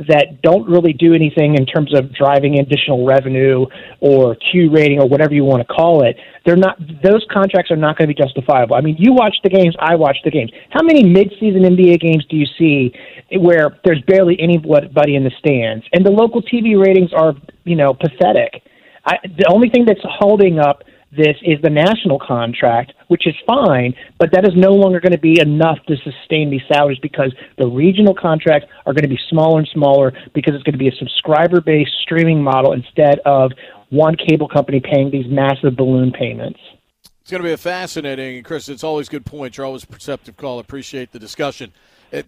that 0.07 0.41
don't 0.41 0.67
really 0.67 0.93
do 0.93 1.13
anything 1.13 1.55
in 1.55 1.65
terms 1.65 1.93
of 1.93 2.13
driving 2.13 2.59
additional 2.59 3.05
revenue 3.05 3.65
or 3.99 4.35
Q 4.35 4.71
rating 4.71 4.99
or 4.99 5.07
whatever 5.07 5.33
you 5.33 5.43
want 5.43 5.65
to 5.65 5.73
call 5.73 6.03
it. 6.03 6.15
They're 6.45 6.55
not; 6.55 6.79
those 7.03 7.25
contracts 7.31 7.71
are 7.71 7.77
not 7.77 7.97
going 7.97 8.09
to 8.09 8.15
be 8.15 8.21
justifiable. 8.21 8.75
I 8.75 8.81
mean, 8.81 8.95
you 8.97 9.13
watch 9.13 9.35
the 9.43 9.49
games, 9.49 9.75
I 9.79 9.95
watch 9.95 10.17
the 10.23 10.31
games. 10.31 10.51
How 10.69 10.81
many 10.83 11.03
mid-season 11.03 11.61
NBA 11.63 11.99
games 11.99 12.25
do 12.29 12.35
you 12.35 12.45
see 12.57 12.93
where 13.37 13.79
there's 13.83 14.01
barely 14.07 14.39
anybody 14.39 15.15
in 15.15 15.23
the 15.23 15.31
stands, 15.39 15.85
and 15.93 16.05
the 16.05 16.11
local 16.11 16.41
TV 16.41 16.79
ratings 16.79 17.11
are, 17.13 17.33
you 17.63 17.75
know, 17.75 17.93
pathetic? 17.93 18.63
I, 19.05 19.17
the 19.23 19.49
only 19.51 19.69
thing 19.69 19.85
that's 19.85 20.01
holding 20.03 20.59
up 20.59 20.83
this 21.11 21.35
is 21.41 21.61
the 21.61 21.69
national 21.69 22.19
contract, 22.19 22.93
which 23.07 23.27
is 23.27 23.35
fine, 23.45 23.93
but 24.17 24.31
that 24.31 24.45
is 24.45 24.53
no 24.55 24.71
longer 24.71 25.01
going 25.01 25.11
to 25.11 25.17
be 25.17 25.39
enough 25.41 25.77
to 25.87 25.97
sustain 25.97 26.49
these 26.49 26.61
salaries 26.71 26.99
because 27.01 27.33
the 27.57 27.67
regional 27.67 28.15
contracts 28.15 28.67
are 28.85 28.93
going 28.93 29.03
to 29.03 29.09
be 29.09 29.19
smaller 29.29 29.59
and 29.59 29.67
smaller 29.73 30.13
because 30.33 30.55
it's 30.55 30.63
going 30.63 30.73
to 30.73 30.79
be 30.79 30.87
a 30.87 30.95
subscriber 30.95 31.59
based 31.59 31.91
streaming 32.01 32.41
model 32.41 32.71
instead 32.71 33.19
of 33.25 33.51
one 33.89 34.15
cable 34.15 34.47
company 34.47 34.79
paying 34.79 35.11
these 35.11 35.25
massive 35.27 35.75
balloon 35.75 36.11
payments. 36.11 36.59
It's 37.21 37.29
going 37.29 37.43
to 37.43 37.47
be 37.47 37.53
a 37.53 37.57
fascinating, 37.57 38.41
Chris. 38.43 38.69
It's 38.69 38.83
always 38.83 39.09
good 39.09 39.25
points. 39.25 39.57
You're 39.57 39.65
always 39.65 39.83
a 39.83 39.87
perceptive 39.87 40.37
call. 40.37 40.59
Appreciate 40.59 41.11
the 41.11 41.19
discussion. 41.19 41.73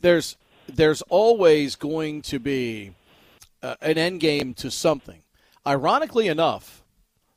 There's 0.02 0.38
there's 0.68 1.02
always 1.04 1.76
going 1.76 2.22
to 2.24 2.40
be 2.40 2.92
uh, 3.62 3.76
an 3.82 3.98
end 3.98 4.20
game 4.20 4.54
to 4.56 4.70
something. 4.70 5.24
Ironically 5.66 6.28
enough, 6.28 6.84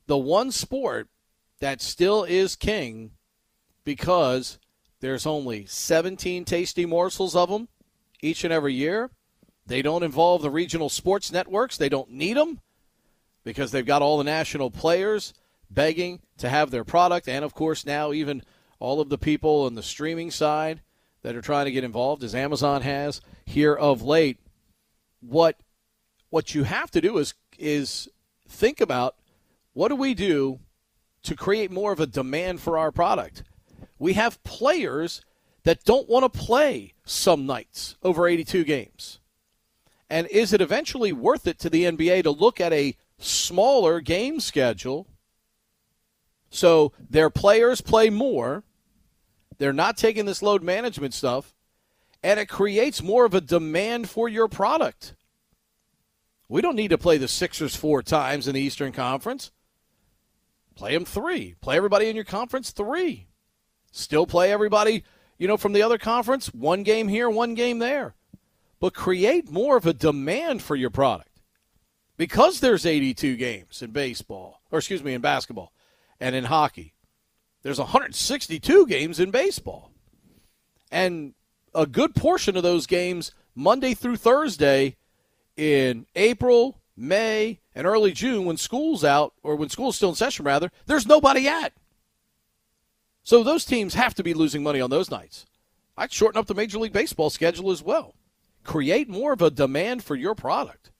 the 0.06 0.18
one 0.18 0.52
sport 0.52 1.08
that 1.60 1.80
still 1.80 2.24
is 2.24 2.56
king 2.56 3.12
because 3.84 4.58
there's 5.00 5.26
only 5.26 5.66
17 5.66 6.44
tasty 6.44 6.86
morsels 6.86 7.36
of 7.36 7.48
them 7.48 7.68
each 8.22 8.44
and 8.44 8.52
every 8.52 8.74
year. 8.74 9.10
They 9.66 9.82
don't 9.82 10.02
involve 10.02 10.42
the 10.42 10.50
regional 10.50 10.88
sports 10.88 11.32
networks. 11.32 11.76
They 11.76 11.88
don't 11.88 12.10
need 12.10 12.36
them 12.36 12.60
because 13.44 13.72
they've 13.72 13.86
got 13.86 14.02
all 14.02 14.18
the 14.18 14.24
national 14.24 14.70
players 14.70 15.34
begging 15.70 16.20
to 16.38 16.48
have 16.48 16.70
their 16.70 16.84
product. 16.84 17.28
And 17.28 17.44
of 17.44 17.54
course, 17.54 17.84
now 17.84 18.12
even 18.12 18.42
all 18.78 19.00
of 19.00 19.08
the 19.08 19.18
people 19.18 19.62
on 19.62 19.74
the 19.74 19.82
streaming 19.82 20.30
side 20.30 20.82
that 21.22 21.34
are 21.34 21.42
trying 21.42 21.64
to 21.64 21.72
get 21.72 21.84
involved, 21.84 22.22
as 22.22 22.34
Amazon 22.34 22.82
has 22.82 23.20
here 23.44 23.74
of 23.74 24.02
late. 24.02 24.38
What 25.20 25.56
what 26.30 26.54
you 26.54 26.64
have 26.64 26.90
to 26.92 27.00
do 27.00 27.18
is 27.18 27.34
is 27.58 28.08
think 28.48 28.80
about 28.80 29.16
what 29.72 29.88
do 29.88 29.96
we 29.96 30.14
do 30.14 30.60
to 31.26 31.36
create 31.36 31.70
more 31.70 31.92
of 31.92 32.00
a 32.00 32.06
demand 32.06 32.60
for 32.60 32.78
our 32.78 32.90
product. 32.90 33.42
We 33.98 34.14
have 34.14 34.42
players 34.44 35.22
that 35.64 35.84
don't 35.84 36.08
want 36.08 36.30
to 36.30 36.38
play 36.38 36.94
some 37.04 37.46
nights 37.46 37.96
over 38.02 38.28
82 38.28 38.64
games. 38.64 39.18
And 40.08 40.28
is 40.28 40.52
it 40.52 40.60
eventually 40.60 41.12
worth 41.12 41.46
it 41.46 41.58
to 41.60 41.70
the 41.70 41.84
NBA 41.84 42.22
to 42.22 42.30
look 42.30 42.60
at 42.60 42.72
a 42.72 42.96
smaller 43.18 44.00
game 44.00 44.38
schedule 44.38 45.08
so 46.50 46.92
their 47.10 47.30
players 47.30 47.80
play 47.80 48.08
more? 48.08 48.62
They're 49.58 49.72
not 49.72 49.96
taking 49.96 50.26
this 50.26 50.42
load 50.42 50.62
management 50.62 51.14
stuff, 51.14 51.54
and 52.22 52.38
it 52.38 52.48
creates 52.48 53.02
more 53.02 53.24
of 53.24 53.34
a 53.34 53.40
demand 53.40 54.08
for 54.08 54.28
your 54.28 54.46
product. 54.46 55.14
We 56.48 56.62
don't 56.62 56.76
need 56.76 56.88
to 56.88 56.98
play 56.98 57.18
the 57.18 57.26
Sixers 57.26 57.74
four 57.74 58.02
times 58.02 58.46
in 58.46 58.54
the 58.54 58.60
Eastern 58.60 58.92
Conference. 58.92 59.50
Play 60.76 60.92
them 60.92 61.04
three. 61.04 61.54
Play 61.60 61.76
everybody 61.76 62.08
in 62.08 62.14
your 62.14 62.24
conference 62.24 62.70
three. 62.70 63.26
Still 63.90 64.26
play 64.26 64.52
everybody, 64.52 65.04
you 65.38 65.48
know, 65.48 65.56
from 65.56 65.72
the 65.72 65.82
other 65.82 65.98
conference, 65.98 66.52
one 66.52 66.82
game 66.82 67.08
here, 67.08 67.30
one 67.30 67.54
game 67.54 67.78
there. 67.78 68.14
But 68.78 68.94
create 68.94 69.50
more 69.50 69.78
of 69.78 69.86
a 69.86 69.94
demand 69.94 70.62
for 70.62 70.76
your 70.76 70.90
product. 70.90 71.40
Because 72.18 72.60
there's 72.60 72.86
82 72.86 73.36
games 73.36 73.82
in 73.82 73.90
baseball, 73.90 74.60
or 74.70 74.78
excuse 74.78 75.02
me, 75.02 75.14
in 75.14 75.20
basketball 75.20 75.72
and 76.20 76.34
in 76.34 76.44
hockey, 76.44 76.94
there's 77.62 77.78
162 77.78 78.86
games 78.86 79.18
in 79.18 79.30
baseball. 79.30 79.90
And 80.90 81.34
a 81.74 81.86
good 81.86 82.14
portion 82.14 82.56
of 82.56 82.62
those 82.62 82.86
games, 82.86 83.32
Monday 83.54 83.92
through 83.94 84.16
Thursday, 84.16 84.96
in 85.56 86.06
April, 86.14 86.80
May, 86.96 87.60
and 87.74 87.86
early 87.86 88.12
June 88.12 88.46
when 88.46 88.56
school's 88.56 89.04
out, 89.04 89.34
or 89.42 89.54
when 89.56 89.68
school's 89.68 89.96
still 89.96 90.08
in 90.10 90.14
session, 90.14 90.46
rather, 90.46 90.70
there's 90.86 91.06
nobody 91.06 91.46
at. 91.46 91.72
So 93.22 93.42
those 93.42 93.64
teams 93.64 93.94
have 93.94 94.14
to 94.14 94.22
be 94.22 94.34
losing 94.34 94.62
money 94.62 94.80
on 94.80 94.88
those 94.88 95.10
nights. 95.10 95.46
I'd 95.96 96.12
shorten 96.12 96.38
up 96.38 96.46
the 96.46 96.54
Major 96.54 96.78
League 96.78 96.92
Baseball 96.92 97.28
schedule 97.28 97.70
as 97.70 97.82
well. 97.82 98.14
Create 98.64 99.08
more 99.08 99.32
of 99.32 99.42
a 99.42 99.50
demand 99.50 100.04
for 100.04 100.16
your 100.16 100.34
product, 100.34 100.90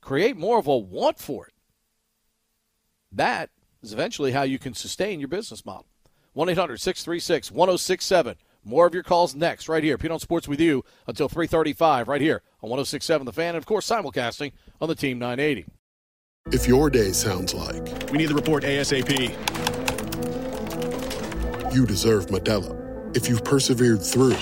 create 0.00 0.36
more 0.36 0.58
of 0.58 0.66
a 0.66 0.76
want 0.76 1.18
for 1.18 1.46
it. 1.46 1.54
That 3.10 3.50
is 3.82 3.92
eventually 3.92 4.32
how 4.32 4.42
you 4.42 4.58
can 4.58 4.74
sustain 4.74 5.18
your 5.18 5.28
business 5.28 5.66
model. 5.66 5.86
1 6.34 6.48
800 6.48 6.80
636 6.80 7.50
1067. 7.50 8.36
More 8.64 8.86
of 8.86 8.94
your 8.94 9.02
calls 9.02 9.34
next, 9.34 9.68
right 9.68 9.82
here. 9.82 9.98
Pete 9.98 10.12
on 10.12 10.20
Sports 10.20 10.46
with 10.46 10.60
you 10.60 10.84
until 11.08 11.28
335, 11.28 12.06
right 12.06 12.20
here 12.20 12.42
on 12.62 12.70
1067 12.70 13.26
The 13.26 13.32
Fan, 13.32 13.48
and 13.48 13.56
of 13.58 13.66
course, 13.66 13.88
simulcasting 13.88 14.52
on 14.80 14.88
the 14.88 14.94
Team 14.94 15.18
980. 15.18 15.66
If 16.52 16.66
your 16.68 16.90
day 16.90 17.12
sounds 17.12 17.54
like 17.54 18.10
we 18.10 18.18
need 18.18 18.26
the 18.26 18.34
report 18.34 18.62
ASAP, 18.64 19.10
you 21.74 21.86
deserve 21.86 22.26
Modelo. 22.26 23.16
If 23.16 23.28
you've 23.28 23.44
persevered 23.44 24.02
through, 24.02 24.36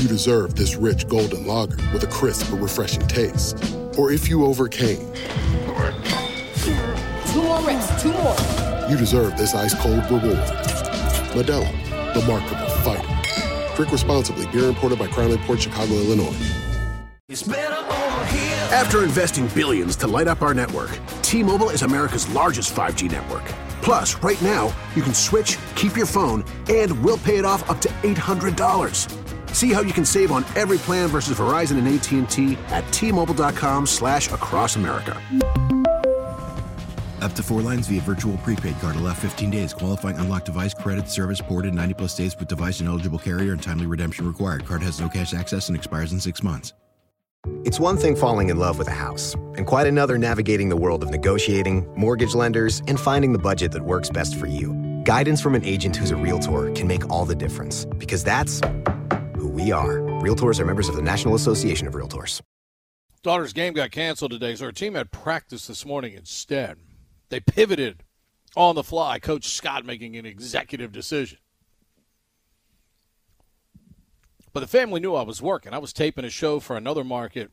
you 0.00 0.08
deserve 0.08 0.54
this 0.54 0.76
rich 0.76 1.08
golden 1.08 1.46
lager 1.46 1.76
with 1.92 2.02
a 2.04 2.08
crisp 2.08 2.50
but 2.50 2.60
refreshing 2.60 3.06
taste. 3.06 3.58
Or 3.98 4.12
if 4.12 4.28
you 4.28 4.44
overcame. 4.44 5.12
Two 7.32 7.42
more 7.42 7.60
reps, 7.62 8.02
two 8.02 8.12
more. 8.12 8.36
You 8.90 8.96
deserve 8.96 9.36
this 9.36 9.54
ice 9.54 9.74
cold 9.74 10.04
reward. 10.10 10.36
Modelo, 11.34 12.14
the 12.14 12.22
Markable 12.26 12.68
Fighter. 12.82 13.13
Drink 13.76 13.92
responsibly. 13.92 14.46
Beer 14.48 14.68
imported 14.68 14.98
by 14.98 15.08
Crown 15.08 15.36
Port 15.38 15.60
Chicago, 15.60 15.94
Illinois. 15.94 16.36
After 18.72 19.02
investing 19.02 19.48
billions 19.48 19.96
to 19.96 20.06
light 20.06 20.28
up 20.28 20.42
our 20.42 20.52
network, 20.52 20.98
T-Mobile 21.22 21.70
is 21.70 21.82
America's 21.82 22.28
largest 22.30 22.74
5G 22.74 23.10
network. 23.10 23.44
Plus, 23.82 24.16
right 24.16 24.40
now, 24.42 24.74
you 24.94 25.02
can 25.02 25.14
switch, 25.14 25.58
keep 25.74 25.96
your 25.96 26.06
phone, 26.06 26.44
and 26.68 27.04
we'll 27.04 27.18
pay 27.18 27.36
it 27.36 27.44
off 27.44 27.68
up 27.70 27.80
to 27.82 27.88
$800. 28.02 29.54
See 29.54 29.72
how 29.72 29.82
you 29.82 29.92
can 29.92 30.04
save 30.04 30.32
on 30.32 30.44
every 30.56 30.78
plan 30.78 31.08
versus 31.08 31.38
Verizon 31.38 31.78
and 31.78 31.88
AT&T 31.88 32.56
at 32.68 32.90
T-Mobile.com 32.92 33.86
slash 33.86 34.30
across 34.32 34.76
America. 34.76 35.20
Up 37.24 37.32
to 37.32 37.42
four 37.42 37.62
lines 37.62 37.88
via 37.88 38.02
virtual 38.02 38.36
prepaid 38.38 38.78
card. 38.80 38.96
Allow 38.96 39.14
15 39.14 39.50
days. 39.50 39.72
Qualifying 39.72 40.18
unlocked 40.18 40.44
device 40.44 40.74
credit 40.74 41.08
service 41.08 41.40
ported 41.40 41.72
90 41.72 41.94
plus 41.94 42.14
days 42.14 42.36
with 42.38 42.48
device 42.48 42.80
and 42.80 42.88
eligible 42.88 43.18
carrier 43.18 43.52
and 43.52 43.62
timely 43.62 43.86
redemption 43.86 44.26
required. 44.26 44.66
Card 44.66 44.82
has 44.82 45.00
no 45.00 45.08
cash 45.08 45.32
access 45.32 45.68
and 45.68 45.76
expires 45.76 46.12
in 46.12 46.20
six 46.20 46.42
months. 46.42 46.74
It's 47.64 47.80
one 47.80 47.96
thing 47.96 48.14
falling 48.14 48.50
in 48.50 48.58
love 48.58 48.78
with 48.78 48.88
a 48.88 48.98
house, 49.06 49.32
and 49.56 49.66
quite 49.66 49.86
another 49.86 50.18
navigating 50.18 50.68
the 50.68 50.76
world 50.76 51.02
of 51.02 51.10
negotiating, 51.10 51.86
mortgage 51.96 52.34
lenders, 52.34 52.82
and 52.88 53.00
finding 53.00 53.32
the 53.32 53.38
budget 53.38 53.72
that 53.72 53.82
works 53.82 54.10
best 54.10 54.36
for 54.36 54.46
you. 54.46 54.74
Guidance 55.04 55.40
from 55.40 55.54
an 55.54 55.64
agent 55.64 55.96
who's 55.96 56.10
a 56.10 56.16
realtor 56.16 56.72
can 56.72 56.86
make 56.86 57.08
all 57.08 57.24
the 57.24 57.34
difference, 57.34 57.86
because 57.96 58.22
that's 58.22 58.60
who 59.36 59.48
we 59.48 59.72
are. 59.72 59.98
Realtors 60.20 60.60
are 60.60 60.66
members 60.66 60.90
of 60.90 60.96
the 60.96 61.02
National 61.02 61.34
Association 61.34 61.86
of 61.86 61.94
Realtors. 61.94 62.42
Daughter's 63.22 63.54
game 63.54 63.72
got 63.72 63.90
canceled 63.90 64.32
today, 64.32 64.54
so 64.56 64.66
her 64.66 64.72
team 64.72 64.94
had 64.94 65.10
practice 65.10 65.66
this 65.66 65.86
morning 65.86 66.12
instead. 66.12 66.76
They 67.34 67.40
pivoted 67.40 68.04
on 68.54 68.76
the 68.76 68.84
fly. 68.84 69.18
Coach 69.18 69.48
Scott 69.48 69.84
making 69.84 70.14
an 70.14 70.24
executive 70.24 70.92
decision. 70.92 71.38
But 74.52 74.60
the 74.60 74.68
family 74.68 75.00
knew 75.00 75.16
I 75.16 75.24
was 75.24 75.42
working. 75.42 75.74
I 75.74 75.78
was 75.78 75.92
taping 75.92 76.24
a 76.24 76.30
show 76.30 76.60
for 76.60 76.76
another 76.76 77.02
market 77.02 77.50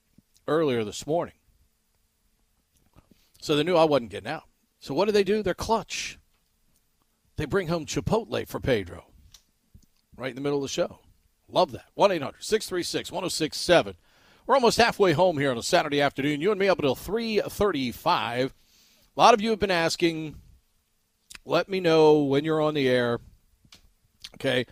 earlier 0.48 0.84
this 0.84 1.08
morning. 1.08 1.34
So 3.42 3.56
they 3.56 3.64
knew 3.64 3.76
I 3.76 3.86
wasn't 3.86 4.12
getting 4.12 4.30
out. 4.30 4.44
So 4.80 4.94
what 4.94 5.06
do 5.06 5.14
they 5.14 5.24
do? 5.24 5.42
They're 5.42 5.56
clutch. 5.56 6.20
They 7.38 7.46
bring 7.46 7.68
home 7.68 7.88
Chipotle 7.88 8.48
for 8.48 8.60
Pedro 8.60 9.06
right 10.16 10.30
in 10.30 10.36
the 10.36 10.42
middle 10.42 10.60
of 10.60 10.64
the 10.64 10.68
show. 10.68 11.00
Love 11.50 11.72
that. 11.72 11.86
1 11.96 12.12
800 12.12 12.44
636 12.44 13.12
1067. 13.12 13.96
We're 14.46 14.54
almost 14.54 14.78
halfway 14.78 15.14
home 15.14 15.40
here 15.40 15.50
on 15.50 15.58
a 15.58 15.64
Saturday 15.64 16.02
afternoon. 16.02 16.40
You 16.40 16.52
and 16.52 16.60
me 16.60 16.70
up 16.70 16.78
until 16.78 16.96
3:35. 16.96 18.52
A 19.16 19.20
lot 19.20 19.34
of 19.34 19.42
you 19.42 19.50
have 19.50 19.60
been 19.60 19.72
asking. 19.72 20.36
Let 21.44 21.68
me 21.68 21.80
know 21.80 22.24
when 22.24 22.46
you're 22.46 22.62
on 22.62 22.74
the 22.74 22.88
air. 22.88 23.20
Okay. 24.36 24.66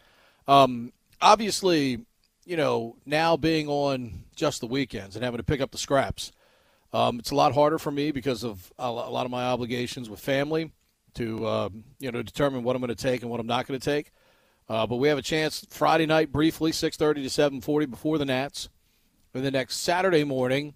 Um, 0.48 0.94
obviously, 1.22 2.06
you 2.46 2.56
know 2.58 2.96
now 3.06 3.36
being 3.36 3.68
on 3.68 4.24
just 4.36 4.62
the 4.62 4.68
weekends 4.68 5.16
and 5.16 5.26
having 5.26 5.40
to 5.40 5.44
pick 5.44 5.62
up 5.62 5.72
the 5.72 5.78
scraps, 5.78 6.32
um, 6.94 7.20
it's 7.20 7.32
a 7.32 7.36
lot 7.36 7.54
harder 7.54 7.78
for 7.78 7.92
me 7.92 8.12
because 8.12 8.44
of 8.44 8.72
a 8.80 8.90
lot 8.90 9.26
of 9.26 9.32
my 9.32 9.44
obligations 9.44 10.10
with 10.10 10.20
family 10.20 10.72
to 11.16 11.46
uh, 11.46 11.70
you 12.00 12.12
know 12.12 12.24
determine 12.24 12.64
what 12.64 12.76
I'm 12.76 12.82
going 12.82 12.96
to 12.96 12.96
take 12.96 13.22
and 13.22 13.30
what 13.30 13.40
I'm 13.40 13.48
not 13.48 13.68
going 13.68 13.80
to 13.80 13.86
take. 13.86 14.12
Uh, 14.70 14.88
but 14.88 14.98
we 14.98 15.10
have 15.10 15.18
a 15.18 15.24
chance 15.24 15.66
Friday 15.70 16.06
night 16.06 16.32
briefly, 16.32 16.72
6:30 16.72 17.16
to 17.24 17.30
7:40 17.30 17.90
before 17.90 18.18
the 18.18 18.26
Nats. 18.26 18.70
And 19.34 19.46
the 19.46 19.52
next 19.52 19.78
Saturday 19.78 20.24
morning, 20.24 20.74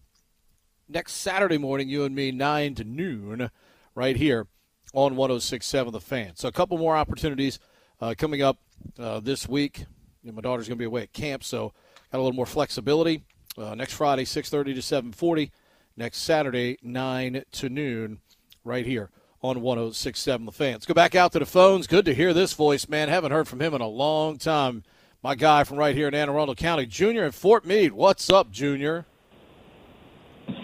next 0.87 1.13
Saturday 1.13 1.57
morning, 1.57 1.89
you 1.89 2.03
and 2.03 2.15
me, 2.15 2.31
9 2.31 2.75
to 2.75 2.83
noon, 2.83 3.49
right 3.95 4.15
here 4.15 4.47
on 4.93 5.15
106.7 5.15 5.91
The 5.91 5.99
Fan. 5.99 6.35
So 6.35 6.47
a 6.47 6.51
couple 6.51 6.77
more 6.77 6.95
opportunities 6.95 7.59
uh, 8.01 8.13
coming 8.17 8.41
up 8.41 8.57
uh, 8.99 9.19
this 9.19 9.47
week. 9.47 9.85
You 10.23 10.31
know, 10.31 10.35
my 10.35 10.41
daughter's 10.41 10.67
going 10.67 10.77
to 10.77 10.81
be 10.81 10.85
away 10.85 11.03
at 11.03 11.13
camp, 11.13 11.43
so 11.43 11.73
got 12.11 12.17
a 12.17 12.21
little 12.21 12.33
more 12.33 12.45
flexibility. 12.45 13.23
Uh, 13.57 13.75
next 13.75 13.93
Friday, 13.93 14.25
6.30 14.25 14.75
to 14.75 14.81
7.40. 14.81 15.51
Next 15.95 16.19
Saturday, 16.19 16.77
9 16.81 17.43
to 17.51 17.69
noon, 17.69 18.19
right 18.63 18.85
here 18.85 19.09
on 19.41 19.57
106.7 19.57 20.45
The 20.45 20.51
Fan. 20.51 20.73
Let's 20.73 20.85
go 20.85 20.93
back 20.93 21.15
out 21.15 21.33
to 21.33 21.39
the 21.39 21.45
phones. 21.45 21.85
Good 21.85 22.05
to 22.05 22.15
hear 22.15 22.33
this 22.33 22.53
voice, 22.53 22.87
man. 22.87 23.09
Haven't 23.09 23.31
heard 23.31 23.47
from 23.47 23.61
him 23.61 23.73
in 23.73 23.81
a 23.81 23.87
long 23.87 24.37
time 24.37 24.83
my 25.23 25.35
guy 25.35 25.63
from 25.63 25.77
right 25.77 25.95
here 25.95 26.09
in 26.09 26.13
Anne 26.13 26.29
Arundel 26.29 26.53
County, 26.53 26.85
Junior 26.85 27.23
in 27.23 27.31
Fort 27.31 27.65
Meade. 27.65 27.93
What's 27.93 28.29
up, 28.29 28.51
Junior? 28.51 29.05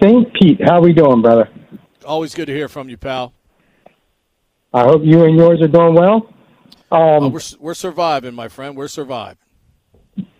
St. 0.02 0.34
Pete, 0.34 0.62
how 0.64 0.78
are 0.78 0.82
we 0.82 0.94
doing, 0.94 1.22
brother? 1.22 1.50
Always 2.06 2.34
good 2.34 2.46
to 2.46 2.54
hear 2.54 2.68
from 2.68 2.90
you, 2.90 2.98
pal. 2.98 3.34
I 4.74 4.84
hope 4.84 5.02
you 5.04 5.24
and 5.24 5.36
yours 5.36 5.62
are 5.62 5.68
doing 5.68 5.96
well. 5.96 6.34
Um, 6.92 7.24
uh, 7.24 7.30
we're 7.30 7.42
we're 7.60 7.74
surviving, 7.74 8.34
my 8.34 8.48
friend. 8.48 8.76
We're 8.76 8.88
surviving. 8.88 9.38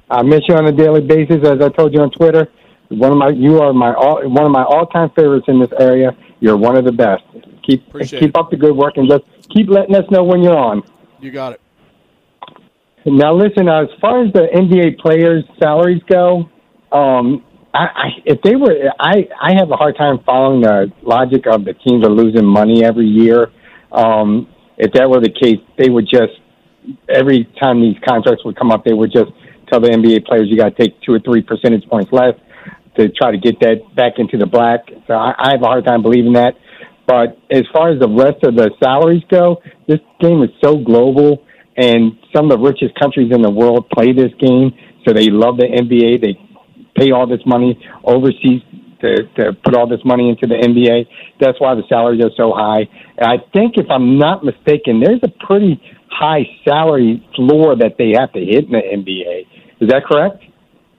I 0.10 0.24
miss 0.24 0.42
you 0.48 0.56
on 0.56 0.66
a 0.68 0.72
daily 0.72 1.02
basis, 1.02 1.38
as 1.46 1.62
I 1.62 1.70
told 1.70 1.94
you 1.94 2.02
on 2.02 2.12
Twitter. 2.12 2.48
One 2.90 3.12
of 3.12 3.18
my, 3.20 3.30
you 3.30 3.62
are 3.62 3.72
my 3.72 3.94
all, 3.94 4.28
one 4.28 4.46
of 4.46 4.52
my 4.52 4.64
all-time 4.64 5.12
favorites 5.16 5.46
in 5.48 5.60
this 5.60 5.70
area. 5.80 6.12
You're 6.40 6.58
one 6.58 6.76
of 6.76 6.86
the 6.86 6.92
best. 6.92 7.22
Keep 7.68 7.88
Appreciate 7.88 8.20
keep 8.20 8.30
it. 8.30 8.36
up 8.36 8.50
the 8.50 8.58
good 8.58 8.76
work 8.76 8.98
and 8.98 9.08
just 9.08 9.24
keep 9.56 9.70
letting 9.70 9.96
us 9.96 10.06
know 10.10 10.24
when 10.24 10.42
you're 10.42 10.58
on. 10.58 10.82
You 11.20 11.32
got 11.32 11.54
it. 11.54 11.62
Now, 13.06 13.34
listen. 13.34 13.68
As 13.68 13.88
far 14.02 14.26
as 14.26 14.34
the 14.34 14.48
NBA 14.54 15.00
players' 15.00 15.44
salaries 15.60 16.02
go, 16.10 16.50
um, 16.92 17.44
I, 17.74 17.86
I, 17.86 18.08
if 18.26 18.42
they 18.42 18.56
were, 18.56 18.74
I, 19.00 19.28
I 19.42 19.54
have 19.54 19.70
a 19.72 19.76
hard 19.76 19.96
time 19.98 20.20
following 20.26 20.62
the 20.62 20.92
logic 21.04 21.46
of 21.46 21.66
the 21.66 21.74
teams 21.74 22.06
are 22.06 22.12
losing 22.12 22.46
money 22.46 22.84
every 22.84 23.06
year. 23.06 23.52
Um, 23.92 24.48
if 24.78 24.92
that 24.94 25.10
were 25.10 25.20
the 25.20 25.30
case, 25.32 25.60
they 25.78 25.90
would 25.90 26.08
just 26.10 26.34
every 27.10 27.46
time 27.62 27.82
these 27.82 27.98
contracts 28.08 28.44
would 28.46 28.58
come 28.58 28.72
up, 28.72 28.84
they 28.86 28.94
would 28.94 29.12
just 29.12 29.32
tell 29.70 29.80
the 29.80 29.90
NBA 29.90 30.26
players 30.26 30.48
you 30.50 30.58
got 30.58 30.76
to 30.76 30.84
take 30.84 31.00
two 31.02 31.14
or 31.14 31.20
three 31.20 31.42
percentage 31.42 31.88
points 31.88 32.12
less 32.12 32.34
to 32.98 33.10
try 33.10 33.32
to 33.32 33.38
get 33.38 33.60
that 33.60 33.82
back 33.96 34.14
into 34.18 34.38
the 34.38 34.46
black. 34.46 34.82
So 35.08 35.14
I, 35.14 35.34
I 35.38 35.52
have 35.52 35.62
a 35.62 35.66
hard 35.66 35.86
time 35.86 36.02
believing 36.02 36.34
that. 36.34 36.56
But 37.06 37.38
as 37.52 37.64
far 37.74 37.92
as 37.92 38.00
the 38.00 38.10
rest 38.10 38.44
of 38.44 38.56
the 38.56 38.72
salaries 38.82 39.24
go, 39.30 39.62
this 39.88 40.00
game 40.20 40.44
is 40.44 40.50
so 40.64 40.78
global, 40.78 41.44
and 41.76 42.14
some 42.36 42.52
of 42.52 42.52
the 42.52 42.60
richest 42.60 42.94
countries 43.00 43.32
in 43.34 43.42
the 43.42 43.50
world 43.50 43.90
play 43.90 44.14
this 44.14 44.32
game, 44.40 44.72
so 45.08 45.14
they 45.14 45.30
love 45.30 45.58
the 45.58 45.66
NBA. 45.66 46.22
They 46.22 46.38
pay 47.00 47.12
all 47.12 47.28
this 47.28 47.46
money 47.46 47.80
overseas 48.04 48.62
to, 49.02 49.24
to 49.38 49.54
put 49.64 49.76
all 49.76 49.88
this 49.88 50.04
money 50.04 50.30
into 50.30 50.46
the 50.46 50.56
NBA. 50.56 51.08
That's 51.40 51.60
why 51.60 51.76
the 51.76 51.84
salaries 51.88 52.22
are 52.24 52.32
so 52.36 52.52
high. 52.54 52.88
And 53.18 53.26
I 53.26 53.38
think, 53.54 53.76
if 53.78 53.90
I'm 53.90 54.18
not 54.18 54.44
mistaken, 54.44 55.00
there's 55.00 55.22
a 55.24 55.46
pretty 55.46 55.82
high 56.12 56.44
salary 56.68 57.26
floor 57.36 57.76
that 57.78 57.96
they 57.98 58.12
have 58.20 58.34
to 58.34 58.40
hit 58.40 58.66
in 58.66 58.72
the 58.72 58.82
NBA. 58.82 59.48
Is 59.82 59.90
that 59.90 60.04
correct? 60.06 60.44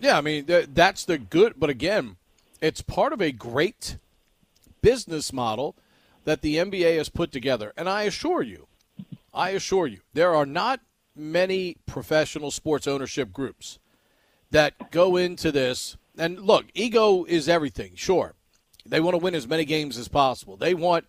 Yeah, 0.01 0.17
I 0.17 0.23
mean 0.23 0.47
th- 0.47 0.69
that's 0.73 1.05
the 1.05 1.19
good, 1.19 1.55
but 1.59 1.69
again, 1.69 2.17
it's 2.63 2.81
part 2.81 3.13
of 3.13 3.21
a 3.21 3.33
great 3.33 3.99
business 4.81 5.31
model 5.33 5.77
that 6.25 6.41
the 6.41 6.57
NBA 6.57 6.97
has 6.97 7.11
put 7.11 7.33
together. 7.33 7.75
And 7.77 7.89
I 7.89 8.05
assure 8.05 8.43
you, 8.43 8.67
I 9.35 9.51
assure 9.51 9.87
you, 9.87 10.01
there 10.15 10.35
are 10.35 10.47
not 10.47 10.81
many 11.15 11.77
professional 11.85 12.51
sports 12.51 12.87
ownership 12.87 13.31
groups 13.33 13.79
that 14.51 14.91
go 14.91 15.17
into 15.17 15.53
this. 15.53 15.97
And 16.19 16.41
look, 16.41 16.67
ego 16.75 17.25
is 17.25 17.49
everything. 17.49 17.93
Sure, 17.95 18.35
they 18.85 19.01
want 19.01 19.15
to 19.15 19.19
win 19.19 19.35
as 19.35 19.47
many 19.49 19.65
games 19.65 19.97
as 19.97 20.09
possible. 20.09 20.57
They 20.57 20.75
want, 20.75 21.07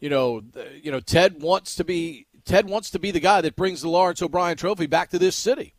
you 0.00 0.10
know, 0.10 0.42
you 0.82 0.92
know, 0.92 1.00
Ted 1.00 1.42
wants 1.42 1.74
to 1.76 1.84
be 1.84 2.26
Ted 2.44 2.68
wants 2.68 2.90
to 2.90 2.98
be 2.98 3.10
the 3.10 3.20
guy 3.20 3.40
that 3.40 3.56
brings 3.56 3.82
the 3.82 3.88
Lawrence 3.88 4.22
O'Brien 4.22 4.56
Trophy 4.56 4.86
back 4.86 5.10
to 5.10 5.18
this 5.18 5.34
city. 5.34 5.74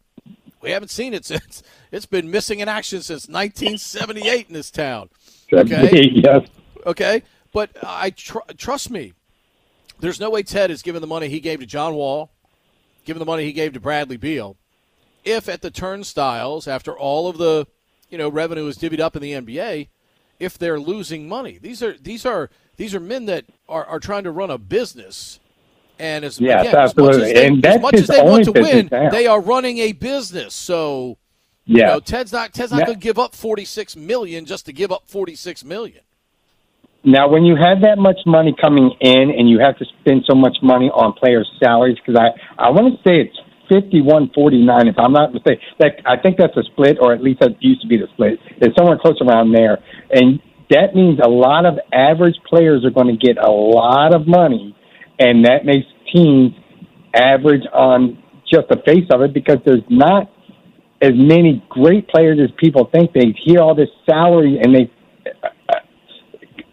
We 0.61 0.71
haven't 0.71 0.89
seen 0.89 1.13
it 1.13 1.25
since 1.25 1.63
it's 1.91 2.05
been 2.05 2.31
missing 2.31 2.59
in 2.59 2.67
action 2.67 3.01
since 3.01 3.27
1978 3.27 4.47
in 4.47 4.53
this 4.53 4.71
town. 4.71 5.09
Okay. 5.53 6.09
yes. 6.11 6.47
Okay. 6.85 7.23
But 7.53 7.69
I 7.81 8.09
tr- 8.09 8.39
trust 8.57 8.89
me. 8.89 9.13
There's 9.99 10.19
no 10.19 10.29
way 10.29 10.43
Ted 10.43 10.71
is 10.71 10.81
giving 10.81 11.01
the 11.01 11.07
money 11.07 11.29
he 11.29 11.39
gave 11.39 11.61
to 11.61 11.65
John 11.65 11.95
Wall, 11.95 12.29
giving 13.05 13.19
the 13.19 13.25
money 13.25 13.45
he 13.45 13.53
gave 13.53 13.73
to 13.73 13.79
Bradley 13.79 14.17
Beal, 14.17 14.57
if 15.25 15.49
at 15.49 15.61
the 15.61 15.71
turnstiles 15.71 16.67
after 16.67 16.97
all 16.97 17.27
of 17.27 17.37
the 17.37 17.67
you 18.09 18.17
know 18.17 18.29
revenue 18.29 18.67
is 18.67 18.77
divvied 18.77 18.99
up 18.99 19.15
in 19.15 19.21
the 19.21 19.33
NBA, 19.33 19.89
if 20.39 20.57
they're 20.57 20.79
losing 20.79 21.27
money. 21.27 21.57
These 21.57 21.83
are 21.83 21.97
these 21.97 22.25
are 22.25 22.49
these 22.77 22.93
are 22.95 22.99
men 22.99 23.25
that 23.25 23.45
are, 23.67 23.85
are 23.85 23.99
trying 23.99 24.23
to 24.23 24.31
run 24.31 24.49
a 24.51 24.57
business. 24.57 25.39
And 25.97 26.25
as, 26.25 26.39
Yes, 26.39 26.61
again, 26.61 26.75
as 26.75 26.95
much 26.97 27.17
as 27.17 27.17
absolutely. 27.19 27.33
they, 27.33 27.47
And 27.47 27.65
as 27.65 27.81
much 27.81 27.93
as 27.95 28.07
they 28.07 28.21
want 28.21 28.43
to 28.45 28.51
win, 28.51 28.89
now. 28.91 29.09
they 29.09 29.27
are 29.27 29.39
running 29.39 29.77
a 29.79 29.93
business. 29.93 30.53
So 30.53 31.17
you 31.65 31.77
Yeah. 31.77 31.87
know, 31.87 31.99
Ted's 31.99 32.31
not 32.33 32.53
Ted's 32.53 32.71
not 32.71 32.85
going 32.85 32.99
to 32.99 33.03
give 33.03 33.17
up 33.17 33.33
46 33.33 33.95
million 33.95 34.45
just 34.45 34.65
to 34.67 34.73
give 34.73 34.91
up 34.91 35.03
46 35.07 35.63
million. 35.63 36.01
Now, 37.03 37.29
when 37.29 37.45
you 37.45 37.55
have 37.55 37.81
that 37.81 37.99
much 37.99 38.17
money 38.25 38.53
coming 38.59 38.91
in 38.99 39.29
and 39.29 39.47
you 39.47 39.59
have 39.59 39.77
to 39.77 39.85
spend 40.01 40.25
so 40.27 40.35
much 40.35 40.57
money 40.63 40.89
on 40.89 41.13
players' 41.13 41.49
salaries, 41.63 41.97
because 42.03 42.19
I, 42.19 42.29
I 42.57 42.71
want 42.71 42.93
to 42.95 42.97
say 43.07 43.21
it's 43.21 43.37
fifty-one 43.69 44.31
forty-nine, 44.33 44.87
if 44.87 44.95
I'm 44.97 45.13
not 45.13 45.33
mistaken. 45.33 45.59
That 45.79 45.91
I 46.05 46.17
think 46.21 46.37
that's 46.37 46.55
a 46.57 46.63
split, 46.71 46.97
or 47.01 47.13
at 47.13 47.21
least 47.21 47.39
that 47.41 47.61
used 47.61 47.81
to 47.81 47.87
be 47.87 47.97
the 47.97 48.07
split. 48.13 48.39
It's 48.57 48.75
somewhere 48.77 48.97
close 48.97 49.19
around 49.21 49.51
there, 49.51 49.83
and 50.11 50.39
that 50.69 50.95
means 50.95 51.19
a 51.23 51.29
lot 51.29 51.65
of 51.65 51.75
average 51.93 52.35
players 52.49 52.83
are 52.85 52.91
going 52.91 53.07
to 53.07 53.17
get 53.17 53.37
a 53.37 53.51
lot 53.51 54.15
of 54.15 54.27
money, 54.27 54.75
and 55.19 55.45
that 55.45 55.65
makes 55.65 55.85
teams 56.13 56.53
average 57.13 57.63
on 57.73 58.21
just 58.51 58.67
the 58.69 58.81
face 58.85 59.07
of 59.11 59.21
it 59.21 59.33
because 59.33 59.57
there's 59.65 59.83
not 59.89 60.31
as 61.01 61.11
many 61.13 61.63
great 61.69 62.07
players 62.07 62.39
as 62.41 62.49
people 62.57 62.89
think. 62.93 63.13
They 63.13 63.35
hear 63.43 63.59
all 63.59 63.75
this 63.75 63.89
salary 64.09 64.59
and 64.61 64.73
they 64.73 64.91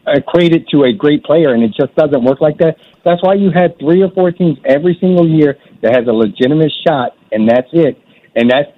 equate 0.07 0.53
it 0.53 0.69
to 0.69 0.85
a 0.85 0.93
great 0.93 1.25
player, 1.25 1.55
and 1.55 1.63
it 1.63 1.73
just 1.79 1.95
doesn't 1.95 2.25
work 2.25 2.41
like 2.41 2.59
that. 2.59 2.77
That's 3.05 3.23
why 3.23 3.35
you 3.35 3.51
had 3.51 3.79
three 3.79 4.03
or 4.03 4.11
four 4.11 4.31
teams 4.31 4.59
every 4.65 4.97
single 5.01 5.29
year 5.29 5.57
that 5.83 5.95
has 5.95 6.07
a 6.07 6.13
legitimate 6.13 6.73
shot, 6.87 7.13
and 7.31 7.49
that's 7.49 7.69
it. 7.73 7.99
And 8.35 8.51
that's 8.51 8.69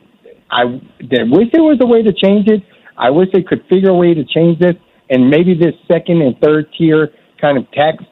I, 0.51 0.65
wish 0.65 1.49
there 1.53 1.63
was 1.63 1.79
a 1.81 1.87
way 1.87 2.03
to 2.03 2.13
change 2.13 2.49
it. 2.49 2.63
I 2.97 3.11
wish 3.11 3.29
they 3.33 3.43
could 3.43 3.65
figure 3.69 3.91
a 3.91 3.95
way 3.95 4.15
to 4.15 4.25
change 4.25 4.59
this, 4.61 4.75
and 5.11 5.29
maybe 5.29 5.55
this 5.55 5.75
second 5.91 6.23
and 6.23 6.39
third 6.39 6.67
tier 6.79 7.11
kind 7.41 7.59
of 7.59 7.71
tax 7.73 8.05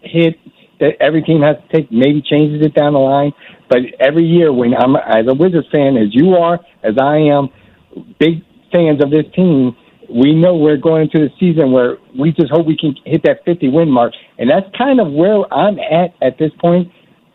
hit 0.00 0.36
that 0.80 0.94
every 1.00 1.22
team 1.22 1.42
has 1.42 1.56
to 1.56 1.76
take 1.76 1.92
maybe 1.92 2.22
changes 2.22 2.64
it 2.64 2.74
down 2.74 2.94
the 2.94 2.98
line. 2.98 3.32
But 3.68 3.80
every 4.00 4.24
year, 4.24 4.52
when 4.52 4.74
I'm 4.74 4.96
as 4.96 5.26
a 5.28 5.34
Wizards 5.34 5.68
fan, 5.70 5.96
as 5.96 6.08
you 6.12 6.34
are, 6.34 6.58
as 6.82 6.94
I 7.00 7.18
am, 7.18 7.48
big 8.18 8.42
fans 8.72 9.02
of 9.02 9.10
this 9.10 9.24
team, 9.34 9.76
we 10.14 10.34
know 10.34 10.56
we're 10.56 10.76
going 10.76 11.02
into 11.02 11.18
the 11.18 11.30
season 11.40 11.72
where 11.72 11.96
we 12.18 12.32
just 12.32 12.50
hope 12.50 12.66
we 12.66 12.76
can 12.76 12.94
hit 13.04 13.22
that 13.24 13.44
50 13.44 13.68
win 13.68 13.90
mark, 13.90 14.12
and 14.38 14.50
that's 14.50 14.66
kind 14.76 15.00
of 15.00 15.10
where 15.12 15.52
I'm 15.52 15.78
at 15.78 16.14
at 16.22 16.38
this 16.38 16.50
point. 16.60 16.90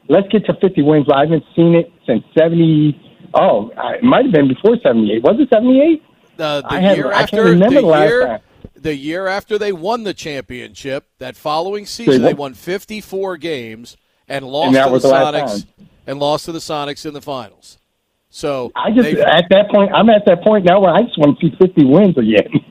Let's 0.09 0.28
get 0.30 0.45
to 0.45 0.53
50 0.61 0.82
wins. 0.84 1.07
I 1.13 1.21
haven't 1.21 1.43
seen 1.55 1.75
it 1.75 1.91
since 2.05 2.23
70. 2.38 3.30
Oh, 3.34 3.71
it 3.93 4.03
might 4.03 4.25
have 4.25 4.34
been 4.34 4.47
before 4.47 4.78
78. 4.82 5.21
Was 5.23 5.36
it 5.39 5.49
78? 5.49 6.03
Uh, 6.39 6.61
the 6.61 6.67
I 6.73 6.80
have- 6.80 6.97
year 6.97 7.07
I 7.07 7.11
can't 7.11 7.23
after 7.34 7.43
remember 7.43 7.82
the 7.82 7.88
last 7.88 8.09
year, 8.09 8.25
time. 8.28 8.39
the 8.75 8.95
year 8.95 9.28
after 9.28 9.57
they 9.57 9.73
won 9.73 10.03
the 10.03 10.13
championship, 10.13 11.07
that 11.19 11.36
following 11.36 11.86
season 11.86 12.21
They 12.21 12.30
won- 12.34 12.38
won 12.38 12.53
54 12.53 13.38
games 13.38 13.97
and 14.30 14.45
lost 14.45 14.75
And 14.78 14.93
to 14.93 14.99
the 14.99 15.13
Sonics 15.13 15.65
and 16.05 16.19
lost 16.19 16.45
to 16.45 16.51
the 16.51 16.59
Sonics 16.59 17.05
in 17.05 17.13
the 17.13 17.21
finals. 17.21 17.80
So 18.38 18.72
I 18.76 18.92
just 18.92 19.08
at 19.18 19.46
that 19.50 19.68
point, 19.72 19.92
I'm 19.96 20.12
at 20.12 20.24
that 20.28 20.44
point 20.44 20.64
now 20.64 20.80
where 20.80 20.94
I 20.94 21.02
just 21.02 21.18
want 21.18 21.40
to 21.40 21.48
see 21.50 21.56
50 21.58 21.86
wins 21.86 22.16
again. 22.20 22.62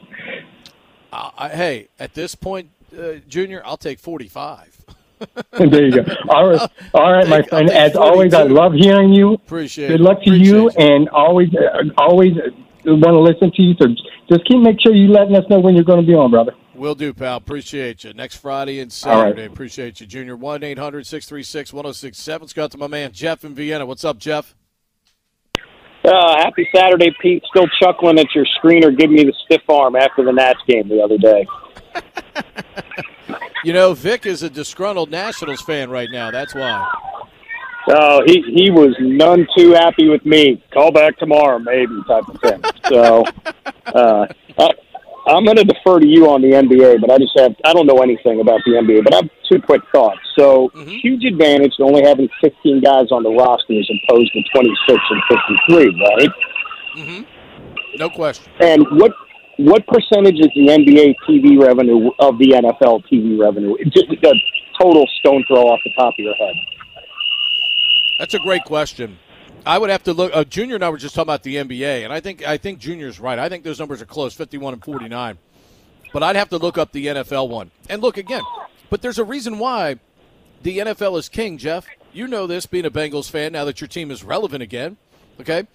uh, 1.12 1.30
I- 1.36 1.48
hey, 1.48 1.88
at 1.98 2.14
this 2.14 2.36
point, 2.36 2.68
uh, 2.96 3.14
Junior, 3.28 3.62
I'll 3.64 3.76
take 3.76 3.98
45. 3.98 4.84
there 5.58 5.86
you 5.86 5.90
go. 5.90 6.04
All 6.28 6.48
right, 6.48 6.70
all 6.94 7.12
right, 7.12 7.26
my 7.26 7.42
friend. 7.42 7.68
As 7.70 7.96
always, 7.96 8.32
I 8.32 8.44
love 8.44 8.74
hearing 8.74 9.12
you. 9.12 9.34
Appreciate 9.34 9.88
Good 9.88 10.02
luck 10.02 10.22
to 10.22 10.34
you, 10.36 10.70
and 10.78 11.08
always, 11.08 11.48
uh, 11.56 11.82
always 11.98 12.34
want 12.84 13.02
to 13.02 13.18
listen 13.18 13.50
to 13.50 13.62
you. 13.62 13.74
So 13.80 13.88
just 14.30 14.46
keep 14.46 14.60
make 14.60 14.76
sure 14.80 14.94
you 14.94 15.08
letting 15.08 15.34
us 15.34 15.42
know 15.50 15.58
when 15.58 15.74
you're 15.74 15.82
going 15.82 16.00
to 16.00 16.06
be 16.06 16.14
on, 16.14 16.30
brother. 16.30 16.52
Will 16.76 16.94
do, 16.94 17.12
pal. 17.12 17.38
Appreciate 17.38 18.04
you. 18.04 18.14
Next 18.14 18.36
Friday 18.36 18.78
and 18.78 18.94
All 19.04 19.20
right. 19.20 19.30
Saturday. 19.30 19.46
Appreciate 19.46 20.00
you, 20.00 20.06
Junior. 20.06 20.36
1 20.36 20.62
800 20.62 21.06
636 21.06 21.72
1067. 21.72 22.40
Let's 22.42 22.52
go 22.52 22.64
out 22.64 22.70
to 22.70 22.78
my 22.78 22.86
man, 22.86 23.10
Jeff 23.10 23.44
in 23.44 23.52
Vienna. 23.52 23.84
What's 23.84 24.04
up, 24.04 24.18
Jeff? 24.18 24.54
Uh, 26.06 26.36
happy 26.36 26.68
Saturday, 26.74 27.14
Pete. 27.20 27.42
Still 27.50 27.66
chuckling 27.80 28.18
at 28.18 28.32
your 28.34 28.46
screener 28.62 28.96
giving 28.96 29.16
me 29.16 29.24
the 29.24 29.34
stiff 29.44 29.62
arm 29.68 29.96
after 29.96 30.24
the 30.24 30.32
Nats 30.32 30.60
game 30.66 30.88
the 30.88 31.02
other 31.02 31.18
day. 31.18 31.46
You 33.66 33.72
know, 33.72 33.94
Vic 33.94 34.26
is 34.26 34.44
a 34.44 34.48
disgruntled 34.48 35.10
Nationals 35.10 35.60
fan 35.60 35.90
right 35.90 36.08
now. 36.12 36.30
That's 36.30 36.54
why. 36.54 36.88
Oh, 37.88 38.22
he 38.24 38.40
he 38.42 38.70
was 38.70 38.94
none 39.00 39.44
too 39.58 39.72
happy 39.72 40.08
with 40.08 40.24
me. 40.24 40.62
Call 40.72 40.92
back 40.92 41.18
tomorrow, 41.18 41.58
maybe 41.58 41.92
type 42.06 42.28
of 42.28 42.40
thing. 42.40 42.62
So, 42.88 43.24
uh, 43.86 44.26
I, 44.56 44.70
I'm 45.26 45.44
going 45.44 45.56
to 45.56 45.64
defer 45.64 45.98
to 45.98 46.06
you 46.06 46.30
on 46.30 46.40
the 46.40 46.52
NBA, 46.52 47.00
but 47.00 47.10
I 47.10 47.18
just 47.18 47.36
have 47.38 47.54
I 47.64 47.72
don't 47.72 47.86
know 47.86 47.98
anything 47.98 48.40
about 48.40 48.60
the 48.64 48.72
NBA, 48.72 49.04
but 49.04 49.14
I 49.14 49.16
have 49.18 49.30
two 49.50 49.60
quick 49.60 49.82
thoughts. 49.92 50.20
So, 50.38 50.70
huge 50.74 51.24
advantage 51.24 51.74
to 51.76 51.84
only 51.84 52.02
having 52.02 52.28
15 52.40 52.80
guys 52.80 53.10
on 53.10 53.22
the 53.22 53.30
roster 53.30 53.74
as 53.74 53.88
opposed 54.06 54.32
to 54.32 54.42
26 54.54 55.00
and 55.10 55.22
53, 55.68 55.84
right? 55.84 56.28
Mm-hmm. 56.96 57.98
No 57.98 58.10
question. 58.10 58.52
And 58.60 58.86
what 59.00 59.12
what 59.58 59.86
percentage 59.86 60.38
is 60.38 60.48
the 60.54 60.68
NBA 60.68 61.14
TV 61.26 61.60
revenue 61.60 62.10
of 62.18 62.38
the 62.38 62.50
NFL 62.50 63.04
TV 63.10 63.40
revenue? 63.40 63.74
Just 63.86 64.06
a 64.10 64.32
total 64.80 65.06
stone 65.18 65.44
throw 65.48 65.62
off 65.62 65.80
the 65.84 65.92
top 65.96 66.12
of 66.12 66.18
your 66.18 66.34
head. 66.34 66.54
That's 68.18 68.34
a 68.34 68.38
great 68.38 68.64
question. 68.64 69.18
I 69.66 69.78
would 69.78 69.90
have 69.90 70.04
to 70.04 70.12
look. 70.12 70.30
Uh, 70.34 70.44
Junior 70.44 70.76
and 70.76 70.84
I 70.84 70.88
were 70.90 70.96
just 70.96 71.14
talking 71.14 71.26
about 71.26 71.42
the 71.42 71.56
NBA, 71.56 72.04
and 72.04 72.12
I 72.12 72.20
think 72.20 72.46
I 72.46 72.56
think 72.56 72.78
Junior's 72.78 73.18
right. 73.18 73.38
I 73.38 73.48
think 73.48 73.64
those 73.64 73.78
numbers 73.80 74.00
are 74.00 74.06
close, 74.06 74.32
fifty-one 74.34 74.72
and 74.72 74.82
forty-nine. 74.84 75.38
But 76.12 76.22
I'd 76.22 76.36
have 76.36 76.48
to 76.50 76.58
look 76.58 76.78
up 76.78 76.92
the 76.92 77.06
NFL 77.06 77.48
one 77.48 77.70
and 77.90 78.00
look 78.00 78.16
again. 78.16 78.42
But 78.88 79.02
there's 79.02 79.18
a 79.18 79.24
reason 79.24 79.58
why 79.58 79.98
the 80.62 80.78
NFL 80.78 81.18
is 81.18 81.28
king, 81.28 81.58
Jeff. 81.58 81.86
You 82.12 82.28
know 82.28 82.46
this, 82.46 82.64
being 82.64 82.86
a 82.86 82.90
Bengals 82.90 83.28
fan. 83.28 83.52
Now 83.52 83.64
that 83.64 83.80
your 83.80 83.88
team 83.88 84.10
is 84.10 84.22
relevant 84.24 84.62
again, 84.62 84.96
okay, 85.40 85.66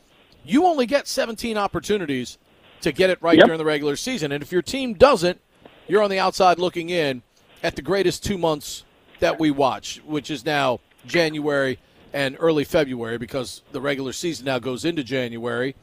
you 0.46 0.66
only 0.66 0.86
get 0.86 1.08
17 1.08 1.58
opportunities 1.58 2.38
to 2.82 2.92
get 2.92 3.10
it 3.12 3.22
right 3.22 3.38
Yep. 3.38 3.46
during 3.46 3.58
the 3.60 3.66
regular 3.66 3.96
season, 3.96 4.32
and 4.32 4.42
if 4.42 4.52
your 4.52 4.64
team 4.64 4.94
doesn't, 4.96 5.40
you're 5.88 6.02
on 6.02 6.10
the 6.10 6.18
outside 6.18 6.58
looking 6.58 6.90
in 6.90 7.22
at 7.62 7.76
the 7.76 7.82
greatest 7.84 8.24
two 8.24 8.38
months 8.40 8.84
that 9.20 9.40
we 9.40 9.52
watch, 9.52 10.02
which 10.06 10.32
is 10.32 10.44
now 10.46 10.80
January 11.06 11.78
and 12.14 12.36
early 12.40 12.64
February 12.64 13.18
because 13.18 13.62
the 13.72 13.82
regular 13.82 14.14
season 14.14 14.46
now 14.46 14.60
goes 14.60 14.86
into 14.86 15.04
January. 15.04 15.76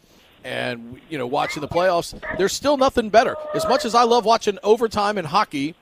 And, 0.45 1.01
you 1.09 1.19
know, 1.19 1.27
watching 1.27 1.61
the 1.61 1.69
playoffs, 1.69 2.19
there's 2.39 2.53
still 2.53 2.77
nothing 2.77 3.11
better. 3.11 3.37
As 3.55 3.67
much 3.67 3.85
as 3.85 3.95
I 3.95 4.05
love 4.05 4.25
watching 4.25 4.59
overtime 4.63 5.19
in 5.19 5.25
hockey 5.25 5.75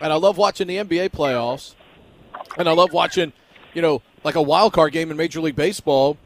and 0.00 0.12
I 0.12 0.16
love 0.16 0.38
watching 0.38 0.66
the 0.66 0.76
NBA 0.76 1.10
playoffs 1.10 1.74
and 2.56 2.68
I 2.68 2.72
love 2.72 2.92
watching, 2.92 3.32
you 3.74 3.82
know, 3.82 4.02
like 4.22 4.36
a 4.36 4.42
wild 4.42 4.72
card 4.72 4.92
game 4.92 5.10
in 5.10 5.16
Major 5.16 5.40
League 5.40 5.56
Baseball 5.56 6.16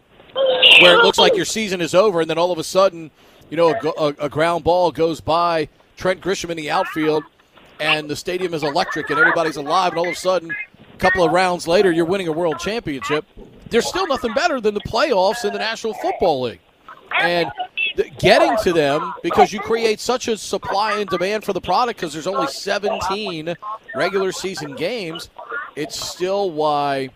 where 0.80 0.98
it 0.98 1.02
looks 1.02 1.18
like 1.18 1.34
your 1.34 1.44
season 1.44 1.80
is 1.80 1.94
over 1.94 2.20
and 2.20 2.30
then 2.30 2.38
all 2.38 2.52
of 2.52 2.58
a 2.58 2.64
sudden, 2.64 3.10
you 3.50 3.56
know, 3.56 3.74
a, 3.98 4.14
a, 4.26 4.28
ground 4.28 4.62
ball 4.62 4.92
goes 4.92 5.20
by 5.20 5.68
Trent 5.96 6.20
Grisham 6.20 6.50
in 6.50 6.56
the 6.56 6.70
outfield 6.70 7.24
and 7.80 8.08
the 8.08 8.14
stadium 8.14 8.54
is 8.54 8.62
electric 8.62 9.10
and 9.10 9.18
everybody's 9.18 9.56
alive 9.56 9.92
and 9.92 9.98
all 9.98 10.06
of 10.06 10.12
a 10.12 10.16
sudden 10.16 10.54
couple 10.98 11.24
of 11.24 11.32
rounds 11.32 11.66
later 11.66 11.90
you're 11.90 12.04
winning 12.04 12.28
a 12.28 12.32
world 12.32 12.58
championship 12.58 13.24
there's 13.70 13.86
still 13.86 14.06
nothing 14.06 14.32
better 14.34 14.60
than 14.60 14.74
the 14.74 14.80
playoffs 14.80 15.44
in 15.44 15.52
the 15.52 15.58
national 15.58 15.94
football 15.94 16.42
league 16.42 16.60
and 17.20 17.50
getting 18.18 18.56
to 18.62 18.72
them 18.72 19.12
because 19.22 19.52
you 19.52 19.60
create 19.60 19.98
such 19.98 20.28
a 20.28 20.36
supply 20.36 20.98
and 20.98 21.08
demand 21.08 21.44
for 21.44 21.52
the 21.52 21.60
product 21.60 21.98
because 21.98 22.12
there's 22.12 22.26
only 22.26 22.46
17 22.46 23.54
regular 23.94 24.32
season 24.32 24.74
games 24.74 25.30
it's 25.76 25.98
still 25.98 26.50
why 26.50 27.08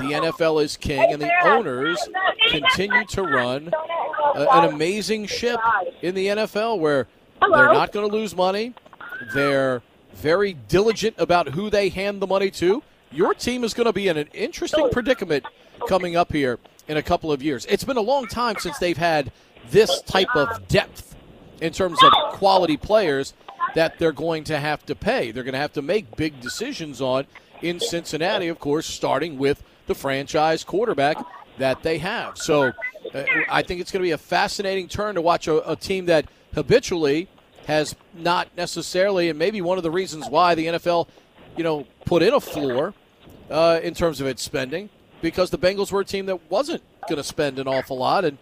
the 0.00 0.06
NFL 0.06 0.62
is 0.62 0.76
king 0.76 1.12
and 1.12 1.20
the 1.20 1.30
owners 1.44 1.98
continue 2.48 3.04
to 3.06 3.22
run 3.22 3.72
a, 4.34 4.46
an 4.50 4.72
amazing 4.72 5.26
ship 5.26 5.60
in 6.00 6.14
the 6.14 6.26
NFL 6.26 6.78
where 6.78 7.08
they're 7.40 7.72
not 7.72 7.92
going 7.92 8.08
to 8.08 8.14
lose 8.14 8.34
money. 8.34 8.74
They're 9.34 9.82
very 10.14 10.54
diligent 10.54 11.16
about 11.18 11.48
who 11.48 11.70
they 11.70 11.88
hand 11.88 12.20
the 12.20 12.26
money 12.26 12.50
to. 12.52 12.82
Your 13.12 13.34
team 13.34 13.62
is 13.62 13.74
going 13.74 13.86
to 13.86 13.92
be 13.92 14.08
in 14.08 14.16
an 14.16 14.28
interesting 14.32 14.88
predicament 14.90 15.44
coming 15.86 16.16
up 16.16 16.32
here 16.32 16.58
in 16.88 16.96
a 16.96 17.02
couple 17.02 17.30
of 17.30 17.42
years. 17.42 17.66
It's 17.66 17.84
been 17.84 17.96
a 17.98 18.02
long 18.02 18.26
time 18.26 18.56
since 18.58 18.78
they've 18.78 18.96
had 18.96 19.30
this 19.70 20.00
type 20.02 20.34
of 20.34 20.66
depth 20.68 21.14
in 21.60 21.72
terms 21.72 21.98
of 22.02 22.12
quality 22.32 22.76
players 22.76 23.34
that 23.74 23.98
they're 23.98 24.12
going 24.12 24.44
to 24.44 24.58
have 24.58 24.84
to 24.86 24.94
pay. 24.94 25.30
They're 25.30 25.44
going 25.44 25.52
to 25.52 25.58
have 25.58 25.74
to 25.74 25.82
make 25.82 26.16
big 26.16 26.40
decisions 26.40 27.00
on 27.00 27.26
in 27.60 27.80
Cincinnati, 27.80 28.48
of 28.48 28.58
course, 28.58 28.86
starting 28.86 29.38
with 29.38 29.62
the 29.86 29.94
franchise 29.94 30.64
quarterback 30.64 31.16
that 31.58 31.82
they 31.82 31.98
have. 31.98 32.38
So 32.38 32.72
uh, 33.14 33.24
I 33.48 33.62
think 33.62 33.80
it's 33.80 33.92
going 33.92 34.02
to 34.02 34.06
be 34.06 34.12
a 34.12 34.18
fascinating 34.18 34.88
turn 34.88 35.14
to 35.14 35.22
watch 35.22 35.46
a, 35.48 35.70
a 35.70 35.76
team 35.76 36.06
that 36.06 36.26
habitually 36.54 37.28
has 37.66 37.94
not 38.14 38.48
necessarily, 38.56 39.28
and 39.28 39.38
maybe 39.38 39.60
one 39.60 39.76
of 39.76 39.84
the 39.84 39.90
reasons 39.90 40.28
why 40.28 40.54
the 40.54 40.66
NFL, 40.66 41.08
you 41.56 41.62
know, 41.62 41.86
put 42.04 42.22
in 42.22 42.34
a 42.34 42.40
floor 42.40 42.94
uh, 43.50 43.80
in 43.82 43.94
terms 43.94 44.20
of 44.20 44.26
its 44.26 44.42
spending, 44.42 44.88
because 45.20 45.50
the 45.50 45.58
Bengals 45.58 45.92
were 45.92 46.00
a 46.00 46.04
team 46.04 46.26
that 46.26 46.50
wasn't 46.50 46.82
going 47.08 47.16
to 47.18 47.24
spend 47.24 47.58
an 47.58 47.68
awful 47.68 47.98
lot, 47.98 48.24
and 48.24 48.38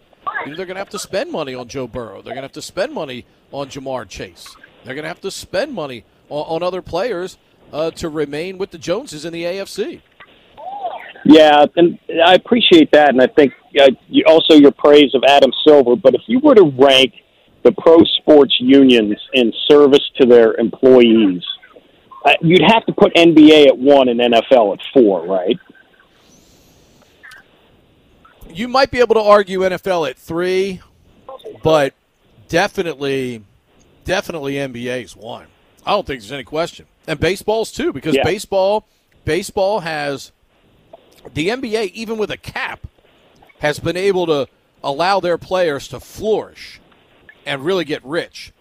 they're 0.47 0.57
going 0.57 0.68
to 0.68 0.76
have 0.76 0.91
to 0.91 0.99
spend 0.99 1.31
money 1.31 1.55
on 1.55 1.68
Joe 1.68 1.87
Burrow. 1.87 2.22
They're 2.22 2.35
going 2.35 2.37
to 2.37 2.43
have 2.43 2.53
to 2.53 2.62
spend 2.62 2.93
money 2.93 3.24
on 3.53 3.68
Ja'Marr 3.68 4.09
Chase. 4.09 4.55
They're 4.85 4.95
going 4.95 5.05
to 5.05 5.09
have 5.09 5.20
to 5.22 5.31
spend 5.31 5.72
money 5.72 6.05
on, 6.28 6.57
on 6.57 6.62
other 6.62 6.83
players 6.83 7.39
uh, 7.72 7.91
to 7.93 8.09
remain 8.09 8.59
with 8.59 8.70
the 8.70 8.78
Joneses 8.78 9.24
in 9.24 9.33
the 9.33 9.45
AFC. 9.45 10.03
Yeah, 11.24 11.66
and 11.76 11.99
I 12.24 12.35
appreciate 12.35 12.91
that, 12.93 13.11
and 13.11 13.20
I 13.20 13.26
think 13.26 13.53
uh, 13.78 13.89
you, 14.09 14.24
also 14.26 14.55
your 14.55 14.72
praise 14.72 15.14
of 15.14 15.22
Adam 15.28 15.53
Silver. 15.66 15.97
But 15.97 16.14
if 16.14 16.22
you 16.26 16.41
were 16.41 16.55
to 16.55 16.72
rank 16.78 17.12
the 17.62 17.72
pro 17.72 17.99
sports 18.18 18.57
unions 18.59 19.16
in 19.35 19.53
service 19.68 20.11
to 20.18 20.26
their 20.26 20.55
employees, 20.55 21.43
uh, 22.25 22.35
you'd 22.43 22.62
have 22.62 22.85
to 22.87 22.93
put 22.93 23.14
NBA 23.14 23.66
at 23.68 23.79
one 23.79 24.09
and 24.09 24.21
NFL 24.21 24.75
at 24.75 24.81
four, 24.93 25.27
right? 25.27 25.59
You 28.53 28.68
might 28.68 28.91
be 28.91 28.99
able 28.99 29.14
to 29.14 29.23
argue 29.23 29.61
NFL 29.61 30.11
at 30.11 30.16
three, 30.18 30.81
but 31.62 31.95
definitely, 32.49 33.45
definitely 34.05 34.55
NBA's 34.55 35.14
one. 35.14 35.47
I 35.87 35.93
don't 35.93 36.07
think 36.07 36.21
there's 36.21 36.33
any 36.33 36.45
question, 36.45 36.87
and 37.07 37.18
baseball's 37.21 37.71
too, 37.73 37.93
because 37.93 38.16
Yeah. 38.16 38.25
baseball, 38.25 38.87
baseball 39.25 39.81
has 39.81 40.33
the 41.33 41.49
NBA, 41.49 41.87
even 41.95 42.18
with 42.18 42.31
a 42.31 42.37
cap, 42.37 42.87
has 43.61 43.79
been 43.79 43.97
able 43.97 44.27
to 44.27 44.49
allow 44.83 45.21
their 45.21 45.39
players 45.39 45.87
to 45.89 46.01
flourish 46.01 46.81
and 47.47 47.64
really 47.64 47.85
get 47.85 48.05
rich. 48.05 48.53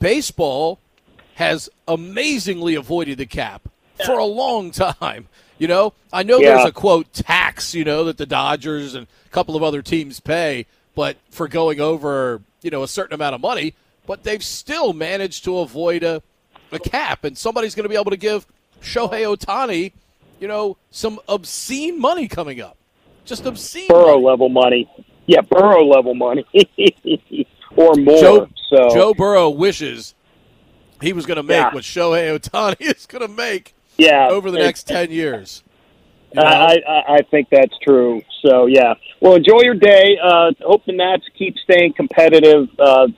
Baseball 0.00 0.78
has 1.36 1.68
amazingly 1.86 2.74
avoided 2.74 3.18
the 3.18 3.26
cap 3.26 3.62
for 4.04 4.18
a 4.18 4.24
long 4.24 4.70
time. 4.72 5.28
You 5.58 5.68
know, 5.68 5.92
I 6.12 6.22
know 6.22 6.38
Yeah. 6.40 6.54
there's 6.56 6.66
a 6.68 6.72
quote 6.72 7.12
tax, 7.12 7.74
you 7.74 7.84
know, 7.84 8.04
that 8.04 8.18
the 8.18 8.26
Dodgers 8.26 8.94
and 8.94 9.06
a 9.26 9.28
couple 9.30 9.56
of 9.56 9.62
other 9.62 9.80
teams 9.82 10.20
pay, 10.20 10.66
but 10.94 11.16
for 11.30 11.46
going 11.48 11.80
over, 11.80 12.42
you 12.62 12.70
know, 12.70 12.82
a 12.82 12.88
certain 12.88 13.14
amount 13.14 13.34
of 13.34 13.40
money, 13.40 13.74
but 14.06 14.22
they've 14.22 14.42
still 14.44 14.92
managed 14.92 15.44
to 15.44 15.58
avoid 15.58 16.02
a, 16.02 16.22
a 16.72 16.78
cap. 16.78 17.24
And 17.24 17.36
somebody's 17.36 17.74
going 17.74 17.84
to 17.84 17.88
be 17.88 17.96
able 18.00 18.10
to 18.10 18.16
give 18.16 18.46
Shohei 18.82 19.24
Ohtani, 19.36 19.92
you 20.40 20.48
know, 20.48 20.76
some 20.90 21.18
obscene 21.28 21.98
money 22.00 22.28
coming 22.28 22.60
up. 22.60 22.76
Just 23.24 23.44
obscene. 23.46 23.88
Burrow 23.88 24.18
level 24.18 24.48
money. 24.48 24.90
Yeah, 25.26 25.40
Burrow 25.40 25.84
level 25.84 26.14
money, 26.14 26.44
or 27.76 27.94
more. 27.94 28.20
Joe, 28.20 28.48
so 28.68 28.88
Joe 28.90 29.14
Burrow 29.14 29.50
wishes 29.50 30.14
he 31.00 31.12
was 31.12 31.26
going 31.26 31.36
to 31.36 31.42
make 31.42 31.56
Yeah. 31.56 31.74
what 31.74 31.84
Shohei 31.84 32.38
Ohtani 32.38 32.76
is 32.96 33.06
going 33.06 33.26
to 33.26 33.32
make 33.34 33.74
yeah, 33.96 34.28
over 34.30 34.50
the 34.50 34.58
next 34.58 34.84
10 34.84 35.10
years. 35.22 35.62
You 36.32 36.42
know? 36.42 36.48
I, 36.48 36.76
I 36.86 37.14
I 37.14 37.18
think 37.30 37.48
that's 37.50 37.74
true. 37.82 38.20
So 38.44 38.66
yeah. 38.66 38.94
Well, 39.20 39.34
enjoy 39.36 39.62
your 39.62 39.74
day. 39.74 40.18
Uh, 40.22 40.52
hope 40.60 40.84
the 40.84 40.92
Nats 40.92 41.24
keep 41.38 41.56
staying 41.58 41.94
competitive. 41.94 42.68
Uh, 42.78 43.08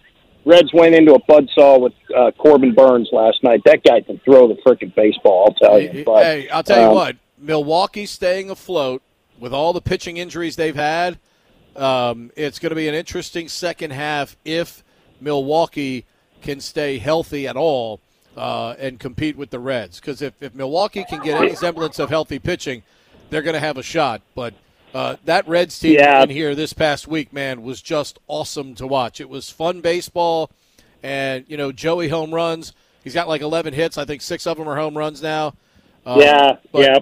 Reds 0.45 0.73
went 0.73 0.95
into 0.95 1.15
a 1.15 1.21
buzzsaw 1.23 1.81
with 1.81 1.93
uh, 2.17 2.31
Corbin 2.39 2.75
Burnes 2.75 3.09
last 3.13 3.43
night. 3.43 3.61
That 3.65 3.83
guy 3.83 4.01
can 4.03 4.19
throw 4.25 4.49
the 4.49 4.55
frickin' 4.65 4.95
baseball. 4.95 5.47
I'll 5.49 5.55
tell 5.55 5.79
you. 5.81 6.05
But, 6.05 6.23
hey, 6.23 6.49
I'll 6.49 6.63
tell 6.63 6.81
you 6.81 6.89
um, 6.89 6.95
what. 6.95 7.17
Milwaukee 7.37 8.07
staying 8.07 8.49
afloat 8.51 9.03
with 9.39 9.53
all 9.53 9.73
the 9.73 9.81
pitching 9.83 10.17
injuries 10.17 10.57
they've 10.57 10.75
had. 10.75 11.19
Um, 11.77 12.31
it's 12.35 12.59
going 12.59 12.71
to 12.71 12.77
be 12.77 12.89
an 12.89 12.95
interesting 12.95 13.49
second 13.49 13.93
half 13.93 14.37
if 14.45 14.83
Milwaukee 15.21 16.07
can 16.43 16.61
stay 16.61 16.99
healthy 16.99 17.47
at 17.49 17.57
all. 17.57 18.01
uh, 18.37 18.77
and 18.79 19.01
compete 19.01 19.37
with 19.37 19.51
the 19.51 19.59
Reds. 19.59 19.99
Because 19.99 20.23
if, 20.23 20.33
if 20.41 20.55
Milwaukee 20.55 21.05
can 21.09 21.21
get 21.25 21.43
any 21.43 21.57
semblance 21.57 21.99
of 21.99 22.09
healthy 22.09 22.39
pitching, 22.39 22.85
they're 23.31 23.43
going 23.43 23.55
to 23.55 23.59
have 23.61 23.77
a 23.77 23.83
shot. 23.83 24.23
But 24.37 24.55
uh, 24.95 25.17
that 25.25 25.49
Reds 25.49 25.77
team 25.77 25.95
Yeah. 25.95 26.23
in 26.23 26.31
here 26.31 26.55
this 26.55 26.73
past 26.73 27.09
week, 27.09 27.33
man, 27.33 27.63
was 27.63 27.83
just 27.83 28.21
awesome 28.29 28.77
to 28.77 28.87
watch. 28.87 29.21
It 29.21 29.29
was 29.29 29.51
fun 29.51 29.81
baseball, 29.81 30.51
and 31.03 31.47
you 31.49 31.57
know 31.57 31.73
Joey 31.73 32.09
home 32.11 32.33
runs. 32.33 32.75
He's 33.03 33.13
got 33.15 33.27
like 33.27 33.41
11 33.41 33.75
hits. 33.75 33.99
I 33.99 34.05
think 34.05 34.23
six 34.23 34.47
of 34.47 34.57
them 34.57 34.69
are 34.69 34.77
home 34.77 34.97
runs 34.97 35.21
now. 35.21 35.55
Um, 36.07 36.21
yeah, 36.21 36.59
yeah. 36.75 36.99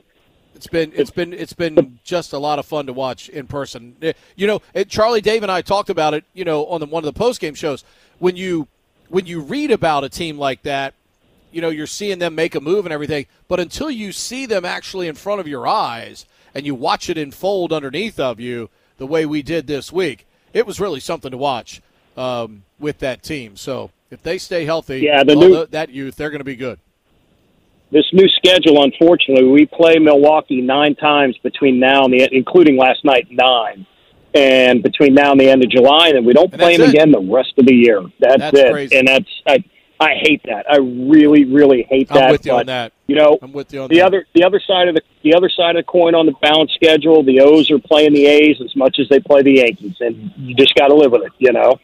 It's 0.54 0.68
been 0.68 0.90
it's 0.94 1.10
been 1.10 1.34
it's 1.34 1.52
been 1.52 1.98
just 2.02 2.32
a 2.32 2.38
lot 2.38 2.58
of 2.58 2.64
fun 2.64 2.86
to 2.86 2.94
watch 2.94 3.28
in 3.28 3.46
person. 3.46 3.94
Eh, 4.00 4.14
You 4.36 4.46
know, 4.46 4.62
it, 4.72 4.88
Charlie, 4.88 5.20
Dave, 5.20 5.42
and 5.42 5.52
I 5.52 5.60
talked 5.60 5.90
about 5.90 6.14
it. 6.14 6.24
You 6.32 6.46
know, 6.46 6.64
on 6.64 6.80
the 6.80 6.86
one 6.86 7.04
of 7.06 7.14
the 7.14 7.18
post 7.18 7.40
game 7.40 7.54
shows 7.54 7.84
when 8.18 8.36
you 8.36 8.68
when 9.08 9.26
you 9.26 9.40
read 9.40 9.70
about 9.70 10.04
a 10.04 10.08
team 10.08 10.38
like 10.38 10.62
that, 10.62 10.94
you 11.52 11.60
know, 11.60 11.68
you're 11.68 11.86
seeing 11.86 12.18
them 12.18 12.34
make 12.34 12.54
a 12.54 12.60
move 12.60 12.86
and 12.86 12.92
everything. 12.92 13.26
But 13.48 13.60
until 13.60 13.90
you 13.90 14.12
see 14.12 14.46
them 14.46 14.64
actually 14.64 15.08
in 15.08 15.14
front 15.14 15.40
of 15.40 15.48
your 15.48 15.66
eyes 15.66 16.26
and 16.54 16.66
you 16.66 16.74
watch 16.74 17.08
it 17.08 17.16
unfold 17.16 17.72
underneath 17.72 18.18
of 18.20 18.40
you, 18.40 18.68
the 18.98 19.06
way 19.06 19.26
we 19.26 19.42
did 19.42 19.66
this 19.66 19.92
week, 19.92 20.26
it 20.52 20.66
was 20.66 20.80
really 20.80 21.00
something 21.00 21.30
to 21.30 21.36
watch 21.36 21.80
um, 22.16 22.64
with 22.78 22.98
that 22.98 23.22
team. 23.22 23.56
So 23.56 23.90
if 24.10 24.22
they 24.22 24.38
stay 24.38 24.64
healthy, 24.64 25.00
Yeah, 25.00 25.22
the 25.24 25.34
new- 25.34 25.52
tho- 25.52 25.66
that 25.66 25.90
youth, 25.90 26.16
they're 26.16 26.30
going 26.30 26.40
to 26.40 26.44
be 26.44 26.56
good. 26.56 26.78
This 27.92 28.06
new 28.12 28.28
schedule, 28.28 28.82
unfortunately, 28.82 29.48
we 29.48 29.64
play 29.66 29.98
Milwaukee 30.00 30.60
nine 30.60 30.96
times 30.96 31.38
between 31.38 31.78
now 31.78 32.02
and 32.04 32.12
the, 32.12 32.28
including 32.32 32.76
last 32.76 33.04
night, 33.04 33.28
nine. 33.30 33.86
And 34.36 34.82
between 34.82 35.14
now 35.14 35.32
and 35.32 35.40
the 35.40 35.48
end 35.48 35.62
of 35.64 35.70
July, 35.70 36.08
and 36.08 36.16
then 36.16 36.24
we 36.24 36.32
don't 36.32 36.52
And 36.52 36.60
play 36.60 36.76
them 36.76 36.88
it. 36.88 36.94
again 36.94 37.10
the 37.12 37.20
rest 37.20 37.54
of 37.58 37.66
the 37.66 37.74
year. 37.74 38.02
That's, 38.20 38.38
That's 38.38 38.58
it. 38.58 38.72
crazy. 38.72 38.96
And 38.98 39.08
that's 39.08 39.28
I, 39.46 39.64
I 39.98 40.14
hate 40.20 40.42
that. 40.44 40.66
I 40.70 40.76
really, 40.76 41.44
really 41.44 41.82
hate 41.88 42.08
that. 42.08 42.24
I'm 42.24 42.30
with 42.32 42.44
you 42.44 42.52
but, 42.52 42.60
on 42.60 42.66
that. 42.66 42.92
You 43.06 43.16
know, 43.16 43.38
I'm 43.40 43.52
with 43.52 43.72
you 43.72 43.82
on 43.82 43.88
the 43.88 43.96
that. 43.98 44.06
other 44.06 44.26
the 44.34 44.44
other 44.44 44.60
side 44.60 44.88
of 44.88 44.94
the 44.94 45.00
the 45.22 45.34
other 45.34 45.48
side 45.48 45.76
of 45.76 45.80
the 45.86 45.90
coin 45.90 46.14
on 46.14 46.26
the 46.26 46.32
balance 46.42 46.72
schedule, 46.74 47.22
the 47.22 47.40
O's 47.40 47.70
are 47.70 47.78
playing 47.78 48.12
the 48.12 48.26
A's 48.26 48.60
as 48.60 48.74
much 48.76 48.98
as 48.98 49.08
they 49.08 49.20
play 49.20 49.42
the 49.42 49.54
Yankees, 49.54 49.96
and 50.00 50.32
you 50.36 50.54
just 50.54 50.74
got 50.74 50.88
to 50.88 50.94
live 50.94 51.12
with 51.12 51.22
it. 51.22 51.32
You 51.38 51.52
know. 51.52 51.78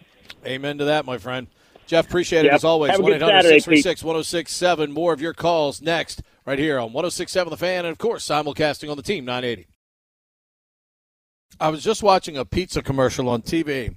Amen 0.45 0.77
to 0.79 0.85
that, 0.87 1.05
my 1.07 1.19
friend. 1.19 1.47
Jeff, 1.87 2.07
appreciate 2.07 2.41
it 2.41 2.47
Yep. 2.47 2.55
as 2.55 2.65
always. 2.65 2.93
1 2.93 3.01
good 3.03 3.17
800 3.23 3.43
636 3.43 4.03
1067. 4.03 4.93
More 4.93 5.13
of 5.13 5.21
your 5.21 5.33
calls 5.33 5.81
next, 5.81 6.23
right 6.45 6.59
here 6.59 6.79
on 6.79 6.93
1067 6.93 7.51
The 7.51 7.57
Fan, 7.57 7.85
and 7.85 7.93
of 7.93 7.99
course, 7.99 8.27
simulcasting 8.27 8.91
on 8.91 8.97
the 8.97 9.03
Team 9.03 9.25
980. 9.25 9.67
I 11.61 11.69
was 11.69 11.83
just 11.83 12.03
watching 12.03 12.37
a 12.37 12.45
pizza 12.45 12.83
commercial 12.83 13.29
on 13.29 13.43
TV. 13.43 13.95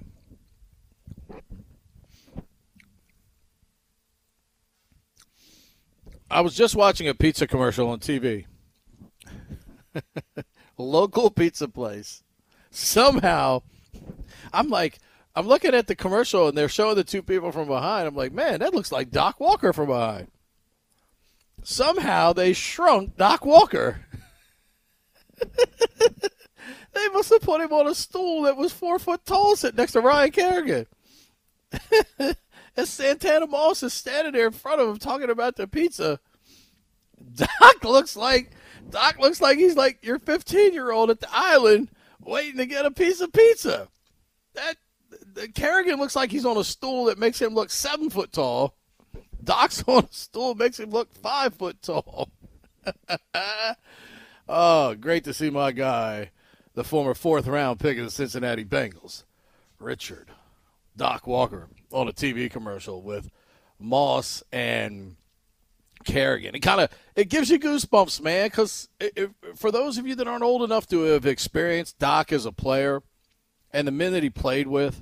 I 6.30 6.40
was 6.40 6.54
just 6.54 6.74
watching 6.74 7.08
a 7.08 7.14
pizza 7.14 7.46
commercial 7.46 7.88
on 7.88 8.00
TV. 8.00 8.46
Local 10.78 11.30
pizza 11.30 11.68
place. 11.68 12.22
Somehow, 12.70 13.62
I'm 14.52 14.68
like, 14.68 14.98
I'm 15.34 15.46
looking 15.46 15.74
at 15.74 15.86
the 15.86 15.94
commercial 15.94 16.48
and 16.48 16.58
they're 16.58 16.68
showing 16.68 16.96
the 16.96 17.04
two 17.04 17.22
people 17.22 17.52
from 17.52 17.68
behind. 17.68 18.08
I'm 18.08 18.16
like, 18.16 18.32
man, 18.32 18.60
that 18.60 18.74
looks 18.74 18.90
like 18.90 19.10
Doc 19.10 19.38
Walker 19.40 19.72
from 19.72 19.86
behind. 19.86 20.28
Somehow 21.62 22.32
they 22.32 22.52
shrunk 22.52 23.16
Doc 23.16 23.44
Walker. 23.44 24.00
they 26.96 27.08
must 27.08 27.30
have 27.30 27.42
put 27.42 27.60
him 27.60 27.72
on 27.72 27.86
a 27.86 27.94
stool 27.94 28.42
that 28.42 28.56
was 28.56 28.72
four 28.72 28.98
foot 28.98 29.24
tall 29.24 29.56
sitting 29.56 29.76
next 29.76 29.92
to 29.92 30.00
Ryan 30.00 30.30
Kerrigan. 30.30 30.86
and 32.18 32.88
Santana 32.88 33.46
Moss 33.46 33.82
is 33.82 33.92
standing 33.92 34.32
there 34.32 34.46
in 34.46 34.52
front 34.52 34.80
of 34.80 34.88
him 34.88 34.98
talking 34.98 35.30
about 35.30 35.56
the 35.56 35.66
pizza. 35.66 36.20
Doc 37.34 37.84
looks 37.84 38.16
like 38.16 38.52
Doc 38.90 39.18
looks 39.18 39.40
like 39.40 39.58
he's 39.58 39.76
like 39.76 39.98
your 40.02 40.18
15 40.18 40.72
year 40.72 40.90
old 40.90 41.10
at 41.10 41.20
the 41.20 41.28
island 41.30 41.90
waiting 42.20 42.58
to 42.58 42.66
get 42.66 42.86
a 42.86 42.90
piece 42.90 43.20
of 43.20 43.32
pizza. 43.32 43.88
That 44.54 44.76
the 45.34 45.48
Kerrigan 45.48 45.98
looks 45.98 46.16
like 46.16 46.30
he's 46.30 46.46
on 46.46 46.56
a 46.56 46.64
stool 46.64 47.06
that 47.06 47.18
makes 47.18 47.40
him 47.40 47.54
look 47.54 47.70
seven 47.70 48.10
foot 48.10 48.32
tall. 48.32 48.76
Doc's 49.42 49.82
on 49.86 50.04
a 50.04 50.08
stool 50.10 50.54
makes 50.54 50.80
him 50.80 50.90
look 50.90 51.12
five 51.12 51.54
foot 51.54 51.80
tall. 51.82 52.30
oh, 54.48 54.94
great 54.94 55.24
to 55.24 55.34
see 55.34 55.50
my 55.50 55.72
guy, 55.72 56.30
the 56.76 56.84
former 56.84 57.14
fourth 57.14 57.48
round 57.48 57.80
pick 57.80 57.98
of 57.98 58.04
the 58.04 58.10
Cincinnati 58.10 58.64
Bengals, 58.64 59.24
Richard 59.80 60.28
Doc 60.96 61.26
Walker, 61.26 61.68
on 61.90 62.06
a 62.06 62.12
TV 62.12 62.48
commercial 62.50 63.02
with 63.02 63.30
Moss 63.80 64.44
and 64.52 65.16
Kerrigan. 66.04 66.54
It 66.54 66.60
kind 66.60 66.80
of 66.82 66.90
it 67.16 67.28
gives 67.28 67.50
you 67.50 67.58
goosebumps, 67.58 68.20
man. 68.22 68.46
Because 68.46 68.88
for 69.56 69.72
those 69.72 69.98
of 69.98 70.06
you 70.06 70.14
that 70.16 70.28
aren't 70.28 70.44
old 70.44 70.62
enough 70.62 70.86
to 70.88 71.00
have 71.02 71.26
experienced 71.26 71.98
Doc 71.98 72.30
as 72.30 72.46
a 72.46 72.52
player, 72.52 73.02
and 73.72 73.88
the 73.88 73.92
men 73.92 74.12
that 74.12 74.22
he 74.22 74.30
played 74.30 74.66
with, 74.68 75.00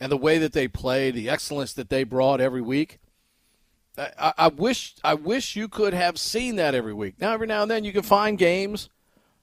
and 0.00 0.10
the 0.10 0.16
way 0.16 0.38
that 0.38 0.52
they 0.52 0.68
played, 0.68 1.14
the 1.14 1.28
excellence 1.28 1.72
that 1.74 1.90
they 1.90 2.04
brought 2.04 2.40
every 2.40 2.62
week. 2.62 2.98
I, 3.98 4.10
I- 4.18 4.34
I 4.38 4.48
wish 4.48 4.94
I 5.02 5.14
wish 5.14 5.56
you 5.56 5.68
could 5.68 5.94
have 5.94 6.16
seen 6.18 6.56
that 6.56 6.74
every 6.76 6.94
week. 6.94 7.20
Now 7.20 7.32
every 7.32 7.48
now 7.48 7.62
and 7.62 7.70
then 7.70 7.82
you 7.84 7.92
can 7.92 8.02
find 8.02 8.38
games. 8.38 8.88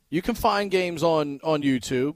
You 0.10 0.22
can 0.22 0.36
find 0.36 0.72
games 0.72 1.04
on 1.04 1.40
on 1.44 1.62
YouTube. 1.62 2.16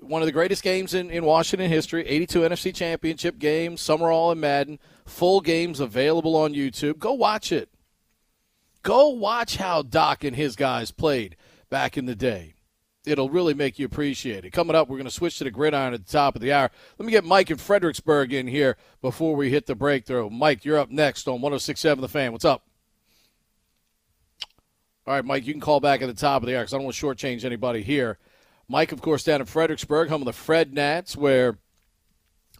One 0.00 0.22
of 0.22 0.26
the 0.26 0.32
greatest 0.32 0.62
games 0.62 0.94
in, 0.94 1.10
in 1.10 1.24
Washington 1.24 1.68
history, 1.68 2.06
82 2.06 2.40
NFC 2.40 2.72
Championship 2.72 3.36
games, 3.40 3.80
Summerall 3.80 4.30
and 4.30 4.40
Madden, 4.40 4.78
full 5.04 5.40
games 5.40 5.80
available 5.80 6.36
on 6.36 6.54
YouTube. 6.54 7.00
Go 7.00 7.14
watch 7.14 7.50
it. 7.50 7.68
Go 8.84 9.08
watch 9.08 9.56
how 9.56 9.82
Doc 9.82 10.22
and 10.22 10.36
his 10.36 10.54
guys 10.54 10.92
played 10.92 11.36
back 11.68 11.98
in 11.98 12.06
the 12.06 12.14
day. 12.14 12.54
It'll 13.04 13.30
really 13.30 13.54
make 13.54 13.78
you 13.78 13.86
appreciate 13.86 14.44
it. 14.44 14.52
Coming 14.52 14.76
up, 14.76 14.88
we're 14.88 14.98
going 14.98 15.06
to 15.06 15.10
switch 15.10 15.38
to 15.38 15.44
the 15.44 15.50
gridiron 15.50 15.94
at 15.94 16.06
the 16.06 16.12
top 16.12 16.36
of 16.36 16.42
the 16.42 16.52
hour. 16.52 16.70
Let 16.98 17.06
me 17.06 17.10
get 17.10 17.24
Mike 17.24 17.50
in 17.50 17.56
Fredericksburg 17.56 18.32
in 18.32 18.46
here 18.46 18.76
before 19.00 19.34
we 19.34 19.50
hit 19.50 19.66
the 19.66 19.74
breakthrough. 19.74 20.30
Mike, 20.30 20.64
you're 20.64 20.78
up 20.78 20.90
next 20.90 21.26
on 21.26 21.40
1067 21.40 22.02
The 22.02 22.08
Fan. 22.08 22.32
What's 22.32 22.44
up? 22.44 22.67
All 25.08 25.14
right, 25.14 25.24
Mike, 25.24 25.46
you 25.46 25.54
can 25.54 25.60
call 25.62 25.80
back 25.80 26.02
at 26.02 26.06
the 26.06 26.12
top 26.12 26.42
of 26.42 26.46
the 26.46 26.54
hour 26.54 26.60
because 26.60 26.74
I 26.74 26.76
don't 26.76 26.84
want 26.84 26.94
to 26.94 27.06
shortchange 27.06 27.42
anybody 27.42 27.82
here. 27.82 28.18
Mike, 28.68 28.92
of 28.92 29.00
course, 29.00 29.24
down 29.24 29.40
in 29.40 29.46
Fredericksburg, 29.46 30.10
home 30.10 30.20
of 30.20 30.26
the 30.26 30.34
Fred 30.34 30.74
Nats, 30.74 31.16
where 31.16 31.56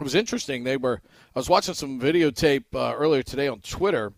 it 0.00 0.02
was 0.02 0.14
interesting. 0.14 0.64
They 0.64 0.78
were. 0.78 1.02
I 1.36 1.38
was 1.38 1.50
watching 1.50 1.74
some 1.74 2.00
videotape 2.00 2.64
uh, 2.74 2.94
earlier 2.96 3.22
today 3.22 3.48
on 3.48 3.60
Twitter 3.60 4.14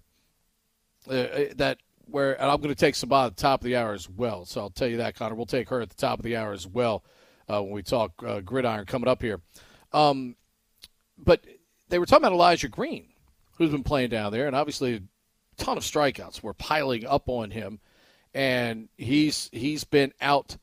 uh, 1.08 1.26
that 1.56 1.78
where, 2.06 2.40
and 2.40 2.48
I'm 2.48 2.58
going 2.58 2.72
to 2.72 2.76
take 2.76 2.94
Sabah 2.94 3.26
at 3.26 3.36
the 3.36 3.42
top 3.42 3.62
of 3.62 3.64
the 3.64 3.74
hour 3.74 3.94
as 3.94 4.08
well. 4.08 4.44
So 4.44 4.60
I'll 4.60 4.70
tell 4.70 4.86
you 4.86 4.98
that, 4.98 5.16
Connor. 5.16 5.34
We'll 5.34 5.44
take 5.44 5.68
her 5.70 5.80
at 5.80 5.88
the 5.88 5.96
top 5.96 6.20
of 6.20 6.24
the 6.24 6.36
hour 6.36 6.52
as 6.52 6.68
well 6.68 7.02
uh, 7.48 7.60
when 7.60 7.72
we 7.72 7.82
talk 7.82 8.12
uh, 8.24 8.38
gridiron 8.42 8.86
coming 8.86 9.08
up 9.08 9.22
here. 9.22 9.40
Um, 9.92 10.36
but 11.18 11.44
they 11.88 11.98
were 11.98 12.06
talking 12.06 12.26
about 12.26 12.34
Elijah 12.34 12.68
Green, 12.68 13.08
who's 13.56 13.72
been 13.72 13.82
playing 13.82 14.10
down 14.10 14.30
there, 14.30 14.46
and 14.46 14.54
obviously 14.54 14.94
a 14.94 15.00
ton 15.56 15.76
of 15.76 15.82
strikeouts 15.82 16.44
were 16.44 16.54
piling 16.54 17.04
up 17.04 17.28
on 17.28 17.50
him, 17.50 17.80
and 18.34 18.88
he's 18.96 19.48
he's 19.52 19.84
been 19.84 20.12
out 20.20 20.56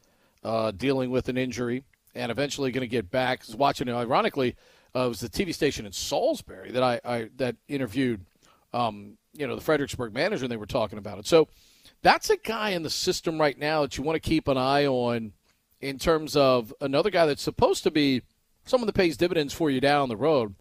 uh, 0.43 0.71
dealing 0.71 1.09
with 1.09 1.29
an 1.29 1.37
injury, 1.37 1.83
and 2.15 2.31
eventually 2.31 2.71
going 2.71 2.81
to 2.81 2.87
get 2.87 3.09
back. 3.11 3.41
I 3.41 3.47
was 3.47 3.55
watching 3.55 3.87
it. 3.87 3.93
Ironically, 3.93 4.55
uh, 4.95 5.05
it 5.05 5.09
was 5.09 5.19
the 5.19 5.29
TV 5.29 5.53
station 5.53 5.85
in 5.85 5.91
Salisbury 5.91 6.71
that 6.71 6.83
I, 6.83 6.99
I 7.03 7.29
that 7.37 7.55
interviewed, 7.67 8.25
um, 8.73 9.17
you 9.33 9.47
know, 9.47 9.55
the 9.55 9.61
Fredericksburg 9.61 10.13
manager, 10.13 10.45
and 10.45 10.51
they 10.51 10.57
were 10.57 10.65
talking 10.65 10.97
about 10.97 11.19
it. 11.19 11.27
So 11.27 11.47
that's 12.01 12.29
a 12.29 12.37
guy 12.37 12.71
in 12.71 12.83
the 12.83 12.89
system 12.89 13.39
right 13.39 13.57
now 13.57 13.81
that 13.81 13.97
you 13.97 14.03
want 14.03 14.15
to 14.21 14.29
keep 14.29 14.47
an 14.47 14.57
eye 14.57 14.85
on 14.85 15.33
in 15.81 15.99
terms 15.99 16.35
of 16.35 16.73
another 16.81 17.09
guy 17.09 17.25
that's 17.25 17.41
supposed 17.41 17.83
to 17.83 17.91
be 17.91 18.21
someone 18.65 18.87
that 18.87 18.93
pays 18.93 19.17
dividends 19.17 19.53
for 19.53 19.69
you 19.69 19.79
down 19.79 20.09
the 20.09 20.17
road. 20.17 20.55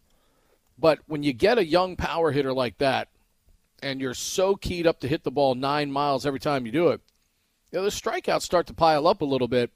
But 0.79 1.01
when 1.07 1.23
you 1.23 1.33
get 1.33 1.59
a 1.59 1.65
young 1.65 1.97
power 1.97 2.33
hitter 2.33 2.53
like 2.53 2.79
that, 2.79 3.09
and 3.83 4.01
you're 4.01 4.15
so 4.15 4.57
keyed 4.57 4.87
up 4.87 5.01
to 5.01 5.09
hit 5.09 5.25
the 5.25 5.31
ball 5.31 5.55
nine 5.55 5.91
miles 5.93 6.25
every 6.27 6.41
time 6.41 6.67
you 6.67 6.73
do 6.73 6.89
it, 6.89 7.01
you 7.73 7.79
know, 7.79 7.85
the 7.85 7.91
strikeouts 7.91 8.43
start 8.43 8.67
to 8.69 8.75
pile 8.75 9.07
up 9.07 9.21
a 9.21 9.25
little 9.27 9.49
bit. 9.49 9.71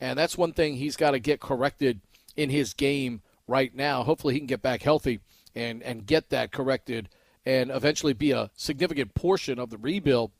And 0.00 0.18
that's 0.18 0.38
one 0.38 0.52
thing 0.52 0.76
he's 0.76 0.96
got 0.96 1.12
to 1.12 1.18
get 1.18 1.40
corrected 1.40 2.00
in 2.36 2.50
his 2.50 2.72
game 2.74 3.22
right 3.46 3.74
now. 3.74 4.04
Hopefully, 4.04 4.34
he 4.34 4.40
can 4.40 4.46
get 4.46 4.62
back 4.62 4.82
healthy 4.82 5.20
and, 5.54 5.82
and 5.82 6.06
get 6.06 6.30
that 6.30 6.52
corrected 6.52 7.08
and 7.44 7.70
eventually 7.70 8.12
be 8.12 8.30
a 8.30 8.50
significant 8.54 9.14
portion 9.14 9.58
of 9.58 9.70
the 9.70 9.78
rebuild 9.78 10.30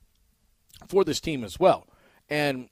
for 0.87 1.03
this 1.03 1.19
team 1.19 1.43
as 1.43 1.59
well. 1.59 1.87
And, 2.29 2.69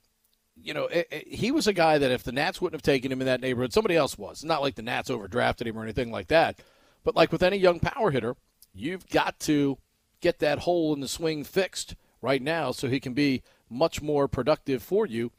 you 0.56 0.72
know, 0.72 0.84
it, 0.86 1.08
it- 1.10 1.28
he 1.28 1.50
was 1.50 1.66
a 1.66 1.72
guy 1.72 1.98
that 1.98 2.10
if 2.10 2.22
the 2.22 2.32
Nats 2.32 2.60
wouldn't 2.60 2.76
have 2.76 2.82
taken 2.82 3.10
him 3.12 3.20
in 3.20 3.26
that 3.26 3.40
neighborhood, 3.40 3.72
somebody 3.72 3.96
else 3.96 4.16
was. 4.16 4.44
Not 4.44 4.62
like 4.62 4.76
the 4.76 4.82
Nats 4.82 5.10
overdrafted 5.10 5.66
him 5.66 5.76
or 5.78 5.82
anything 5.82 6.10
like 6.10 6.28
that. 6.28 6.60
But 7.04 7.16
like 7.16 7.32
with 7.32 7.42
any 7.42 7.56
young 7.56 7.80
power 7.80 8.10
hitter, 8.10 8.36
you've 8.72 9.08
got 9.08 9.38
to 9.40 9.78
get 10.20 10.38
that 10.40 10.60
hole 10.60 10.92
in 10.92 11.00
the 11.00 11.08
swing 11.08 11.44
fixed 11.44 11.94
right 12.20 12.42
now 12.42 12.72
so 12.72 12.88
he 12.88 13.00
can 13.00 13.14
be 13.14 13.42
much 13.70 14.02
more 14.02 14.28
productive 14.28 14.82
for 14.82 15.06
you 15.06 15.30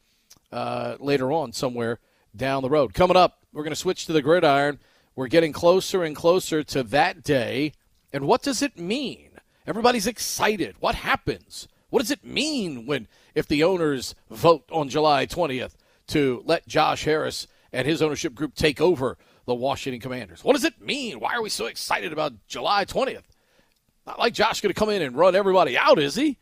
uh, 0.52 0.96
later 0.98 1.32
on 1.32 1.52
somewhere 1.52 1.98
down 2.34 2.62
the 2.62 2.70
road. 2.70 2.94
Coming 2.94 3.16
up, 3.16 3.44
we're 3.52 3.62
going 3.62 3.72
to 3.72 3.76
switch 3.76 4.06
to 4.06 4.12
the 4.12 4.22
gridiron. 4.22 4.78
We're 5.16 5.28
getting 5.28 5.52
closer 5.52 6.02
and 6.04 6.14
closer 6.14 6.62
to 6.64 6.82
that 6.84 7.22
day. 7.22 7.72
And 8.12 8.26
what 8.26 8.42
does 8.42 8.62
it 8.62 8.78
mean? 8.78 9.30
Everybody's 9.66 10.06
excited. 10.06 10.76
What 10.80 10.94
happens? 10.96 11.68
What 11.90 12.00
does 12.00 12.10
it 12.10 12.24
mean 12.24 12.86
when 12.86 13.08
if 13.34 13.46
the 13.46 13.62
owners 13.64 14.14
vote 14.30 14.64
on 14.70 14.88
July 14.88 15.26
20th 15.26 15.74
to 16.08 16.42
let 16.46 16.66
Josh 16.66 17.04
Harris 17.04 17.46
and 17.72 17.86
his 17.86 18.02
ownership 18.02 18.34
group 18.34 18.54
take 18.54 18.80
over 18.80 19.18
the 19.46 19.54
Washington 19.54 20.00
Commanders? 20.00 20.44
What 20.44 20.54
does 20.54 20.64
it 20.64 20.80
mean? 20.80 21.20
Why 21.20 21.34
are 21.34 21.42
we 21.42 21.50
so 21.50 21.66
excited 21.66 22.12
about 22.12 22.32
July 22.46 22.84
20th? 22.84 23.29
Not 24.10 24.18
like 24.18 24.34
Josh 24.34 24.60
going 24.60 24.74
to 24.74 24.78
come 24.78 24.88
in 24.88 25.02
and 25.02 25.14
run 25.14 25.36
everybody 25.36 25.78
out, 25.78 26.00
is 26.00 26.16
he? 26.16 26.36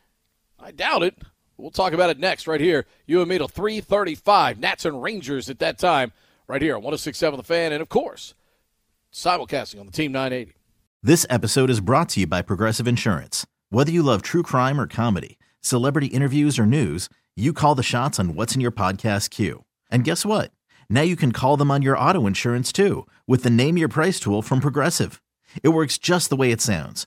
I 0.59 0.71
doubt 0.71 1.03
it. 1.03 1.19
We'll 1.59 1.71
talk 1.71 1.93
about 1.93 2.09
it 2.09 2.19
next 2.19 2.47
right 2.47 2.62
here. 2.62 2.87
You 3.05 3.21
and 3.21 3.29
me 3.29 3.37
till 3.37 3.47
335. 3.47 4.59
Nats 4.59 4.87
and 4.87 5.03
Rangers 5.03 5.51
at 5.51 5.59
that 5.59 5.79
time 5.79 6.12
right 6.47 6.62
here 6.62 6.77
on 6.77 6.83
1067 6.83 7.37
The 7.37 7.43
Fan 7.43 7.73
and, 7.73 7.83
of 7.83 7.91
course, 7.91 8.33
simulcasting 9.12 9.81
on 9.81 9.85
the 9.85 9.93
Team 9.93 10.12
980. 10.12 10.55
This 11.03 11.27
episode 11.29 11.69
is 11.69 11.81
brought 11.81 12.09
to 12.11 12.21
you 12.21 12.27
by 12.27 12.41
Progressive 12.41 12.89
Insurance. 12.89 13.47
Whether 13.69 13.93
you 13.93 14.03
love 14.03 14.23
true 14.23 14.43
crime 14.43 14.81
or 14.81 14.87
comedy, 14.87 15.39
celebrity 15.61 16.07
interviews 16.07 16.59
or 16.59 16.64
news, 16.64 17.11
you 17.37 17.53
call 17.53 17.75
the 17.75 17.83
shots 17.83 18.19
on 18.19 18.35
what's 18.35 18.55
in 18.55 18.62
your 18.62 18.73
podcast 18.73 19.29
queue. 19.29 19.66
And 19.91 20.05
guess 20.05 20.25
what? 20.25 20.53
Now 20.89 21.03
you 21.03 21.16
can 21.16 21.33
call 21.33 21.59
them 21.59 21.71
on 21.71 21.83
your 21.83 21.99
auto 21.99 22.27
insurance 22.27 22.73
too 22.73 23.07
with 23.27 23.43
the 23.43 23.51
Name 23.51 23.77
Your 23.77 23.89
Price 23.89 24.19
tool 24.19 24.41
from 24.41 24.61
Progressive. 24.61 25.21
It 25.62 25.69
works 25.69 25.99
just 25.99 26.31
the 26.31 26.37
way 26.37 26.51
it 26.51 26.62
sounds. 26.62 27.07